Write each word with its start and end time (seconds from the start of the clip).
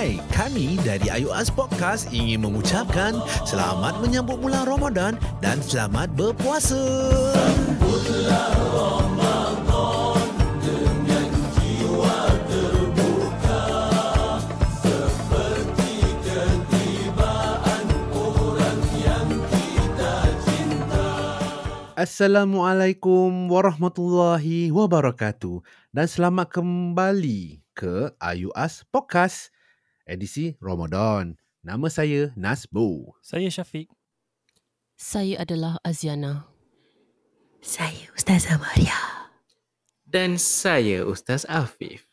Hai, 0.00 0.16
kami 0.32 0.80
dari 0.80 1.12
Ayu 1.12 1.28
As 1.28 1.52
Podcast 1.52 2.08
ingin 2.08 2.40
mengucapkan 2.40 3.20
selamat 3.44 4.00
menyambut 4.00 4.40
bulan 4.40 4.64
Ramadan 4.64 5.20
dan 5.44 5.60
selamat 5.60 6.08
berpuasa. 6.16 6.80
Assalamualaikum 22.00 23.52
warahmatullahi 23.52 24.72
wabarakatuh 24.72 25.60
dan 25.92 26.08
selamat 26.08 26.48
kembali 26.48 27.60
ke 27.76 28.16
Ayu 28.16 28.48
As 28.56 28.80
Podcast 28.88 29.52
edisi 30.10 30.58
Ramadan. 30.58 31.38
Nama 31.62 31.86
saya 31.86 32.34
Nasbo. 32.34 33.14
Saya 33.22 33.46
Syafiq. 33.46 33.86
Saya 34.98 35.46
adalah 35.46 35.78
Aziana. 35.86 36.50
Saya 37.62 38.10
Ustazah 38.18 38.58
Maria. 38.58 38.98
Dan 40.10 40.42
saya 40.42 41.06
Ustaz 41.06 41.46
Afif. 41.46 42.09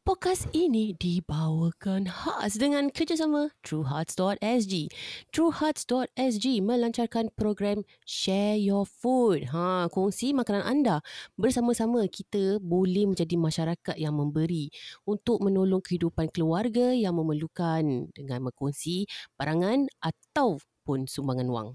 Podcast 0.00 0.48
ini 0.56 0.96
dibawakan 0.96 2.08
khas 2.08 2.56
dengan 2.56 2.88
kerjasama 2.88 3.52
TrueHearts.sg. 3.60 4.88
TrueHearts.sg 5.28 6.46
melancarkan 6.64 7.28
program 7.36 7.84
Share 8.08 8.56
Your 8.56 8.88
Food. 8.88 9.52
Ha, 9.52 9.92
kongsi 9.92 10.32
makanan 10.32 10.64
anda. 10.64 11.04
Bersama-sama 11.36 12.08
kita 12.08 12.56
boleh 12.64 13.12
menjadi 13.12 13.36
masyarakat 13.36 14.00
yang 14.00 14.16
memberi 14.16 14.72
untuk 15.04 15.44
menolong 15.44 15.84
kehidupan 15.84 16.32
keluarga 16.32 16.96
yang 16.96 17.20
memerlukan 17.20 18.08
dengan 18.16 18.48
berkongsi 18.48 19.04
barangan 19.36 19.84
ataupun 20.00 21.12
sumbangan 21.12 21.52
wang. 21.52 21.70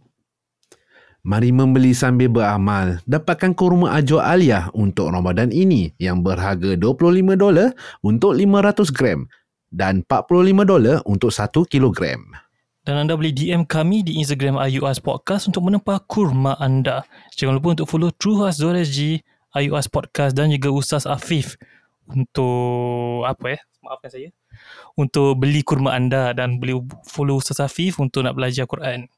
Mari 1.25 1.49
membeli 1.49 1.97
sambil 1.97 2.29
beramal. 2.29 3.01
Dapatkan 3.09 3.57
kurma 3.57 3.97
ajo 3.97 4.21
aliyah 4.21 4.69
untuk 4.77 5.09
Ramadan 5.09 5.49
ini 5.49 5.89
yang 5.97 6.21
berharga 6.21 6.77
$25 6.77 7.73
untuk 8.05 8.37
500 8.37 8.93
gram 8.93 9.25
dan 9.73 10.05
$45 10.05 11.01
untuk 11.09 11.33
1 11.33 11.65
kilogram. 11.65 12.21
Dan 12.85 13.01
anda 13.01 13.17
boleh 13.17 13.33
DM 13.33 13.65
kami 13.65 14.05
di 14.05 14.21
Instagram 14.21 14.61
IUS 14.69 15.01
Podcast 15.01 15.49
untuk 15.49 15.65
menempah 15.65 16.05
kurma 16.05 16.61
anda. 16.61 17.01
Jangan 17.33 17.57
lupa 17.57 17.73
untuk 17.73 17.89
follow 17.89 18.13
TrueHearts.sg, 18.13 19.25
IUS 19.57 19.89
Podcast 19.89 20.37
dan 20.37 20.53
juga 20.53 20.69
Ustaz 20.69 21.09
Afif 21.09 21.57
untuk 22.05 23.25
apa 23.25 23.57
ya? 23.57 23.59
Maafkan 23.81 24.13
saya. 24.13 24.29
Untuk 24.93 25.41
beli 25.41 25.65
kurma 25.65 25.97
anda 25.97 26.37
dan 26.37 26.61
boleh 26.61 26.85
follow 27.09 27.41
Ustaz 27.41 27.57
Afif 27.57 27.97
untuk 27.97 28.21
nak 28.21 28.37
belajar 28.37 28.69
Quran. 28.69 29.09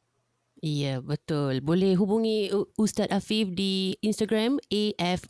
Ya, 0.58 1.06
betul. 1.06 1.62
Boleh 1.62 1.94
hubungi 1.94 2.50
Ustaz 2.82 3.06
Afif 3.14 3.54
di 3.54 3.94
Instagram 4.02 4.58
A-F-I-F-F-A-H-M-Y. 4.74 5.24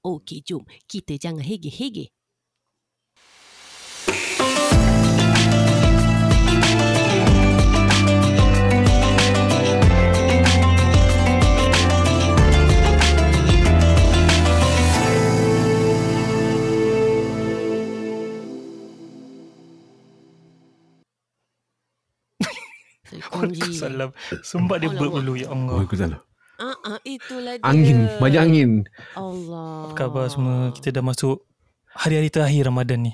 Okey, 0.00 0.38
jom. 0.46 0.62
Kita 0.86 1.18
jangan 1.18 1.42
hege-hege. 1.42 2.14
Waalaikumsalam. 23.32 24.10
Sumbat 24.42 24.76
dia 24.80 24.90
burp 24.90 25.12
dulu 25.16 25.34
ya 25.34 25.48
Allah. 25.48 25.74
Waalaikumsalam. 25.78 26.20
Ah, 26.60 26.76
ah, 26.84 26.98
itulah 27.02 27.56
dia. 27.56 27.64
Angin, 27.64 28.04
banyak 28.20 28.40
angin. 28.40 28.70
Allah. 29.16 29.88
Apa 29.88 29.94
khabar 29.96 30.28
semua? 30.28 30.76
Kita 30.76 30.92
dah 30.92 31.00
masuk 31.00 31.40
hari-hari 31.96 32.28
terakhir 32.28 32.68
Ramadan 32.68 33.08
ni. 33.08 33.12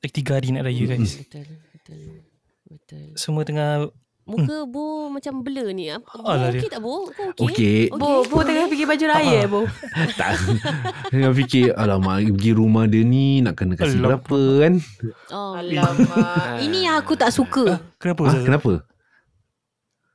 Lagi 0.00 0.12
tiga 0.14 0.40
hari 0.40 0.50
nak 0.50 0.64
raya 0.64 0.82
guys. 0.88 1.20
Betul, 1.20 1.44
betul. 1.70 2.00
Betul. 2.66 3.04
Semua 3.14 3.44
tengah 3.44 3.92
Muka 4.22 4.62
Bo 4.64 5.10
macam 5.10 5.42
blur 5.42 5.74
ni. 5.74 5.90
Bo 5.90 6.22
Alah 6.22 6.54
okey 6.54 6.70
tak 6.70 6.78
Bo? 6.78 7.10
Kau 7.10 7.34
okey? 7.34 7.42
Okey. 7.44 7.80
Bo, 7.90 8.22
Bo 8.22 8.38
tengah 8.40 8.70
fikir 8.70 8.86
baju 8.86 9.04
raya, 9.10 9.40
Bo. 9.50 9.60
tak. 10.18 10.38
Tengah 11.10 11.34
fikir, 11.34 11.74
alamak, 11.74 12.30
pergi 12.30 12.50
rumah 12.54 12.86
dia 12.86 13.02
ni 13.02 13.42
nak 13.42 13.58
kena 13.58 13.74
kasih 13.74 13.98
Alamak. 13.98 14.22
berapa 14.22 14.40
kan? 14.62 14.74
Oh, 15.28 15.52
Alamak. 15.58 16.62
Ini 16.62 16.78
yang 16.86 16.96
aku 16.96 17.18
tak 17.18 17.34
suka. 17.34 17.82
Kenapa 17.98 18.22
Ah, 18.30 18.40
kenapa? 18.40 18.72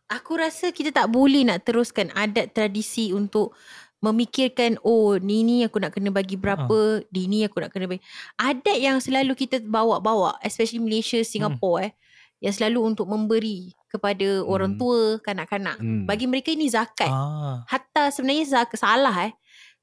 Aku 0.07 0.39
rasa 0.39 0.71
kita 0.71 0.95
tak 0.95 1.11
boleh 1.11 1.43
nak 1.43 1.67
teruskan 1.67 2.07
adat 2.15 2.55
tradisi 2.55 3.11
untuk 3.11 3.51
memikirkan 3.97 4.77
oh 4.85 5.17
ni 5.17 5.41
ni 5.41 5.65
aku 5.65 5.81
nak 5.81 5.91
kena 5.91 6.13
bagi 6.13 6.37
berapa, 6.37 7.01
di 7.09 7.27
ni 7.27 7.43
aku 7.43 7.59
nak 7.59 7.73
kena 7.73 7.89
bagi. 7.89 7.99
Adat 8.37 8.77
yang 8.77 9.01
selalu 9.01 9.33
kita 9.33 9.59
bawa-bawa 9.59 10.37
especially 10.45 10.79
Malaysia, 10.79 11.19
Singapore 11.25 11.91
eh 11.91 11.91
yang 12.37 12.53
selalu 12.53 12.93
untuk 12.93 13.09
memberi 13.09 13.73
kepada 13.89 14.45
orang 14.45 14.77
Hmm. 14.77 14.79
tua, 14.79 15.01
kanak-kanak. 15.25 15.81
Hmm. 15.81 16.05
Bagi 16.05 16.29
mereka 16.29 16.53
ini 16.53 16.69
zakat. 16.69 17.09
Ah. 17.09 17.65
Hatta 17.65 18.13
sebenarnya 18.13 18.45
zakat 18.45 18.77
salah 18.77 19.15
eh. 19.25 19.33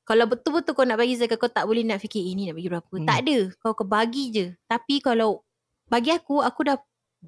Kalau 0.07 0.29
betul-betul 0.31 0.73
kau 0.73 0.87
nak 0.87 1.01
bagi 1.01 1.19
zakat 1.19 1.35
kau 1.35 1.51
tak 1.51 1.67
boleh 1.67 1.83
nak 1.83 1.99
fikir 1.99 2.23
ini 2.23 2.47
nak 2.49 2.55
bagi 2.57 2.71
berapa. 2.71 2.95
Hmm. 2.95 3.09
Tak 3.09 3.19
ada. 3.27 3.39
Kau 3.59 3.75
kau 3.75 3.85
bagi 3.85 4.31
je. 4.31 4.47
Tapi 4.71 5.03
kalau 5.03 5.43
bagi 5.91 6.15
aku 6.15 6.39
aku 6.39 6.61
dah 6.63 6.79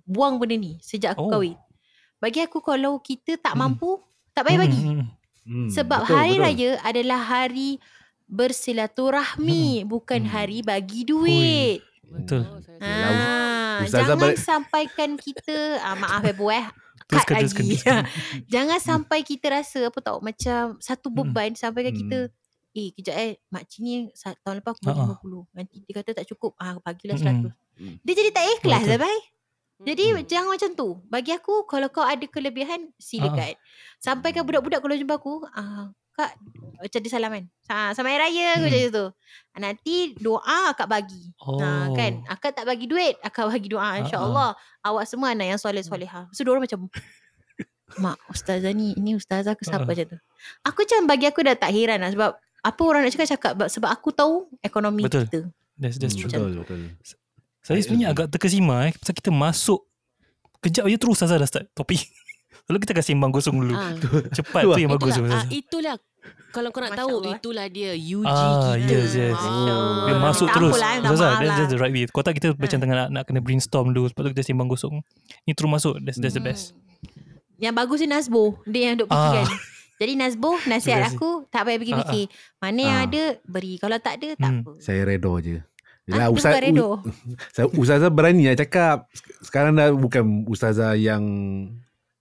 buang 0.06 0.38
benda 0.38 0.54
ni 0.54 0.78
sejak 0.78 1.18
aku 1.18 1.26
Oh. 1.26 1.30
kahwin. 1.34 1.58
Bagi 2.26 2.42
aku 2.42 2.59
kalau 2.59 2.98
kita 2.98 3.38
tak 3.38 3.54
Hmm. 3.54 3.70
mampu 3.70 4.03
tak 4.32 4.42
payah 4.44 4.60
bagi. 4.60 4.82
Hmm, 4.82 4.98
hmm, 4.98 5.09
Hmm, 5.47 5.69
Sebab 5.70 6.00
betul, 6.03 6.10
hari 6.12 6.34
betul. 6.34 6.42
raya 6.42 6.70
adalah 6.82 7.20
hari 7.22 7.78
bersilaturahmi 8.26 9.64
bukan 9.84 10.20
Hmm. 10.20 10.32
hari 10.32 10.59
bagi 10.60 11.03
duit. 11.03 11.87
Betul. 12.03 12.42
Ah, 12.78 13.78
Ustazah 13.81 13.91
jangan 14.09 14.19
balik- 14.20 14.41
sampaikan 14.41 15.10
kita 15.14 15.54
ah, 15.81 15.94
maaf 15.94 16.22
eh 16.22 16.32
bu 16.32 16.50
eh 16.50 16.66
cut 17.06 17.22
Teruskan, 17.22 17.34
teruskan, 17.37 17.62
lagi. 17.62 17.76
teruskan. 17.76 18.03
jangan 18.53 18.78
sampai 18.81 19.19
kita 19.20 19.47
rasa 19.53 19.81
apa 19.84 19.98
tau 20.00 20.19
macam 20.19 20.75
satu 20.78 21.06
Hmm. 21.08 21.19
beban 21.25 21.54
sampaikan 21.54 21.93
Hmm. 21.93 22.00
kita 22.03 22.19
eh 22.75 22.88
kejap 22.93 23.14
eh 23.16 23.32
makcik 23.48 23.81
ni 23.81 23.93
tahun 24.37 24.58
lepas 24.58 24.72
aku 24.72 24.82
bagi 24.84 24.98
Ha-ha. 24.98 25.14
50 25.16 25.47
nanti 25.50 25.76
dia 25.81 25.94
kata 25.94 26.10
tak 26.12 26.26
cukup 26.26 26.53
ah 26.58 26.76
bagilah 26.78 27.16
Mm-mm. 27.16 27.48
100 27.48 28.03
dia 28.03 28.14
jadi 28.14 28.31
tak 28.31 28.44
ikhlas 28.53 28.82
Betul. 28.82 28.91
lah 28.91 28.98
bai 29.00 29.19
jadi 29.78 30.04
Hmm. 30.10 30.25
jangan 30.25 30.50
macam 30.50 30.70
tu. 30.72 30.88
Bagi 31.04 31.31
aku 31.31 31.64
kalau 31.64 31.88
kau 31.88 32.00
ada 32.00 32.25
kelebihan 32.25 32.88
silakan 32.97 33.53
sampaikan 33.97 34.42
budak-budak 34.42 34.78
kalau 34.78 34.94
jumpa 34.94 35.14
aku 35.14 35.44
ah 35.50 35.88
kak 36.12 36.32
macam 36.78 36.98
dia 36.98 37.10
salaman 37.10 37.44
ha, 37.66 37.92
sama 37.92 38.09
hari 38.09 38.32
raya 38.32 38.56
aku 38.56 38.64
Hmm. 38.64 38.72
macam 38.72 38.91
tu 38.91 39.06
Ah, 39.53 39.60
nanti 39.62 39.94
doa 40.16 40.41
akak 40.70 40.84
bagi. 40.87 41.32
Oh. 41.38 41.56
Ha, 41.56 41.92
kan 41.92 42.25
Akak 42.26 42.53
tak 42.53 42.64
bagi 42.64 42.84
duit 42.84 43.16
Akak 43.20 43.47
bagi 43.47 43.69
doa 43.69 44.00
InsyaAllah. 44.00 44.53
Awak 44.82 45.04
semua 45.04 45.32
anak 45.32 45.48
yang 45.48 45.56
soleh-solehah 45.59 46.28
So 46.31 46.41
diorang 46.41 46.60
macam 46.62 46.88
Mak 48.03 48.16
ustazah 48.28 48.69
ni 48.70 48.93
Ini 48.93 49.12
ustazah 49.14 49.53
ke 49.53 49.62
siapa? 49.62 49.82
Ah. 49.82 49.88
macam 49.88 50.06
tu. 50.06 50.19
Aku 50.62 50.78
macam 50.82 51.00
bagi 51.06 51.26
aku 51.26 51.41
dah 51.41 51.53
tak 51.54 51.69
heran 51.70 52.00
lah 52.00 52.10
Sebab 52.10 52.31
Apa 52.62 52.81
orang 52.82 53.00
nak 53.03 53.12
cakap 53.12 53.28
cakap 53.31 53.53
Sebab 53.66 53.88
aku 53.88 54.08
tahu 54.10 54.34
Ekonomi 54.60 55.04
Betul. 55.04 55.25
kita. 55.26 55.41
That's, 55.76 55.97
that's 55.97 56.12
Hmm, 56.14 56.25
true. 56.25 56.32
Betul, 56.32 56.50
betul. 56.62 56.81
Saya 57.66 57.82
sebenarnya 57.82 58.09
agak 58.09 58.27
terkesima 58.31 58.87
eh. 58.87 58.94
Pasal 58.94 59.15
kita 59.15 59.31
masuk 59.31 59.82
Kejap 60.59 60.87
je 60.87 60.97
terus 60.97 61.15
Ustazah 61.15 61.37
dah 61.37 61.47
start 61.47 61.66
topik. 61.72 62.00
Lalu 62.66 62.78
kita 62.81 62.93
kasi 62.93 63.12
sembang 63.12 63.31
kosong 63.31 63.54
dulu. 63.56 63.75
Ah, 63.75 63.94
Cepat 64.32 64.62
tu 64.65 64.75
yang 64.77 64.91
bagus. 64.91 65.15
itulah, 65.15 65.31
ah, 65.32 65.44
itulah 65.49 65.94
kalau 66.49 66.72
kau 66.72 66.81
nak 66.81 66.91
Masya 66.91 67.00
tahu 67.00 67.16
Allah. 67.21 67.34
itulah 67.37 67.66
dia 67.69 67.91
UG 67.94 68.25
Ah, 68.25 68.75
kita. 68.75 68.88
yes, 68.88 69.10
yes. 69.15 69.37
Oh. 69.37 70.03
Dia 70.03 70.15
masuk 70.16 70.49
terus. 70.50 70.75
lah, 70.75 70.99
Ustazah, 70.99 71.05
maaf 71.05 71.12
that's, 71.12 71.23
lah. 71.44 71.56
that's 71.61 71.70
the 71.70 71.79
right 71.79 71.93
way. 71.93 72.02
Kau 72.08 72.25
tak 72.25 72.35
kita 72.35 72.49
macam 72.52 72.67
Ah. 72.73 72.82
tengah 72.82 72.96
nak, 72.96 73.08
nak 73.12 73.23
kena 73.25 73.38
brainstorm 73.38 73.93
dulu. 73.93 74.08
Lepas 74.08 74.23
tu 74.25 74.31
kita 74.32 74.43
sembang 74.43 74.67
kosong. 74.67 74.94
Ni 75.44 75.52
terus 75.52 75.69
masuk. 75.69 75.94
That's, 76.00 76.19
that's 76.19 76.35
the 76.35 76.43
best. 76.43 76.73
Hmm. 76.73 76.82
Yang 77.58 77.75
bagus 77.75 77.99
ni 77.99 78.08
Nazbo 78.08 78.44
Dia 78.64 78.82
yang 78.85 78.96
duk 78.99 79.08
Ah. 79.08 79.17
fikirkan 79.32 79.46
Jadi 79.96 80.12
Nazbo 80.14 80.50
Nasihat 80.62 81.08
aku 81.08 81.49
Tak 81.49 81.64
payah 81.64 81.79
fikir-fikir 81.79 82.25
Mana 82.58 82.81
yang 82.82 82.99
Ah. 82.99 83.06
ada 83.06 83.23
Beri 83.43 83.76
Kalau 83.76 83.96
tak 83.96 84.20
ada 84.20 84.29
Tak 84.35 84.44
Hmm. 84.46 84.61
apa 84.61 84.73
Saya 84.76 85.00
redo 85.05 85.32
je. 85.38 85.64
Ah, 86.06 86.11
Yelah, 86.17 86.29
bukan 86.31 86.53
redo. 86.56 86.88
Saya, 87.55 87.67
ustazah 87.69 88.08
berani 88.08 88.47
lah 88.47 88.55
cakap. 88.55 89.11
Sekarang 89.41 89.75
dah 89.75 89.91
bukan 89.91 90.47
ustazah 90.47 90.94
yang 90.94 91.23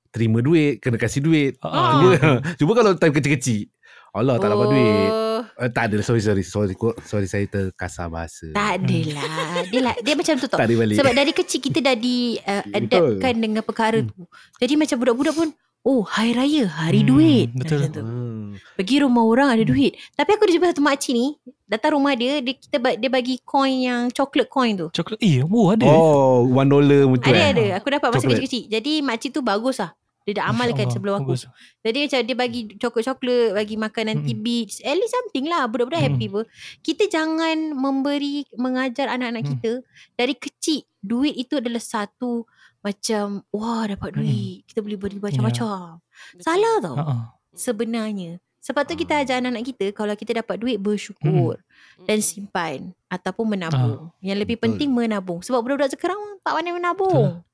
terima 0.09 0.39
duit, 0.39 0.81
kena 0.81 0.95
kasih 0.95 1.21
duit. 1.21 1.53
Ah, 1.59 1.93
Cuba, 1.95 2.15
ah. 2.17 2.37
cuba 2.55 2.71
kalau 2.81 2.91
time 2.95 3.13
kecil-kecil. 3.13 3.69
Allah 4.09 4.39
tak 4.39 4.47
dapat 4.47 4.67
duit. 4.69 5.09
Oh, 5.11 5.23
Uh, 5.55 5.67
tak 5.67 5.87
ada, 5.87 6.03
sorry, 6.03 6.19
sorry. 6.19 6.43
Sorry, 6.43 6.75
sorry 7.01 7.27
saya 7.27 7.45
terkasar 7.45 8.07
bahasa. 8.09 8.51
Tak 8.51 8.81
adalah 8.81 9.23
Dia, 9.71 9.79
lah, 9.81 9.95
dia 9.95 10.13
macam 10.13 10.35
tu 10.35 10.47
tau. 10.47 10.59
Sebab 10.59 11.13
dari 11.13 11.31
kecil 11.31 11.59
kita 11.61 11.79
dah 11.81 11.95
di 11.95 12.35
uh, 12.37 12.59
Betul. 12.65 12.75
adaptkan 13.15 13.33
dengan 13.37 13.61
perkara 13.61 13.97
Hmm. 13.99 14.09
tu. 14.09 14.27
Jadi 14.57 14.73
macam 14.75 14.95
budak-budak 14.97 15.31
pun, 15.33 15.47
oh 15.81 16.03
hari 16.03 16.31
raya, 16.33 16.67
hari 16.67 17.03
Hmm, 17.03 17.09
duit. 17.09 17.47
betul. 17.53 17.77
Macam 17.77 17.89
tu. 17.89 18.03
Hmm. 18.03 18.44
Pergi 18.75 18.95
rumah 19.01 19.23
orang 19.23 19.49
ada 19.55 19.63
duit. 19.63 19.95
Tapi 20.13 20.29
aku 20.31 20.43
ada 20.45 20.53
jumpa 20.53 20.67
satu 20.71 20.83
makcik 20.83 21.13
ni. 21.13 21.27
Datang 21.65 21.97
rumah 21.97 22.13
dia, 22.13 22.39
dia 22.39 22.53
kita 22.53 22.77
dia 22.95 23.09
bagi 23.09 23.41
coin 23.41 23.75
yang 23.81 24.01
chocolate 24.09 24.47
coin 24.47 24.73
tu. 24.75 24.87
Coklat. 24.93 25.17
Eh, 25.19 25.41
oh 25.41 25.73
ada. 25.73 25.85
Oh, 25.85 26.45
one 26.45 26.69
dollar 26.69 27.05
macam 27.05 27.29
Ada 27.29 27.41
eh. 27.41 27.49
ada. 27.51 27.65
Aku 27.77 27.87
dapat 27.89 28.07
masa 28.11 28.25
kecil-kecil. 28.25 28.63
Jadi 28.67 29.01
makcik 29.01 29.31
tu 29.31 29.41
bagus 29.41 29.79
lah. 29.79 29.91
Dia 30.25 30.41
dah 30.41 30.49
amalkan 30.49 30.89
Masya 30.89 30.93
sebelum 30.97 31.13
Allah, 31.13 31.21
aku. 31.21 31.31
bagus. 31.37 31.45
Jadi 31.85 31.97
macam 32.01 32.19
dia 32.25 32.33
bagi 32.35 32.61
coklat-coklat, 32.81 33.47
bagi 33.53 33.75
makanan 33.77 34.15
Mm-mm. 34.17 34.25
tidbits. 34.25 34.81
At 34.81 34.97
least 34.97 35.13
something 35.13 35.45
lah. 35.45 35.69
Budak-budak 35.69 36.01
Mm. 36.01 36.07
happy 36.09 36.27
pun. 36.33 36.45
Kita 36.81 37.03
jangan 37.05 37.57
memberi, 37.71 38.41
mengajar 38.57 39.13
anak-anak 39.13 39.45
Mm. 39.45 39.49
kita. 39.53 39.71
Dari 40.17 40.33
kecil, 40.33 40.81
duit 40.97 41.37
itu 41.37 41.61
adalah 41.61 41.77
satu 41.77 42.49
macam, 42.81 43.45
wah 43.53 43.85
dapat 43.85 44.09
Mm. 44.13 44.17
duit. 44.17 44.57
Kita 44.65 44.79
boleh 44.81 44.97
beri 44.97 45.17
macam-macam. 45.21 46.01
Salah 46.41 46.75
tau. 46.81 46.95
Ah. 46.97 47.21
Sebenarnya. 47.53 48.41
Sebab 48.65 48.81
tu 48.89 48.97
kita 48.97 49.21
ajar 49.21 49.37
anak-anak 49.37 49.61
kita, 49.61 49.85
kalau 49.93 50.17
kita 50.17 50.41
dapat 50.41 50.57
duit, 50.57 50.81
bersyukur. 50.81 51.61
Dan 52.09 52.17
simpan. 52.17 52.97
Ataupun 53.05 53.45
menabung. 53.45 54.09
Yang 54.25 54.37
lebih 54.41 54.57
Betul. 54.57 54.65
penting 54.73 54.89
menabung. 54.89 55.45
Sebab 55.45 55.61
budak-budak 55.61 55.93
sekarang 55.93 56.17
tak 56.41 56.57
pandai 56.57 56.73
menabung. 56.73 57.45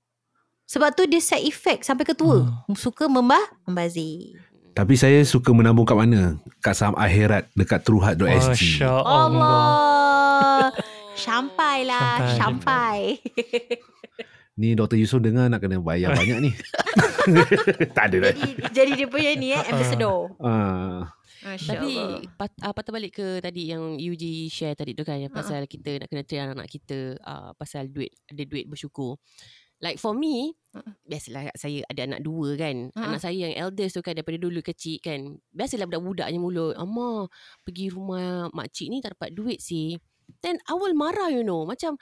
Sebab 0.72 0.96
tu 0.96 1.04
dia 1.04 1.20
side 1.20 1.44
effect 1.44 1.84
sampai 1.84 2.08
ke 2.08 2.16
tua. 2.16 2.48
Suka 2.80 3.12
membah, 3.12 3.44
membazir. 3.68 4.40
Tapi 4.72 4.96
saya 4.96 5.20
suka 5.28 5.52
menabung 5.52 5.84
kat 5.84 6.00
mana? 6.00 6.40
Kat 6.64 6.80
saham 6.80 6.96
akhirat 6.96 7.52
dekat 7.60 7.84
trueheart.sg. 7.84 8.56
Masya 8.56 8.88
Allah. 9.04 9.28
Allah. 9.28 10.72
Sampai 11.20 11.84
lah. 11.84 12.40
Sampai. 12.40 12.40
Sampai. 12.40 12.98
Ni 14.60 14.76
Dr. 14.76 15.00
Yusof 15.00 15.24
dengar 15.24 15.48
nak 15.48 15.64
kena 15.64 15.80
bayar 15.80 16.12
banyak 16.12 16.38
ni. 16.44 16.52
tak 17.96 18.12
ada 18.12 18.18
lah. 18.20 18.34
jadi, 18.36 18.54
jadi 18.74 18.92
dia 19.00 19.08
punya 19.08 19.32
ni 19.40 19.56
eh, 19.56 19.64
ambassador. 19.64 20.34
Ah, 20.44 21.08
Masya 21.42 21.70
Tapi 21.74 21.92
Allah. 21.98 22.20
pat, 22.38 22.52
uh, 22.62 22.74
patah 22.76 22.92
balik 22.94 23.18
ke 23.18 23.28
tadi 23.42 23.74
yang 23.74 23.98
UG 23.98 24.52
share 24.52 24.78
tadi 24.78 24.94
tu 24.94 25.02
kan 25.02 25.18
yang 25.18 25.34
pasal 25.34 25.66
kita 25.66 26.04
nak 26.04 26.08
kena 26.12 26.24
train 26.28 26.54
anak 26.54 26.70
kita 26.70 27.18
uh, 27.26 27.50
pasal 27.58 27.90
duit 27.90 28.14
ada 28.30 28.44
duit 28.46 28.70
bersyukur. 28.70 29.18
Like 29.82 29.98
for 29.98 30.14
me, 30.14 30.54
Ha-ha. 30.78 30.94
biasalah 31.10 31.50
saya 31.58 31.82
ada 31.90 32.06
anak 32.06 32.22
dua 32.22 32.54
kan. 32.54 32.94
Ha-ha. 32.94 33.08
Anak 33.10 33.22
saya 33.26 33.50
yang 33.50 33.58
eldest 33.58 33.98
tu 33.98 34.06
kan 34.06 34.14
daripada 34.14 34.38
dulu 34.38 34.62
kecil 34.62 35.02
kan. 35.02 35.42
Biasalah 35.50 35.90
budak-budaknya 35.90 36.38
mulut, 36.38 36.78
"Amma, 36.78 37.26
pergi 37.66 37.90
rumah 37.90 38.54
makcik 38.54 38.94
ni 38.94 39.02
tak 39.02 39.18
dapat 39.18 39.34
duit 39.34 39.58
sih." 39.58 39.98
Then 40.46 40.62
awal 40.70 40.94
marah 40.94 41.34
you 41.34 41.42
know, 41.42 41.66
macam 41.66 41.98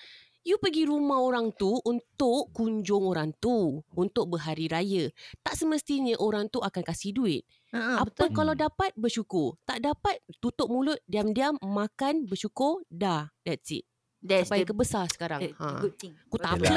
You 0.48 0.56
pergi 0.56 0.88
rumah 0.88 1.20
orang 1.20 1.52
tu 1.52 1.84
untuk 1.84 2.56
kunjung 2.56 3.12
orang 3.12 3.36
tu, 3.44 3.84
untuk 3.92 4.32
berhari 4.32 4.72
raya. 4.72 5.12
Tak 5.44 5.60
semestinya 5.60 6.16
orang 6.16 6.48
tu 6.48 6.64
akan 6.64 6.80
kasih 6.86 7.12
duit. 7.12 7.44
Ha, 7.76 8.02
Apa 8.08 8.32
betul. 8.32 8.38
kalau 8.38 8.54
dapat 8.56 8.96
bersyukur. 8.96 9.60
Tak 9.68 9.84
dapat 9.84 10.24
tutup 10.40 10.72
mulut 10.72 10.98
diam-diam 11.06 11.60
makan 11.60 12.24
bersyukur 12.24 12.82
dah. 12.88 13.30
That's 13.44 13.74
it. 13.74 13.89
That's 14.20 14.46
Sampai 14.46 14.62
the, 14.62 14.68
ke 14.68 14.74
besar 14.76 15.08
sekarang. 15.08 15.40
the, 15.40 15.50
the 15.50 15.64
Ha. 15.64 15.80
good 15.80 15.96
thing. 15.96 16.12
Aku 16.20 16.36
tak 16.36 16.60
kan. 16.60 16.76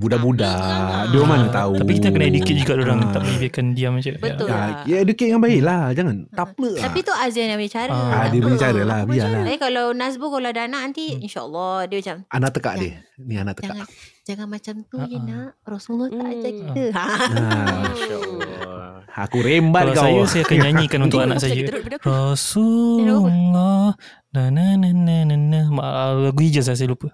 Budak-budak. 0.00 0.48
kan. 0.48 1.12
Dia 1.12 1.20
Ha. 1.20 1.28
mana 1.28 1.46
tahu. 1.46 1.72
Tapi 1.76 1.92
kita 1.94 2.08
kena 2.08 2.24
educate 2.26 2.56
juga 2.58 2.72
orang 2.74 2.98
Ah. 2.98 3.10
tak 3.10 3.20
boleh 3.20 3.36
biarkan 3.38 3.64
diam 3.70 3.94
je. 3.98 4.12
Betul. 4.16 4.46
Ya, 4.46 4.56
lah. 4.56 4.68
ya 4.84 4.96
educate 4.98 5.28
yang 5.28 5.40
baik 5.40 5.60
lah. 5.60 5.92
Jangan. 5.92 6.16
Tak 6.30 6.46
apa 6.48 6.66
lah. 6.70 6.82
Tapi 6.82 6.98
tu 7.02 7.12
Azan 7.12 7.46
yang 7.46 7.58
punya 7.58 7.72
cara. 7.74 7.92
Ah, 7.92 8.00
Ah, 8.00 8.08
Tak 8.18 8.26
dia 8.26 8.40
punya 8.40 8.48
apa. 8.50 8.64
cara 8.64 8.80
lah. 8.82 8.98
Apa 8.98 9.12
Biarlah. 9.12 9.42
Tapi 9.44 9.58
kalau 9.58 9.84
Nazbu 9.92 10.26
kalau 10.26 10.48
ada 10.48 10.62
anak 10.62 10.80
nanti 10.82 11.04
Hmm. 11.10 11.20
insyaAllah 11.20 11.76
dia 11.84 11.96
macam 12.00 12.16
Anak 12.30 12.50
tekak 12.50 12.74
dia. 12.78 12.92
Ni 13.18 13.34
anak 13.36 13.54
tekak. 13.54 13.76
Jangan 14.22 14.46
macam 14.46 14.74
tu 14.84 14.96
ya 14.98 15.06
Ah, 15.06 15.10
ah. 15.10 15.22
nak. 15.22 15.50
Rasulullah 15.62 16.08
tak 16.08 16.26
ajar 16.28 16.52
kita. 16.52 16.82
Ha. 16.90 17.04
Ah, 17.04 17.16
Masya 17.84 18.16
Allah. 18.16 18.92
aku 19.10 19.38
rembat 19.40 19.82
Kalau 19.82 19.94
kau. 19.94 20.02
saya, 20.02 20.20
saya 20.26 20.42
akan 20.44 20.58
nyanyikan 20.60 21.00
untuk 21.06 21.20
anak 21.20 21.38
saya. 21.38 21.62
Rasulullah 22.00 23.94
na 24.30 24.42
na 24.48 24.64
na 24.74 24.88
na 24.90 25.16
na 25.24 25.34
na 25.34 25.60
Ma- 25.68 26.14
lagu 26.14 26.38
hijaz 26.38 26.66
lah, 26.66 26.74
saya 26.74 26.88
lupa 26.88 27.10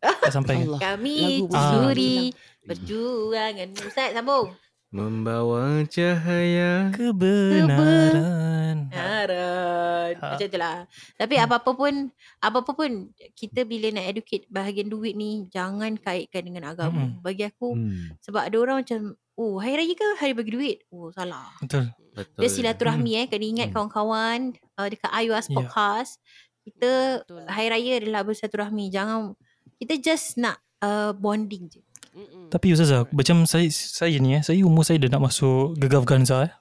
tak 0.00 0.30
sampai 0.30 0.62
Allah. 0.62 0.78
Kami 0.78 1.48
Ah. 1.50 1.80
suri 1.80 2.28
perjuangan. 2.62 3.68
Ustaz 3.78 4.12
sambung. 4.12 4.52
Membawa 4.94 5.82
cahaya 5.90 6.94
kebenaran 6.94 8.86
Haran. 8.94 10.14
Ha. 10.22 10.38
Macam 10.38 10.46
tu 10.46 10.54
lah. 10.54 10.86
Tapi 11.18 11.34
apa-apa 11.34 11.74
pun, 11.74 12.14
apa-apa 12.38 12.70
pun 12.70 12.90
kita 13.34 13.66
bila 13.66 13.90
nak 13.90 14.06
educate 14.06 14.46
bahagian 14.46 14.86
duit 14.86 15.18
ni 15.18 15.50
jangan 15.50 15.98
kaitkan 15.98 16.46
dengan 16.46 16.70
agama. 16.70 17.10
Mm-mm. 17.10 17.26
Bagi 17.26 17.42
aku 17.42 17.74
Hmm. 17.74 18.14
sebab 18.22 18.46
ada 18.46 18.56
orang 18.56 18.86
macam 18.86 19.00
Oh 19.34 19.58
hari 19.58 19.82
raya 19.82 19.94
ke 19.98 20.08
hari 20.14 20.30
bagi 20.30 20.54
duit 20.54 20.76
Oh 20.94 21.10
salah 21.10 21.50
betul 21.58 21.90
Betul. 22.14 22.38
Dia 22.38 22.46
silaturahmi 22.46 23.18
eh 23.18 23.26
Kena 23.26 23.42
ingat 23.42 23.66
Hmm. 23.66 23.74
kawan-kawan 23.74 24.38
uh, 24.78 24.86
Dekat 24.86 25.10
iOS 25.10 25.50
Ya. 25.50 25.54
podcast 25.58 26.22
Kita 26.62 26.90
Betul. 27.18 27.42
Hari 27.50 27.66
raya 27.66 27.92
adalah 27.98 28.22
bersilaturahmi 28.22 28.94
Jangan 28.94 29.34
Kita 29.74 29.98
just 29.98 30.38
nak 30.38 30.62
uh, 30.78 31.10
Bonding 31.10 31.66
je 31.66 31.82
Mm-mm. 32.14 32.46
Tapi 32.46 32.70
Ustazah 32.70 33.10
Macam 33.10 33.42
saya 33.42 33.66
saya 33.68 34.14
ni 34.16 34.38
eh 34.38 34.42
Saya 34.42 34.62
umur 34.62 34.82
saya 34.82 34.96
dah 34.96 35.10
nak 35.10 35.26
masuk 35.26 35.74
Gegaf 35.74 36.02
Ganza 36.02 36.46
eh 36.46 36.52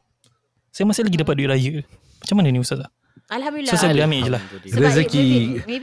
Saya 0.70 0.84
masih 0.84 1.06
lagi 1.06 1.16
dapat 1.16 1.34
duit 1.36 1.46
raya 1.46 1.74
Macam 2.20 2.36
mana 2.36 2.50
ni 2.50 2.58
Ustazah 2.58 2.90
Alhamdulillah 3.30 3.70
So, 3.70 3.78
saya 3.78 3.94
boleh 3.94 4.04
ambil 4.04 4.20
je 4.20 4.32
lah. 4.32 4.44
Rezeki. 4.66 5.26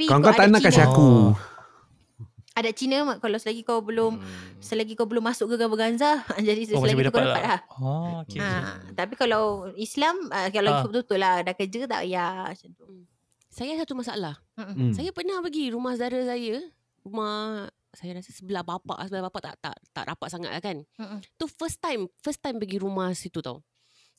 Kau 0.04 0.18
kau 0.18 0.28
tak 0.28 0.44
ada 0.44 0.52
nak 0.52 0.60
kasih 0.60 0.82
Cina. 0.82 0.90
aku. 0.90 1.08
Oh. 1.08 1.32
Ada 2.52 2.70
Cina 2.70 2.96
Kalau 3.16 3.38
selagi 3.38 3.62
kau 3.62 3.80
belum 3.80 4.12
Hmm. 4.18 4.60
Selagi 4.60 4.92
kau 4.92 5.06
belum 5.06 5.22
masuk 5.22 5.46
ke 5.46 5.56
Gabaganza 5.56 6.20
Jadi 6.38 6.74
Oh 6.74 6.82
selagi 6.82 7.00
tu 7.00 7.08
kau 7.08 7.22
dapat 7.22 7.24
dapat 7.24 7.42
lah 7.42 7.48
lah 7.48 7.60
Oh 7.78 8.20
okay, 8.20 8.36
okay. 8.36 8.60
Ha, 8.60 8.74
tapi 8.92 9.14
kalau 9.14 9.42
Islam 9.74 10.28
uh, 10.28 10.48
kalau 10.50 10.68
Ah. 10.68 10.76
ikut 10.76 10.88
betul-betul 10.90 11.18
lah 11.18 11.34
dah 11.40 11.54
kerja 11.54 11.80
tak 11.86 12.00
payah 12.02 12.32
macam 12.50 12.68
tu. 12.74 12.84
Saya 13.48 13.68
ada 13.72 13.82
satu 13.82 13.94
masalah. 13.94 14.34
Hmm. 14.54 14.92
Saya 14.92 15.10
pernah 15.10 15.40
pergi 15.40 15.70
rumah 15.70 15.94
saudara 15.94 16.22
saya. 16.24 16.60
Rumah 17.00 17.66
saya 17.90 18.14
rasa 18.14 18.30
sebelah 18.30 18.62
bapak 18.62 19.02
sebelah 19.04 19.26
bapak 19.26 19.40
tak 19.42 19.54
tak 19.60 19.74
tak 19.90 20.04
rapat 20.06 20.28
sangat 20.30 20.50
lah 20.50 20.62
kan. 20.62 20.78
Mm-mm. 20.96 21.18
Tu 21.34 21.44
first 21.50 21.78
time 21.78 22.06
first 22.18 22.38
time 22.38 22.56
pergi 22.56 22.78
rumah 22.78 23.10
situ 23.12 23.38
tau. 23.38 23.60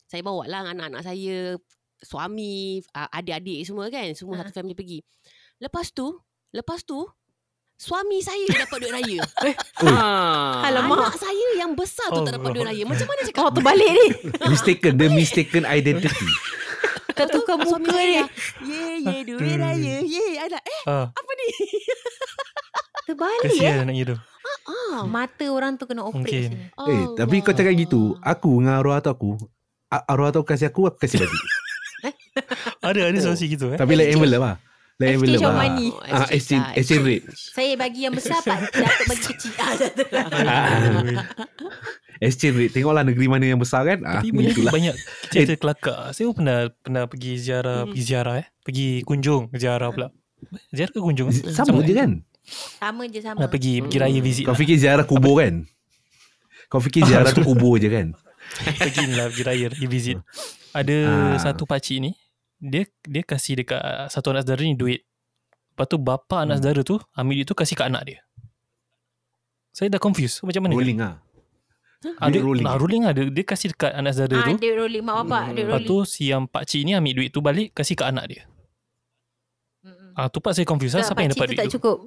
Saya 0.05 0.19
bawa 0.21 0.43
lah 0.43 0.67
anak-anak 0.67 1.01
saya, 1.01 1.55
suami, 1.97 2.83
ah, 2.91 3.07
adik-adik 3.09 3.63
semua 3.63 3.87
kan, 3.87 4.11
semua 4.11 4.35
Ha. 4.35 4.39
satu 4.43 4.51
family 4.53 4.75
pergi. 4.75 4.99
Lepas 5.57 5.95
tu, 5.95 6.19
lepas 6.51 6.83
tu 6.83 6.99
suami 7.79 8.19
saya 8.19 8.43
dapat 8.59 8.77
duit 8.77 8.91
raya. 8.91 9.19
Ah. 9.87 10.67
Alamak. 10.67 10.99
Anak 11.01 11.17
saya 11.17 11.47
yang 11.57 11.71
besar 11.73 12.11
tu 12.11 12.21
tak 12.21 12.35
dapat 12.35 12.51
duit 12.51 12.67
raya. 12.67 12.83
Macam 12.83 13.07
mana 13.07 13.21
cakap? 13.23 13.39
Kau 13.39 13.49
terbalik 13.49 13.87
ni. 13.87 14.07
Mistaken. 14.51 14.93
The 14.99 15.07
mistaken 15.09 15.63
identity. 15.63 16.27
Kau 17.15 17.25
tukar 17.33 17.55
muka 17.55 17.79
ni. 17.87 18.19
Ye 18.67 18.83
ye 18.99 19.15
duit 19.23 19.55
raya. 19.55 19.95
Ye 20.03 20.25
anak 20.37 20.59
eh 20.59 20.83
Ah, 20.85 21.07
apa 21.07 21.31
ni? 21.31 21.47
Terbalik 23.11 23.39
eh. 23.41 23.49
Kesian 23.49 23.83
anak 23.83 23.95
itu 23.97 24.15
Ah. 24.61 25.03
Mata 25.05 25.45
orang 25.47 25.75
tu 25.75 25.83
kena 25.83 26.01
operate 26.01 26.21
Mungkin. 26.21 26.41
sini. 26.49 26.57
Eh, 26.85 27.03
tapi 27.13 27.39
kau 27.39 27.51
cakap 27.51 27.71
gitu. 27.73 28.15
Aku 28.19 28.57
dengan 28.57 28.77
arwah 28.77 28.99
tu 28.99 29.07
aku. 29.07 29.31
Arwah 29.87 30.29
tu 30.29 30.41
kasih 30.41 30.67
aku, 30.67 30.85
aku 30.85 30.97
kasih 30.97 31.19
balik. 31.19 31.31
Ada 32.81 32.99
ada 33.05 33.13
Oh. 33.13 33.21
situasi 33.21 33.45
gitu 33.49 33.65
eh 33.69 33.77
Tapi 33.77 33.93
Exchange. 33.93 34.15
envelope 34.15 34.41
lah. 34.41 34.55
Lain 34.97 35.09
Exchange 35.09 35.21
envelope 35.29 35.41
of 35.41 35.47
lah. 35.47 35.59
money. 35.61 35.87
Oh, 35.89 36.01
Ah, 36.11 36.27
exchange, 36.29 36.65
exchange 36.73 37.03
rate. 37.03 37.25
Saya 37.31 37.71
bagi 37.75 37.99
yang 38.01 38.13
besar 38.13 38.37
Pak 38.39 38.57
Datuk 38.73 39.05
bagi 39.05 39.23
kecil. 39.27 39.51
Ah, 39.53 39.67
macam 39.69 39.89
tu 39.91 41.13
lah. 41.13 41.27
Exchange 42.19 42.55
rate. 42.55 42.71
Tengoklah 42.71 43.03
negeri 43.03 43.27
mana 43.27 43.45
yang 43.45 43.57
besar 43.57 43.81
kan. 43.83 43.99
Ah, 44.01 44.13
Tapi 44.15 44.29
banyak 44.31 44.53
itulah. 44.53 44.71
banyak 44.71 44.95
cerita 45.27 45.53
kelakar. 45.55 45.99
Saya 46.11 46.25
pun 46.27 46.35
pernah 46.37 46.59
pernah 46.75 47.03
pergi 47.05 47.31
ziarah, 47.35 47.77
Hmm. 47.79 47.89
pergi 47.89 48.03
ziarah 48.03 48.35
eh. 48.37 48.47
Pergi 48.61 48.87
kunjung, 49.01 49.43
ziarah 49.51 49.89
pula. 49.89 50.07
Ziarah 50.69 50.91
ke 50.91 50.99
kunjung? 50.99 51.27
eh? 51.29 51.49
Sama 51.49 51.81
je 51.81 51.93
kan? 51.93 52.11
Sama 52.43 53.05
je 53.05 53.19
sama. 53.19 53.37
Pernah 53.37 53.51
pergi 53.51 53.73
pergi 53.79 53.97
raya 53.97 54.19
visit. 54.19 54.43
Kau 54.43 54.51
Lah. 54.51 54.59
fikir 54.59 54.75
ziarah 54.75 55.03
kubur 55.03 55.35
kan? 55.37 55.63
Kau 56.67 56.79
fikir 56.79 57.03
ziarah 57.03 57.29
tu 57.29 57.41
kubur 57.41 57.75
je 57.75 57.87
kan? 57.87 58.07
Pergi 58.81 59.05
lah 59.09 59.27
pergi 59.27 59.43
raya, 59.43 59.65
pergi 59.69 59.87
visit. 59.87 60.17
Ada 60.71 60.97
Ah. 61.31 61.39
satu 61.39 61.63
pakcik 61.63 61.99
ni, 61.99 62.11
dia 62.57 62.83
dia 63.01 63.21
kasih 63.21 63.59
dekat 63.59 63.79
satu 64.07 64.29
anak 64.29 64.43
saudara 64.43 64.61
ni 64.61 64.73
duit. 64.73 65.07
Lepas 65.69 65.85
tu 65.85 65.95
bapa 65.95 66.41
anak 66.41 66.57
Hmm. 66.57 66.63
saudara 66.65 66.81
tu 66.81 66.95
ambil 67.13 67.35
duit 67.37 67.45
tu 67.45 67.53
kasih 67.53 67.75
kat 67.75 67.87
anak 67.87 68.03
dia. 68.03 68.19
Saya 69.69 69.87
dah 69.87 69.97
confused. 69.97 70.43
Macam 70.43 70.61
mana? 70.61 70.73
Rolling 70.73 70.99
lah. 70.99 71.13
Ah, 72.17 72.27
Duit 72.27 72.33
dia, 72.33 72.41
rolling. 72.41 72.65
Ah, 72.65 72.75
rolling 72.75 73.03
lah. 73.03 73.13
Dia, 73.13 73.23
dia 73.29 73.45
kasih 73.45 73.71
dekat 73.71 73.93
anak 73.93 74.11
saudara 74.11 74.41
Ah, 74.41 74.47
tu. 74.49 74.57
dia 74.57 74.73
rolling 74.73 74.99
mak 75.01 75.15
bapak, 75.21 75.43
dia 75.49 75.63
Lepas 75.63 75.71
rolling. 75.77 75.87
tu 75.87 75.97
si 76.03 76.23
yang 76.27 76.43
pakcik 76.45 76.81
ni 76.81 76.91
ambil 76.91 77.13
duit 77.13 77.29
tu 77.29 77.39
balik 77.39 77.71
kasih 77.71 77.93
kat 77.93 78.09
anak 78.09 78.25
dia. 78.27 78.41
Ah 80.11 80.27
tu 80.27 80.37
part 80.37 80.51
saya 80.51 80.65
confused. 80.65 80.91
lah. 80.91 81.01
Tak, 81.01 81.07
Siapa 81.07 81.21
yang 81.21 81.31
dapat 81.31 81.39
tu 81.41 81.49
duit 81.49 81.57
tak 81.57 81.67
tu? 81.67 81.73
cukup. 81.77 81.97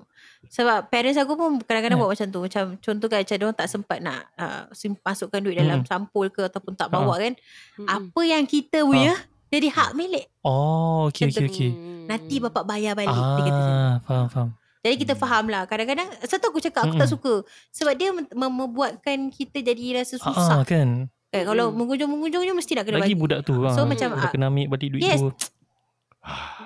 Sebab 0.44 0.86
parents 0.86 1.16
aku 1.16 1.34
pun 1.34 1.58
kadang-kadang 1.58 1.96
Eh. 1.96 2.00
buat 2.00 2.10
macam 2.10 2.28
tu. 2.28 2.40
Macam 2.40 2.64
contoh 2.76 3.06
kan 3.06 3.18
macam 3.20 3.36
diorang 3.36 3.56
tak 3.56 3.66
sempat 3.66 3.98
nak 3.98 4.20
uh, 4.34 4.62
sim- 4.70 4.98
masukkan 4.98 5.38
duit 5.38 5.56
dalam 5.56 5.80
Mm. 5.80 5.86
sampul 5.86 6.26
ke 6.28 6.42
ataupun 6.42 6.72
tak 6.72 6.88
Ah. 6.88 6.92
bawa 6.94 7.14
kan. 7.16 7.32
Mm-mm. 7.74 7.88
Apa 7.88 8.20
yang 8.22 8.44
kita 8.44 8.80
punya 8.80 9.14
jadi 9.48 9.68
hak 9.68 9.90
milik. 9.92 10.26
Oh, 10.40 11.06
okay, 11.06 11.26
okay, 11.26 11.26
Macam 11.32 11.44
okay. 11.48 11.70
Mm. 11.70 12.04
Nanti 12.04 12.34
bapak 12.38 12.64
bayar 12.64 12.92
balik. 12.92 13.10
Dia 13.10 13.42
kata. 13.42 13.62
Ah, 13.64 13.94
faham, 14.00 14.26
faham. 14.28 14.48
Jadi 14.80 14.94
kita 14.98 15.14
faham 15.14 15.44
lah. 15.46 15.64
Kadang-kadang 15.64 16.08
satu 16.22 16.44
aku 16.46 16.60
cakap 16.60 16.84
aku 16.84 16.94
tak 16.94 17.08
Mm-mm. 17.08 17.14
suka. 17.16 17.34
Sebab 17.72 17.92
dia 17.94 18.12
mem- 18.12 18.28
membuatkan 18.28 19.16
kita 19.28 19.58
jadi 19.58 19.96
rasa 19.96 20.18
Ah, 20.18 20.28
susah. 20.28 20.60
kan. 20.62 21.08
Kan, 21.30 21.42
kalau 21.46 21.72
mengunjung-mengunjung 21.72 22.42
je 22.42 22.52
mesti 22.52 22.72
nak 22.74 22.84
kena 22.84 23.00
Lagi 23.00 23.10
bagi. 23.10 23.18
budak 23.18 23.40
tu 23.42 23.58
So, 23.66 23.80
ah, 23.80 23.86
macam, 23.88 24.08
ah, 24.12 24.28
kena 24.28 24.46
ambil 24.46 24.70
balik 24.70 24.88
duit 24.92 25.02
yes. 25.02 25.18
tu 25.18 25.32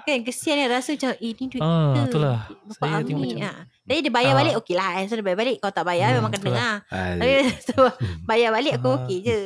Kan 0.01 0.23
kesian 0.23 0.57
kan 0.57 0.69
rasa 0.73 0.95
macam 0.95 1.11
eh 1.15 1.33
ni 1.33 1.45
duit 1.45 1.59
Ah, 1.59 1.93
kita. 1.93 2.01
itulah. 2.09 2.39
Bapak 2.65 2.79
Saya 2.81 3.03
tengok 3.03 3.19
Ami. 3.19 3.31
macam- 3.33 3.43
Ha. 3.45 3.53
Jadi 3.85 3.99
dia 4.01 4.13
bayar 4.13 4.33
Ah. 4.33 4.39
balik 4.39 4.55
okey 4.57 4.75
lah. 4.75 4.89
So 5.03 5.15
dia 5.15 5.25
bayar 5.25 5.39
balik. 5.39 5.57
Kalau 5.59 5.75
tak 5.75 5.85
bayar 5.85 6.07
Hmm, 6.07 6.17
memang 6.17 6.33
kena 6.33 6.51
lah. 6.51 6.75
Al- 6.89 7.19
Tapi 7.19 7.35
tu, 7.69 7.81
bayar 8.25 8.51
balik 8.51 8.73
aku 8.75 8.89
Ah. 8.89 8.97
okey 9.01 9.19
je. 9.21 9.39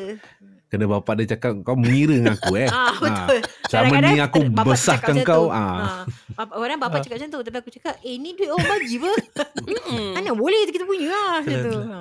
Kena 0.68 0.84
bapak 0.86 1.12
dia 1.14 1.26
cakap 1.30 1.52
kau 1.60 1.74
mengira 1.74 2.14
dengan 2.14 2.32
aku 2.34 2.52
eh. 2.54 2.64
Ah, 2.74 2.92
betul. 2.94 3.38
Selama 3.66 3.84
Kadang-kadang 3.90 4.08
ni 4.10 4.20
aku 4.20 4.38
bapak 4.50 4.64
besarkan 4.66 5.14
kau. 5.22 5.44
tu. 5.44 5.48
Ah. 5.50 5.60
Ah. 5.60 6.02
Bapak, 6.34 6.56
orang 6.58 6.78
bapak 6.78 6.90
Ah. 6.90 7.02
cakap 7.02 7.16
macam 7.18 7.30
tu. 7.30 7.40
Tapi 7.42 7.56
aku 7.58 7.70
cakap, 7.72 7.94
eh 7.98 8.14
ni 8.14 8.30
duit 8.32 8.48
orang 8.48 8.68
bagi 8.78 8.96
apa? 8.98 9.12
Mana 10.16 10.30
boleh 10.32 10.60
kita 10.66 10.84
punya 10.84 11.08
lah. 11.08 11.32
Macam 11.40 11.58
tu. 11.62 11.76
Ha. 11.82 12.00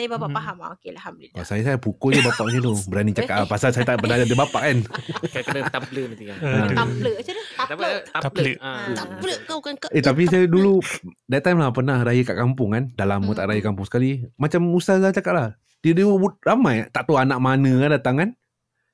Tapi 0.00 0.08
bapak 0.08 0.26
Hmm. 0.26 0.38
faham 0.40 0.56
lah. 0.56 0.68
Okey, 0.72 0.90
Alhamdulillah. 0.90 1.36
Oh, 1.36 1.44
saya 1.44 1.60
saya 1.60 1.76
pukul 1.76 2.10
je 2.10 2.24
bapak 2.24 2.40
macam 2.40 2.60
tu. 2.62 2.74
Berani 2.88 3.12
cakap 3.12 3.36
ah, 3.36 3.44
pasal 3.44 3.68
saya 3.68 3.84
tak 3.84 4.00
pernah 4.00 4.16
ada 4.16 4.32
bapak 4.34 4.62
kan. 4.62 4.78
Kena 5.44 5.60
tumbler 5.68 6.04
nanti 6.08 6.24
kan. 6.24 6.36
Aduh. 6.40 6.72
Taplek 6.72 7.14
macam 7.14 7.34
mana? 7.36 7.44
Tumbler. 7.60 7.92
Tumbler. 8.16 8.54
Ah. 8.58 8.88
Taplek 8.96 9.38
kau 9.44 9.58
kan. 9.60 9.74
Eh 9.90 10.00
tapi 10.00 10.22
saya 10.24 10.44
dulu 10.46 10.80
that 11.26 11.42
time 11.42 11.60
lah 11.60 11.68
pernah 11.68 12.00
raya 12.00 12.22
kat 12.22 12.32
kampung 12.32 12.72
kan. 12.72 12.88
Dah 12.94 13.04
lama 13.04 13.28
tak 13.30 13.44
raya 13.46 13.60
kampung 13.60 13.84
sekali. 13.84 14.24
Macam 14.34 14.72
Ustazah 14.72 15.12
cakap 15.12 15.36
lah. 15.36 15.48
Dia, 15.80 15.92
dia 15.92 16.08
ramai 16.40 16.88
tak 16.88 17.04
tahu 17.04 17.16
anak 17.16 17.36
mana 17.36 17.72
kan 17.78 17.90
datang 17.92 18.14
kan. 18.16 18.28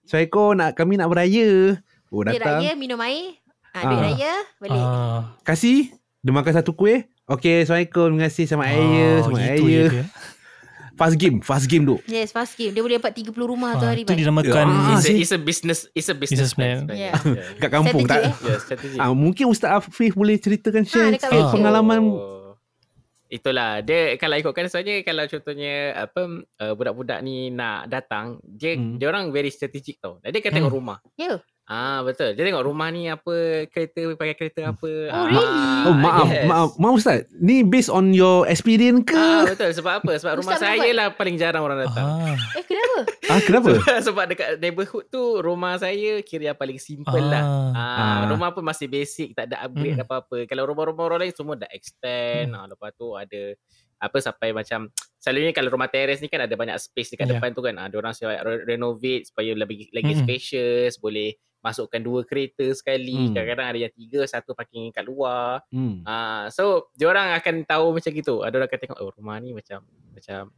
Assalamualaikum 0.02 0.50
nak 0.52 0.70
kami 0.74 0.94
nak 0.96 1.08
beraya. 1.08 1.78
Oh 2.08 2.22
Duit 2.22 2.34
datang. 2.36 2.58
raya, 2.58 2.74
minum 2.74 2.98
air. 3.00 3.38
Ha, 3.72 3.78
duit 3.84 3.94
Ah. 3.94 4.02
raya, 4.02 4.32
balik. 4.58 4.78
Ah. 4.80 5.20
Kasih. 5.42 5.94
Dia 6.18 6.30
makan 6.32 6.52
satu 6.52 6.74
kuih. 6.74 7.06
Okay 7.24 7.62
Assalamualaikum. 7.62 8.06
Terima 8.08 8.22
kasih. 8.24 8.44
Selamat 8.46 8.66
raya. 8.68 8.78
Ah, 8.78 9.18
Selamat 9.20 9.38
gitu 9.42 9.62
raya. 9.62 9.82
dia. 9.86 10.02
Fast 10.96 11.14
game. 11.14 11.36
Fast 11.38 11.66
game 11.66 11.84
tu. 11.84 11.96
Yes, 12.06 12.30
fast 12.30 12.52
game. 12.54 12.72
Dia 12.72 12.80
boleh 12.80 12.96
dapat 12.96 13.12
30 13.14 13.36
rumah 13.36 13.76
tu 13.76 13.84
Ah, 13.84 13.92
hari 13.92 14.02
Itu 14.02 14.12
dinamakan 14.12 14.66
Ah, 14.66 14.96
It's 14.96 15.04
a, 15.04 15.12
it's 15.14 15.30
a 15.30 15.38
business 15.38 15.78
it's 15.90 16.08
a 16.08 16.14
business 16.14 16.50
Businessman. 16.50 16.88
plan 16.88 16.96
Yeah. 16.96 17.12
sebenarnya. 17.14 17.58
Kat 17.58 17.70
kampung 17.70 18.02
Strategi, 18.02 18.08
tak. 18.08 18.18
eh? 18.18 18.32
Yeah, 18.42 18.58
strategi. 18.58 18.96
Ah, 18.96 19.12
mungkin 19.12 19.44
Ustaz 19.46 19.70
Afif 19.74 20.12
boleh 20.12 20.36
ceritakan 20.36 20.82
share 20.82 21.12
dekat 21.12 21.20
sikit 21.22 21.36
Malaysia. 21.36 21.52
pengalaman. 21.52 22.00
Oh. 22.08 22.32
Itulah 23.26 23.82
dia 23.82 24.14
kalau 24.14 24.36
ikutkan 24.36 24.66
sebenarnya 24.66 25.02
kalau 25.02 25.24
contohnya 25.26 25.74
apa 25.98 26.20
uh, 26.56 26.72
budak-budak 26.72 27.18
ni 27.20 27.50
nak 27.50 27.86
datang 27.86 28.38
dia 28.40 28.72
Hmm. 28.72 28.96
dia 28.96 29.06
orang 29.06 29.28
very 29.28 29.50
strategic 29.50 29.98
tau. 29.98 30.16
Dia 30.20 30.30
akan 30.32 30.52
tengok 30.54 30.70
Hmm. 30.70 30.78
rumah. 30.78 30.98
Ya. 31.14 31.42
Ah 31.66 31.98
betul. 32.00 32.30
Dia 32.32 32.46
tengok 32.46 32.62
rumah 32.62 32.86
ni 32.88 33.06
apa 33.06 33.34
kereta 33.66 34.14
pakai 34.14 34.34
kereta 34.34 34.70
apa. 34.70 34.86
Oh, 35.10 35.10
ah, 35.12 35.26
really? 35.26 35.50
Oh 35.82 35.94
maaf, 35.94 36.28
yes. 36.28 36.44
maaf, 36.44 36.70
maaf 36.76 36.94
Ustaz. 36.94 37.26
Ni 37.34 37.60
based 37.60 37.90
on 37.90 38.10
your 38.10 38.46
experience 38.46 39.02
ke? 39.02 39.14
Ah 39.14 39.42
betul 39.44 39.70
sebab 39.72 39.98
apa? 39.98 40.12
Sebab 40.14 40.32
rumah 40.38 40.54
Ustaz 40.54 40.62
saya 40.72 40.90
lah 40.90 41.06
paling 41.10 41.34
jarang 41.34 41.60
orang 41.60 41.82
datang. 41.82 42.06
Ah. 42.06 42.34
Eh, 42.54 42.62
kenapa? 42.62 42.98
Ah, 43.26 43.42
kenapa? 43.42 43.68
Sebab, 43.76 43.98
sebab 44.00 44.24
dekat 44.26 44.48
neighborhood 44.56 45.10
tu 45.10 45.18
rumah 45.36 45.74
saya 45.74 46.22
kira 46.22 46.48
yang 46.48 46.56
paling 46.56 46.78
simple 46.78 47.18
lah. 47.18 47.42
Ah. 47.42 47.70
Ah, 47.74 47.94
Ah. 47.98 48.20
rumah 48.30 48.48
pun 48.50 48.62
masih 48.62 48.86
basic, 48.86 49.34
tak 49.34 49.50
ada 49.50 49.66
upgrade 49.66 49.98
Mm. 49.98 50.06
apa-apa. 50.06 50.46
Kalau 50.46 50.62
rumah-rumah 50.64 51.02
orang 51.04 51.20
lain 51.20 51.34
semua 51.34 51.54
dah 51.54 51.66
extend. 51.68 52.54
Ah, 52.54 52.64
lepas 52.64 52.94
tu 52.94 53.12
ada 53.12 53.58
apa 53.96 54.16
sampai 54.20 54.52
macam 54.52 54.86
selalunya 55.16 55.50
kalau 55.50 55.68
rumah 55.68 55.88
teres 55.88 56.20
ni 56.20 56.28
kan 56.28 56.38
ada 56.38 56.52
banyak 56.52 56.76
space 56.76 57.10
dekat 57.10 57.26
Yeah. 57.26 57.34
depan 57.36 57.50
tu 57.50 57.60
kan. 57.60 57.74
Ah, 57.74 57.90
dia 57.90 57.98
orang 57.98 58.14
siap 58.14 58.30
re- 58.38 58.64
renovate 58.64 59.26
supaya 59.26 59.50
lebih 59.50 59.90
lagi 59.90 60.12
Mm-mm. 60.12 60.22
spacious, 60.22 60.94
boleh 60.96 61.34
masukkan 61.66 61.98
dua 61.98 62.22
kereta 62.22 62.62
sekali. 62.70 63.28
Hmm. 63.28 63.34
Kadang-kadang 63.34 63.66
ada 63.66 63.78
yang 63.82 63.92
tiga, 63.92 64.22
satu 64.22 64.54
parking 64.54 64.94
kat 64.94 65.02
luar. 65.02 65.66
Hmm. 65.68 66.06
Ah, 66.06 66.46
so 66.48 66.86
dia 66.94 67.10
orang 67.10 67.34
akan 67.34 67.66
tahu 67.66 67.90
macam 67.90 68.10
gitu. 68.10 68.46
Ada 68.46 68.54
orang 68.56 68.68
akan 68.70 68.80
tengok 68.80 68.98
oh 69.02 69.10
rumah 69.12 69.36
ni 69.36 69.50
macam 69.50 69.82
macam 70.14 70.48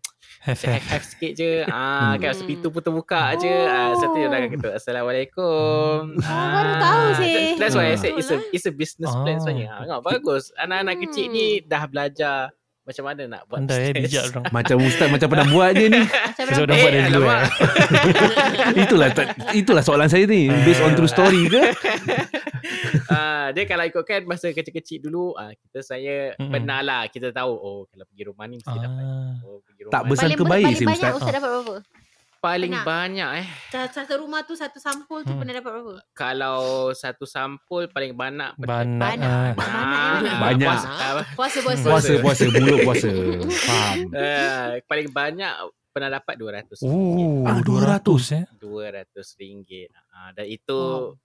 hack-hack 0.45 1.03
sikit 1.03 1.33
je. 1.35 1.53
Ah, 1.67 2.15
Hmm. 2.15 2.21
kan 2.21 2.37
pintu 2.45 2.69
pun 2.69 2.79
terbuka 2.79 3.33
je. 3.35 3.49
Ah, 3.65 3.97
so 3.97 4.13
tu 4.13 4.17
dia 4.17 4.29
orang 4.29 4.45
akan 4.45 4.53
kata 4.55 4.69
Assalamualaikum. 4.77 6.15
Oh, 6.15 6.53
baru 6.53 6.73
tahu 6.77 7.07
sih. 7.17 7.33
that- 7.33 7.57
That's 7.59 7.75
why 7.75 7.87
I 7.89 7.97
Ah. 7.97 7.99
say 7.99 8.11
it's 8.13 8.29
a 8.29 8.39
it's 8.53 8.67
a 8.67 8.75
business 8.75 9.11
plan 9.11 9.37
Ah. 9.37 9.43
sebenarnya. 9.43 9.69
Ah, 9.69 9.79
tengok 9.83 10.03
bagus. 10.05 10.45
Anak-anak 10.55 10.97
kecil 11.03 11.27
Hmm. 11.27 11.35
ni 11.35 11.47
dah 11.61 11.85
belajar 11.87 12.37
macam 12.89 13.05
mana 13.05 13.23
nak 13.29 13.43
buat 13.45 13.59
Pandai 13.61 13.77
eh 13.77 13.93
business. 13.93 14.03
bijak 14.09 14.23
orang. 14.33 14.45
Macam 14.57 14.77
Ustaz 14.81 15.09
macam 15.13 15.29
pernah 15.29 15.47
buat 15.53 15.71
je 15.77 15.87
ni. 15.93 16.01
Macam 16.09 16.65
dah 16.65 16.77
buat 16.81 16.91
dari 16.97 17.11
dulu 17.13 17.29
eh. 17.29 17.45
itulah 18.89 19.09
itulah 19.53 19.83
soalan 19.85 20.09
saya 20.09 20.25
ni. 20.25 20.49
Based 20.65 20.81
on 20.81 20.97
true 20.97 21.11
story 21.11 21.53
ke? 21.53 21.63
Ah, 23.09 23.49
dia 23.57 23.65
kalau 23.65 23.81
ikutkan 23.89 24.29
masa 24.29 24.53
kecil-kecil 24.53 25.01
dulu, 25.01 25.33
ah, 25.33 25.49
kita 25.57 25.81
saya 25.81 26.37
Mm-mm. 26.37 26.53
pernah 26.53 26.85
lah 26.85 27.03
kita 27.09 27.33
tahu 27.33 27.49
oh 27.49 27.89
kalau 27.89 28.05
pergi 28.05 28.25
rumah 28.29 28.45
ni 28.45 28.61
mesti 28.61 28.77
dapat. 28.77 29.03
Ah. 29.03 29.33
Oh, 29.41 29.59
pergi 29.65 29.83
rumah 29.89 29.95
Tak 29.97 30.03
besar 30.05 30.27
Paling, 30.29 30.39
ke 30.39 30.45
baik 30.45 30.65
paling 30.69 30.77
sih 30.77 30.87
banyak 30.87 31.01
Ustaz? 31.01 31.17
Ustaz 31.17 31.33
dapat 31.33 31.49
berapa? 31.49 31.75
Paling 32.39 32.71
Pernah. 32.71 32.87
banyak 32.87 33.31
eh. 33.37 33.47
Satu, 33.69 33.93
satu 33.93 34.13
rumah 34.19 34.41
tu 34.41 34.55
satu 34.55 34.79
sampul 34.79 35.21
tu 35.21 35.31
Hmm. 35.31 35.41
pernah 35.41 35.55
dapat 35.55 35.73
berapa? 35.73 35.95
Kalau 36.13 36.61
satu 36.93 37.25
sampul 37.25 37.87
paling 37.87 38.13
banyak 38.13 38.55
Banyak. 38.55 38.97
Banyak. 38.97 39.53
Banyak. 39.55 40.37
Banyak. 40.39 40.69
Puasa, 40.69 40.89
ah, 40.89 41.25
Puasa 41.33 41.59
puasa. 41.61 41.85
Puasa, 41.85 42.13
puasa, 42.19 42.45
mulut 42.49 42.79
puasa. 42.81 43.09
Faham. 43.67 43.97
Uh, 44.09 44.67
paling 44.85 45.09
banyak 45.09 45.53
pernah 45.89 46.11
dapat 46.15 46.35
200 46.35 46.79
Oh, 46.81 47.43
Ah, 47.43 47.59
200 47.59 48.07
eh. 48.33 48.45
200 48.55 49.03
ringgit. 49.35 49.91
Uh, 50.09 50.31
dan 50.33 50.47
itu 50.47 50.79
Oh. 50.79 51.19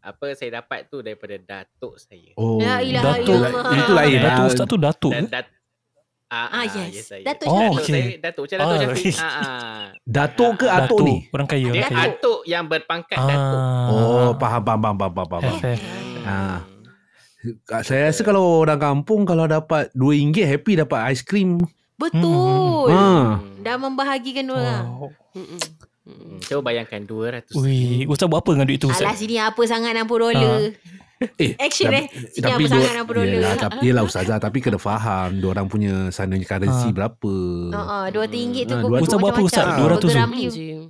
apa 0.00 0.32
saya 0.32 0.58
dapat 0.58 0.88
tu 0.88 0.98
daripada 0.98 1.36
datuk 1.36 1.94
saya. 1.96 2.32
Oh, 2.34 2.56
La 2.56 2.80
ilaha 2.80 3.20
Datuk. 3.20 3.28
illallah. 3.30 3.74
Itu 3.76 3.92
lain. 3.92 4.18
Datuk 4.18 4.44
Ustaz 4.46 4.66
tu 4.66 4.76
Datuk. 4.76 5.12
Dan 5.12 5.24
dat 5.28 5.46
Ah, 6.30 6.46
Ah, 6.46 6.62
ah, 6.62 6.64
yes. 6.64 6.94
yes. 6.94 7.06
saya. 7.10 7.22
Datuk 7.26 7.46
Oh, 7.46 7.58
Datuk 7.58 7.74
okey. 7.76 7.90
saya, 7.90 8.06
Datuk 8.22 8.42
macam 8.46 8.56
Datuk 8.56 8.70
Ah, 8.70 8.78
Syafiq. 8.78 9.14
Ah, 9.18 9.26
ah. 9.26 9.82
Datuk 10.00 10.52
ke 10.54 10.66
atuk 10.66 10.78
Datuk. 10.78 10.98
ni? 11.02 11.16
Orang 11.28 11.48
kaya, 11.50 11.68
orang 11.68 11.90
kaya. 11.90 12.06
atuk 12.06 12.40
yang 12.46 12.64
berpangkat 12.64 13.18
datuk. 13.18 13.58
Ah. 13.58 13.90
Oh, 13.90 14.30
faham, 14.38 14.62
faham, 14.62 14.80
faham, 14.80 14.96
faham, 14.96 15.26
faham. 15.26 15.42
Have. 15.58 15.82
Ah. 16.22 16.58
Saya 17.82 18.06
rasa 18.06 18.22
kalau 18.22 18.62
orang 18.62 18.78
kampung 18.78 19.24
kalau 19.24 19.44
dapat 19.44 19.90
RM2 19.92 20.38
happy 20.40 20.78
dapat 20.78 21.00
aiskrim. 21.08 21.58
Betul. 21.96 22.88
Ha. 22.88 23.40
Dah 23.60 23.76
membahagikan 23.76 24.46
orang. 24.46 24.84
Wow. 24.86 25.10
Mm-mm. 25.34 25.60
Hmm, 26.10 26.38
Cuba 26.40 26.60
bayangkan 26.64 27.00
200 27.00 27.54
Ui, 27.54 28.02
Ustaz 28.04 28.26
buat 28.26 28.40
apa 28.40 28.50
dengan 28.50 28.66
duit 28.66 28.76
tu 28.76 28.86
Alah 28.86 28.98
Ustaz? 29.06 29.14
sini 29.16 29.36
apa 29.36 29.62
sangat 29.64 29.92
60 29.94 30.10
dolar. 30.10 30.60
Eh, 31.36 31.52
Action 31.56 31.92
eh. 31.92 32.08
Sini 32.28 32.48
apa 32.48 32.58
dua- 32.58 32.72
sangat 32.74 32.92
60 32.98 33.06
dolar. 33.14 33.28
Yelah, 33.30 33.54
tapi, 33.54 33.76
yelah 33.82 34.02
Ustazah 34.02 34.38
Tapi 34.38 34.58
kena 34.58 34.78
faham 34.78 35.36
Diorang 35.36 35.66
punya 35.66 36.08
Sana 36.08 36.34
currency 36.34 36.88
Ah. 36.88 36.92
berapa 36.92 37.34
Ha 37.70 37.80
ah, 37.80 38.06
dua 38.08 38.24
ringgit 38.24 38.64
tu 38.64 38.74
kau 38.74 38.82
dua- 38.82 38.90
buat 38.90 39.00
Ustaz 39.02 39.18
buat 39.18 39.30
apa, 39.30 39.40
Ustaz? 39.40 39.64
macam-macam. 39.68 40.00
200 40.00 40.00
tu? 40.00 40.80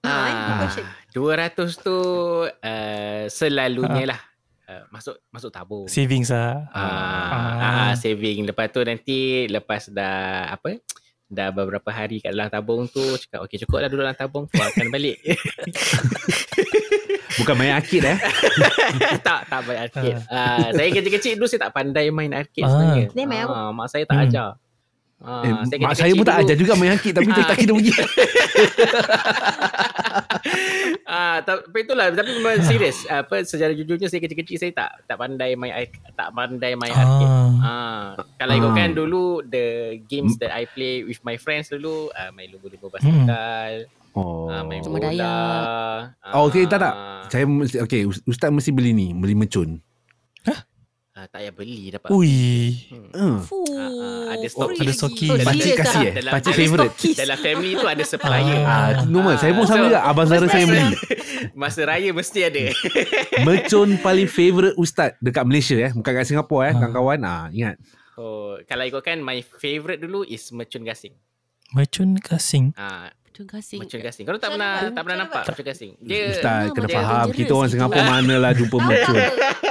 Ah. 0.00 0.10
Ha, 0.10 0.26
eh, 0.26 0.56
question. 0.58 0.86
200 1.10 1.70
tu 1.76 1.98
uh, 2.46 3.22
selalunya 3.28 4.04
lah 4.06 4.20
uh, 4.64 4.82
masuk 4.88 5.18
masuk 5.28 5.50
tabung. 5.50 5.86
Savings 5.86 6.30
lah. 6.30 6.66
Ah, 6.70 6.82
Ah. 6.82 7.58
ah. 7.60 7.92
saving 7.94 8.42
lepas 8.42 8.70
tu 8.70 8.80
nanti 8.80 9.18
lepas 9.46 9.86
dah 9.88 10.50
apa 10.50 10.78
dah 11.30 11.48
beberapa 11.48 11.86
hari 11.88 12.18
kat 12.18 12.30
dalam 12.30 12.48
tabung 12.48 12.84
tu 12.84 12.98
cakap 13.16 13.46
okey 13.46 13.62
cukup 13.62 13.78
lah 13.78 13.88
dulu 13.88 14.02
dalam 14.02 14.14
tabung 14.14 14.44
keluarkan 14.44 14.90
balik 14.90 15.16
Bukan 17.32 17.54
main 17.54 17.72
arkid 17.72 18.02
eh 18.04 18.18
tak 19.26 19.46
tak 19.46 19.60
main 19.62 19.78
arcade 19.80 20.18
ah. 20.28 20.68
saya 20.68 20.90
kecil-kecil 20.90 21.38
dulu 21.38 21.46
saya 21.46 21.60
tak 21.64 21.72
pandai 21.72 22.10
main 22.10 22.28
arcade 22.30 22.62
Ah. 22.62 22.68
sebenarnya 22.68 23.06
Dia 23.08 23.24
main 23.24 23.42
apa? 23.42 23.54
ah, 23.54 23.70
mak 23.70 23.86
saya 23.88 24.04
tak 24.04 24.16
Hmm. 24.16 24.26
ajar 24.26 24.48
ah, 25.20 25.42
eh, 25.42 25.52
saya 25.64 25.78
Mak 25.78 25.92
saya 25.94 26.12
pun 26.12 26.24
tak 26.24 26.38
ajar 26.40 26.56
juga 26.56 26.72
main 26.74 26.92
arkid 26.92 27.12
Tapi 27.12 27.26
kita 27.26 27.42
tak 27.44 27.56
kira 27.56 27.72
pergi 27.72 27.92
Ah, 31.04 31.42
tapi 31.42 31.82
itulah 31.82 32.06
tapi 32.08 32.30
memang 32.32 32.62
serius 32.62 33.02
apa 33.04 33.42
secara 33.42 33.70
jujurnya 33.72 34.06
saya 34.06 34.22
kecil-kecil 34.22 34.56
saya 34.56 34.72
tak 34.72 34.90
tak 35.04 35.16
pandai 35.16 35.54
main 35.54 35.74
tak 36.14 36.30
pandai 36.30 36.72
main 36.74 36.90
arcade. 36.90 37.26
Ah. 37.26 37.50
Ah, 37.60 38.02
kalau 38.36 38.52
Ah. 38.52 38.58
ikutkan 38.58 38.90
dulu 38.92 39.24
the 39.44 39.66
games 40.04 40.38
that 40.38 40.50
I 40.50 40.64
play 40.66 41.02
with 41.02 41.18
my 41.20 41.34
friends 41.34 41.66
dulu 41.68 42.08
ah, 42.12 42.30
main 42.30 42.46
lumba-lumba 42.48 42.86
Hmm. 42.88 43.26
basikal, 43.26 43.72
Oh 44.10 44.46
ah, 44.48 44.62
main 44.62 44.82
bola. 44.82 45.34
Oh, 46.32 46.46
okey, 46.46 46.66
tak, 46.66 46.78
tak. 46.80 46.94
Ah, 46.94 47.22
Saya 47.26 47.42
mesti 47.44 47.78
Okay 47.80 48.02
Ust- 48.04 48.22
Ustaz 48.24 48.50
mesti 48.50 48.70
beli 48.70 48.90
ni 48.90 49.10
Beli 49.12 49.34
mercun 49.34 49.78
ah, 51.20 51.28
tak 51.28 51.44
payah 51.44 51.52
beli 51.52 51.92
dapat. 51.92 52.08
Ui. 52.08 52.36
Hmm. 52.88 53.08
uh. 53.12 53.38
Fuh. 53.44 53.68
Ah, 53.76 53.92
ah, 53.92 54.24
ada 54.32 54.46
stok. 54.48 54.72
Ada 54.72 54.92
stoki. 54.96 55.28
Oh, 55.28 55.36
Pakcik 55.36 55.72
kasih 55.76 56.00
eh 56.00 56.12
Dalam- 56.16 56.32
Pakcik 56.32 56.54
favourite 56.56 56.92
stokis. 56.96 57.16
Dalam 57.20 57.36
family 57.36 57.70
tu 57.76 57.86
ada 57.86 58.04
supplier. 58.04 58.58
Ah. 58.64 58.72
Ah, 58.72 58.90
normal. 59.04 59.36
Saya 59.36 59.52
pun 59.52 59.68
sama 59.68 59.76
So, 59.76 59.86
juga. 59.86 60.00
Abang 60.02 60.26
Zara 60.26 60.46
saya 60.48 60.64
beli. 60.64 60.88
Masa 61.60 61.80
raya 61.84 62.10
mesti 62.10 62.40
ada. 62.40 62.62
Mercun 63.46 64.00
paling 64.00 64.28
favourite 64.28 64.74
ustaz 64.74 65.12
dekat 65.20 65.44
Malaysia 65.44 65.76
eh. 65.76 65.92
Bukan 65.92 66.10
kat 66.10 66.24
Singapura 66.24 66.64
eh. 66.64 66.72
Ah. 66.72 66.78
Kawan-kawan. 66.80 67.18
Ah, 67.22 67.46
ingat. 67.52 67.76
oh, 68.16 68.56
kalau 68.64 68.84
ikutkan 68.84 69.20
my 69.20 69.40
favourite 69.40 70.00
dulu 70.00 70.24
is 70.24 70.48
mercun 70.50 70.84
gasing. 70.84 71.12
Mercun 71.70 72.18
kasing. 72.18 72.72
Ah, 72.74 73.12
Macam 73.40 73.56
gasing. 73.56 73.80
Mercun 73.80 74.00
gasing. 74.02 74.24
Kau 74.24 74.36
tak 74.36 74.52
pernah 74.52 74.72
tak 74.86 75.00
pernah 75.00 75.18
nampak 75.18 75.42
mercun 75.42 75.64
gasing. 75.64 75.92
Dia 75.98 76.28
Ustaz 76.30 76.60
Ah, 76.60 76.68
kena 76.68 76.88
faham 76.90 77.26
kita 77.32 77.52
orang. 77.54 77.70
Singapura 77.70 78.02
manalah 78.04 78.52
jumpa 78.52 78.76
mercun. 78.78 79.16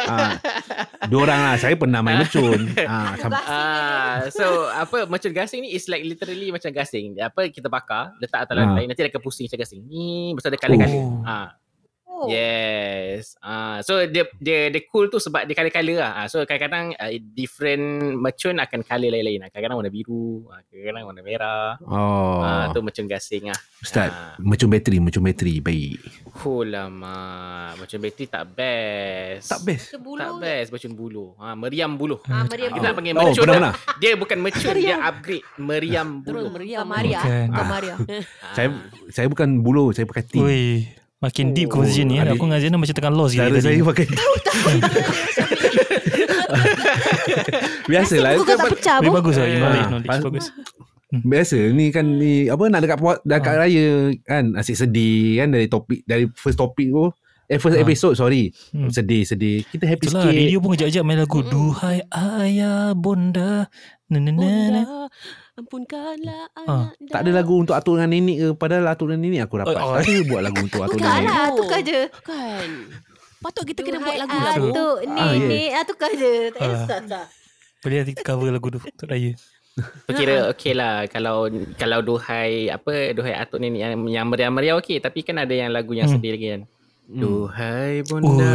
ha. 0.04 0.18
Diorang 1.06 1.40
lah 1.40 1.56
saya 1.56 1.76
pernah 1.76 2.02
main 2.02 2.18
mercun. 2.18 2.60
Ha, 2.82 2.98
sam- 3.16 3.38
Ah, 3.40 4.18
so 4.32 4.46
apa 4.68 5.06
mercun 5.06 5.30
gasing 5.32 5.62
ni 5.62 5.70
is 5.72 5.86
like 5.86 6.02
literally 6.02 6.50
macam 6.50 6.70
gasing. 6.72 7.14
Apa 7.16 7.46
kita 7.48 7.68
bakar, 7.68 8.18
letak 8.18 8.42
atas 8.42 8.52
Ah. 8.52 8.66
lantai 8.66 8.84
nanti 8.84 9.00
dia 9.00 9.08
akan 9.08 9.22
pusing 9.22 9.46
macam 9.46 9.60
gasing. 9.60 9.82
Ni 9.86 10.34
pasal 10.34 10.50
ada 10.50 10.58
kala-kala. 10.58 10.90
Oh. 10.90 11.22
Ah. 11.22 11.48
Oh. 12.20 12.28
Yes. 12.28 13.40
Ah, 13.40 13.80
so 13.80 13.96
dia 14.02 14.28
dia 14.36 14.68
dia 14.68 14.82
cool 14.86 15.08
tu 15.08 15.18
sebab 15.18 15.44
dia 15.44 15.54
kala-kala 15.54 15.94
lah. 15.98 16.12
Ah, 16.14 16.28
so 16.28 16.42
kadang-kadang 16.42 16.92
uh, 16.94 17.12
different 17.30 17.80
mercun 18.14 18.56
akan 18.56 18.80
colour 18.82 19.08
lain-lain. 19.10 19.40
Ah, 19.40 19.50
Kadang-kadang 19.50 19.78
warna 19.78 19.88
biru, 19.90 20.44
ah, 20.48 20.60
kadang-kadang 20.62 21.04
warna 21.06 21.22
merah. 21.22 21.80
oh. 21.82 22.40
Ah, 22.40 22.66
tu 22.70 22.80
mercun 22.80 23.06
gasing 23.06 23.48
ah. 23.48 23.60
Ustaz, 23.80 24.10
Ah. 24.10 24.36
mercun 24.38 24.68
bateri, 24.68 25.00
mercun 25.00 25.22
bateri 25.22 25.58
baik. 25.58 26.00
Oh 26.42 26.62
lama. 26.62 27.16
Mercun 27.76 28.00
bateri 28.00 28.26
tak 28.26 28.44
best. 28.50 29.48
Tak 29.48 29.62
best. 29.62 29.86
Bulu 29.98 30.20
Tak 30.20 30.32
best 30.38 30.68
mercun 30.70 30.94
bulu. 30.94 31.26
Ha, 31.38 31.56
meriam 31.56 31.92
bulu. 31.94 32.20
Ah, 32.26 32.44
meriam 32.44 32.70
Kita 32.70 32.76
bulu. 32.76 32.84
nak 32.84 32.94
panggil 32.94 33.14
Oh, 33.14 33.22
mercun. 33.22 33.42
pernah 33.42 33.56
lah. 33.62 33.74
pernah. 33.74 33.98
Dia 33.98 34.12
bukan 34.16 34.38
mercun, 34.38 34.74
dia 34.76 34.96
upgrade 35.02 35.46
meriam 35.58 36.08
Terus 36.20 36.44
bulu. 36.44 36.50
meriam. 36.52 36.82
Bukan 36.82 36.92
Maria. 36.92 37.20
Bukan. 37.20 37.48
Bukan 37.48 37.60
Ah. 37.60 37.70
Maria. 37.70 37.94
Ah. 37.96 38.54
Saya 38.56 38.68
saya 39.10 39.28
bukan 39.28 39.50
bulu, 39.60 39.90
saya 39.90 40.04
pakai 40.04 40.24
T. 40.24 40.34
Oi, 40.36 40.84
makin 41.20 41.52
deep 41.52 41.68
Oh, 41.68 41.72
conversation 41.76 42.08
ni. 42.08 42.16
eh. 42.16 42.24
adik. 42.24 42.36
Aku 42.36 42.46
dengan 42.46 42.60
Zainal 42.60 42.80
macam 42.80 42.96
tengah 42.96 43.12
lost 43.12 43.34
Cara 43.34 43.46
gila 43.46 43.60
saya 43.60 43.74
tadi. 43.74 43.84
pakai 43.84 44.06
T. 44.10 44.20
Biasalah. 47.86 48.32
Buku 48.36 48.46
kau 48.46 48.56
tak 48.56 48.68
pecah 48.72 48.98
pun. 49.00 49.14
bagus 49.14 49.36
lah. 49.36 49.46
Ah, 49.46 49.88
Knowledge, 49.90 50.08
Bagus. 50.08 50.46
Biasa 51.10 51.58
ni 51.72 51.90
kan 51.90 52.06
ni 52.06 52.46
apa 52.46 52.64
nak 52.66 52.80
dekat 52.80 52.98
puas 52.98 53.18
dekat 53.24 53.50
Ah. 53.52 53.60
raya 53.60 53.88
kan 54.22 54.54
asyik 54.54 54.78
sedih 54.78 55.42
kan 55.42 55.50
dari 55.50 55.66
topik 55.66 56.06
dari 56.06 56.30
first 56.32 56.54
topik 56.56 56.86
tu 56.88 57.10
eh 57.50 57.58
first 57.58 57.74
Ah. 57.74 57.82
episode 57.82 58.13
sorry 58.13 58.53
Hmm. 58.70 58.88
sedih 58.88 59.25
sedih 59.25 59.65
kita 59.65 59.84
happy 59.84 60.06
Itulah 60.06 60.22
sikit 60.24 60.38
radio 60.38 60.58
pun 60.60 60.70
kejap-kejap 60.72 61.03
main 61.03 61.18
lagu 61.18 61.39
Mm-mm. 61.39 61.50
Duhai 61.50 62.00
ayah 62.08 62.94
bonda 62.94 63.65
na 64.06 64.18
na 64.18 64.29
na 64.29 64.32
na 64.32 64.82
Bunda, 64.82 64.84
ampunkanlah 65.56 66.44
Ah, 66.56 66.63
anak 66.94 67.10
tak 67.10 67.20
ada 67.20 67.32
lagu 67.36 67.53
untuk 67.56 67.74
atuk 67.74 67.94
dengan 67.96 68.10
nenek 68.12 68.38
ke 68.38 68.48
padahal 68.53 68.86
atuk 68.88 69.08
dan 69.08 69.20
nenek 69.20 69.41
aku 69.44 69.56
dapat 69.60 69.75
Oh, 69.75 69.86
oh. 69.88 69.98
saya 69.98 70.22
buat 70.24 70.41
lagu 70.41 70.60
untuk 70.60 70.82
atuk 70.82 70.96
dan 70.96 71.03
Bukan 71.03 71.15
nenek 71.15 71.25
lah. 71.25 71.36
Alah, 71.36 71.50
tukar 71.51 71.79
je. 71.82 72.01
Kan. 72.22 72.70
Patut 73.39 73.63
kita 73.65 73.79
kena 73.82 73.98
buat 73.98 74.12
Tuhai 74.12 74.22
lagu-lagu. 74.22 74.68
Atuk 74.70 74.96
Ah, 75.10 75.32
nenek. 75.34 75.70
Ah, 75.72 75.84
tukar 75.84 76.12
je. 76.12 76.34
Tak 76.48 76.60
payah 76.60 76.70
Ah. 76.70 76.79
susah 76.79 77.00
tak. 77.03 77.25
Boleh 77.79 77.96
nanti 77.98 78.12
kita 78.12 78.24
cover 78.24 78.50
lagu 78.50 78.68
tu 78.68 78.79
Untuk 78.79 79.08
raya 79.08 79.32
kira 80.12 80.36
okey 80.51 80.74
lah 80.74 81.08
kalau 81.08 81.48
kalau 81.74 82.00
duhai 82.00 82.68
apa 82.68 83.10
duhai 83.10 83.32
atuk 83.34 83.58
nenek 83.58 83.79
yang 83.79 83.94
yang 84.08 84.25
meriah-meriah 84.27 84.75
okey 84.75 85.00
tapi 85.00 85.24
kan 85.24 85.39
ada 85.39 85.51
yang 85.51 85.72
lagu 85.72 85.91
yang 85.91 86.06
Hmm. 86.06 86.15
sedih 86.15 86.36
lagi 86.36 86.48
kan. 86.50 86.62
Hmm. 87.10 87.25
Duhai 87.25 88.06
bunda. 88.06 88.54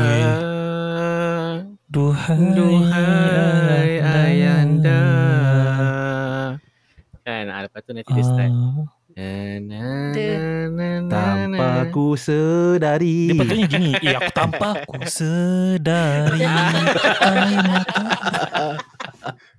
Duhai, 1.90 2.54
Duhai 2.54 3.90
ayanda. 3.98 5.02
Kan 7.26 7.50
ah, 7.50 7.66
lepas 7.66 7.82
tu 7.82 7.90
nanti 7.90 8.14
dia 8.14 8.22
start. 8.22 8.54
Ah. 8.54 8.86
Na, 9.14 9.58
na, 9.62 9.82
na, 10.70 10.86
na, 11.02 11.06
tanpa 11.06 11.86
na. 11.86 11.90
ku 11.94 12.18
sedari 12.18 13.30
Dia 13.30 13.38
patutnya 13.38 13.66
gini 13.70 13.94
Eh 14.02 14.10
aku 14.10 14.30
tanpa 14.34 14.82
Ku 14.90 15.06
sedari 15.22 16.42
Air 16.42 17.62
mata 17.62 18.74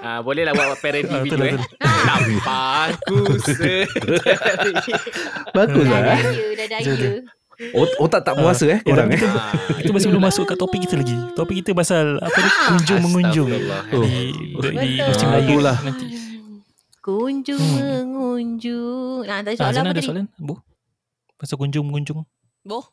Ah, 0.00 0.18
boleh 0.20 0.42
lah 0.42 0.52
buat 0.52 0.78
parody 0.78 1.06
Ah, 1.06 1.22
video 1.22 1.44
eh. 1.46 1.58
Tanpa 1.78 2.58
aku 2.90 3.16
bagus 5.52 5.84
Dah 5.84 6.00
lah 6.00 6.14
eh. 6.14 6.22
daya, 6.22 6.46
dah 6.54 6.66
daya. 6.68 7.10
Ot- 7.72 7.98
otak 7.98 8.22
tak 8.22 8.34
puasa 8.34 8.66
eh 8.68 8.78
korang 8.80 9.10
eh 9.10 9.18
Ah, 9.20 9.50
Kita 9.76 9.90
masih 9.90 10.08
belum 10.08 10.22
masuk 10.22 10.46
kat 10.46 10.54
topik 10.54 10.78
kita 10.80 10.94
lagi 10.94 11.14
Topik 11.34 11.58
kita 11.58 11.70
pasal 11.72 12.14
Apa 12.16 12.34
ni 12.36 12.50
Kunjung-mengunjung 12.68 13.48
Di, 13.50 15.02
musim 15.02 15.28
raya 15.28 15.42
Itulah. 15.42 15.76
nanti 15.80 16.06
Kunjung 17.00 17.58
Hmm. 17.58 17.78
mengunjung. 18.04 19.24
Nah, 19.24 19.40
tadi 19.40 19.56
Ah, 19.56 19.64
soalan 19.64 19.74
Zana 19.74 19.82
apa 19.82 19.90
ada 19.90 19.98
tadi? 19.98 20.06
soalan 20.06 20.26
Bu 20.36 20.54
Pasal 21.34 21.56
kunjung-mengunjung 21.56 22.22
Boh. 22.62 22.84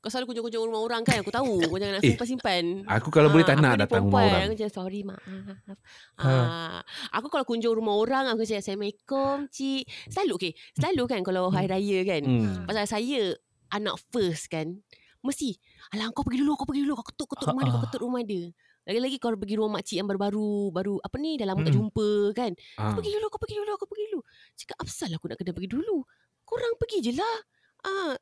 Kau 0.00 0.08
selalu 0.08 0.32
kunjung-kunjung 0.32 0.64
rumah 0.64 0.80
orang 0.80 1.02
kan? 1.02 1.20
Aku 1.20 1.28
tahu. 1.28 1.60
Kau 1.60 1.76
jangan 1.76 1.96
nak 1.96 2.04
Eh, 2.08 2.10
simpan-simpan. 2.10 2.88
aku 2.88 3.08
kalau 3.08 3.28
boleh 3.28 3.44
tak 3.44 3.56
Ah, 3.56 3.62
nak 3.62 3.74
datang 3.78 4.02
rumah 4.02 4.24
orang. 4.24 4.48
Aku 4.48 4.56
cakap 4.56 4.72
sorry 4.74 5.00
maaf. 5.02 5.20
Ha. 5.20 5.72
ah, 6.18 6.80
Aku 7.14 7.28
kalau 7.28 7.44
kunjung 7.44 7.74
rumah 7.74 7.94
orang 7.94 8.24
Aku 8.28 8.42
cakap 8.42 8.64
Assalamualaikum 8.64 9.44
cik. 9.46 9.84
Selalu 10.08 10.32
okay 10.34 10.52
Selalu 10.72 11.02
kan 11.06 11.20
Kalau 11.20 11.48
hari 11.48 11.68
raya 11.68 11.98
kan? 12.02 12.22
Hmm. 12.22 12.64
Pasal 12.64 12.84
saya 12.86 13.20
Anak 13.68 14.00
first 14.08 14.48
kan? 14.48 14.80
Mesti 15.20 15.60
Alah 15.92 16.08
kau 16.10 16.24
pergi 16.24 16.40
dulu 16.40 16.56
Kau 16.56 16.64
pergi 16.64 16.80
dulu. 16.82 16.96
Kau 16.96 17.06
ketuk-ketuk 17.06 17.46
rumah 17.46 17.62
dia 17.62 17.72
Kau 17.72 17.82
ketuk 17.84 18.00
rumah 18.00 18.22
dia. 18.22 18.44
Lagi-lagi 18.80 19.16
kau 19.16 19.30
pergi 19.30 19.54
rumah 19.54 19.72
makcik 19.76 19.96
yang 19.96 20.08
baru-baru 20.08 20.50
Baru 20.70 20.94
apa 20.98 21.16
ni 21.16 21.36
Dah 21.36 21.44
lama 21.44 21.60
tak 21.60 21.70
Mm-mm. 21.70 21.92
jumpa 21.92 22.08
kan? 22.32 22.52
Ah. 22.74 22.90
Kau 22.90 23.04
pergi 23.04 23.12
dulu, 23.12 23.26
kau 23.28 23.36
pergi 23.38 23.56
dulu, 23.58 23.72
kau 23.76 23.84
pergi 23.86 24.04
dulu. 24.08 24.20
Cakap 24.56 24.76
apa 24.80 24.88
salah 24.88 25.16
aku 25.16 25.26
nak 25.28 25.36
kena 25.36 25.52
pergi 25.52 25.68
dulu? 25.68 25.96
Korang 26.42 26.74
pergi 26.74 26.98
je 26.98 27.12
lah. 27.14 27.36
Ah, 27.80 28.12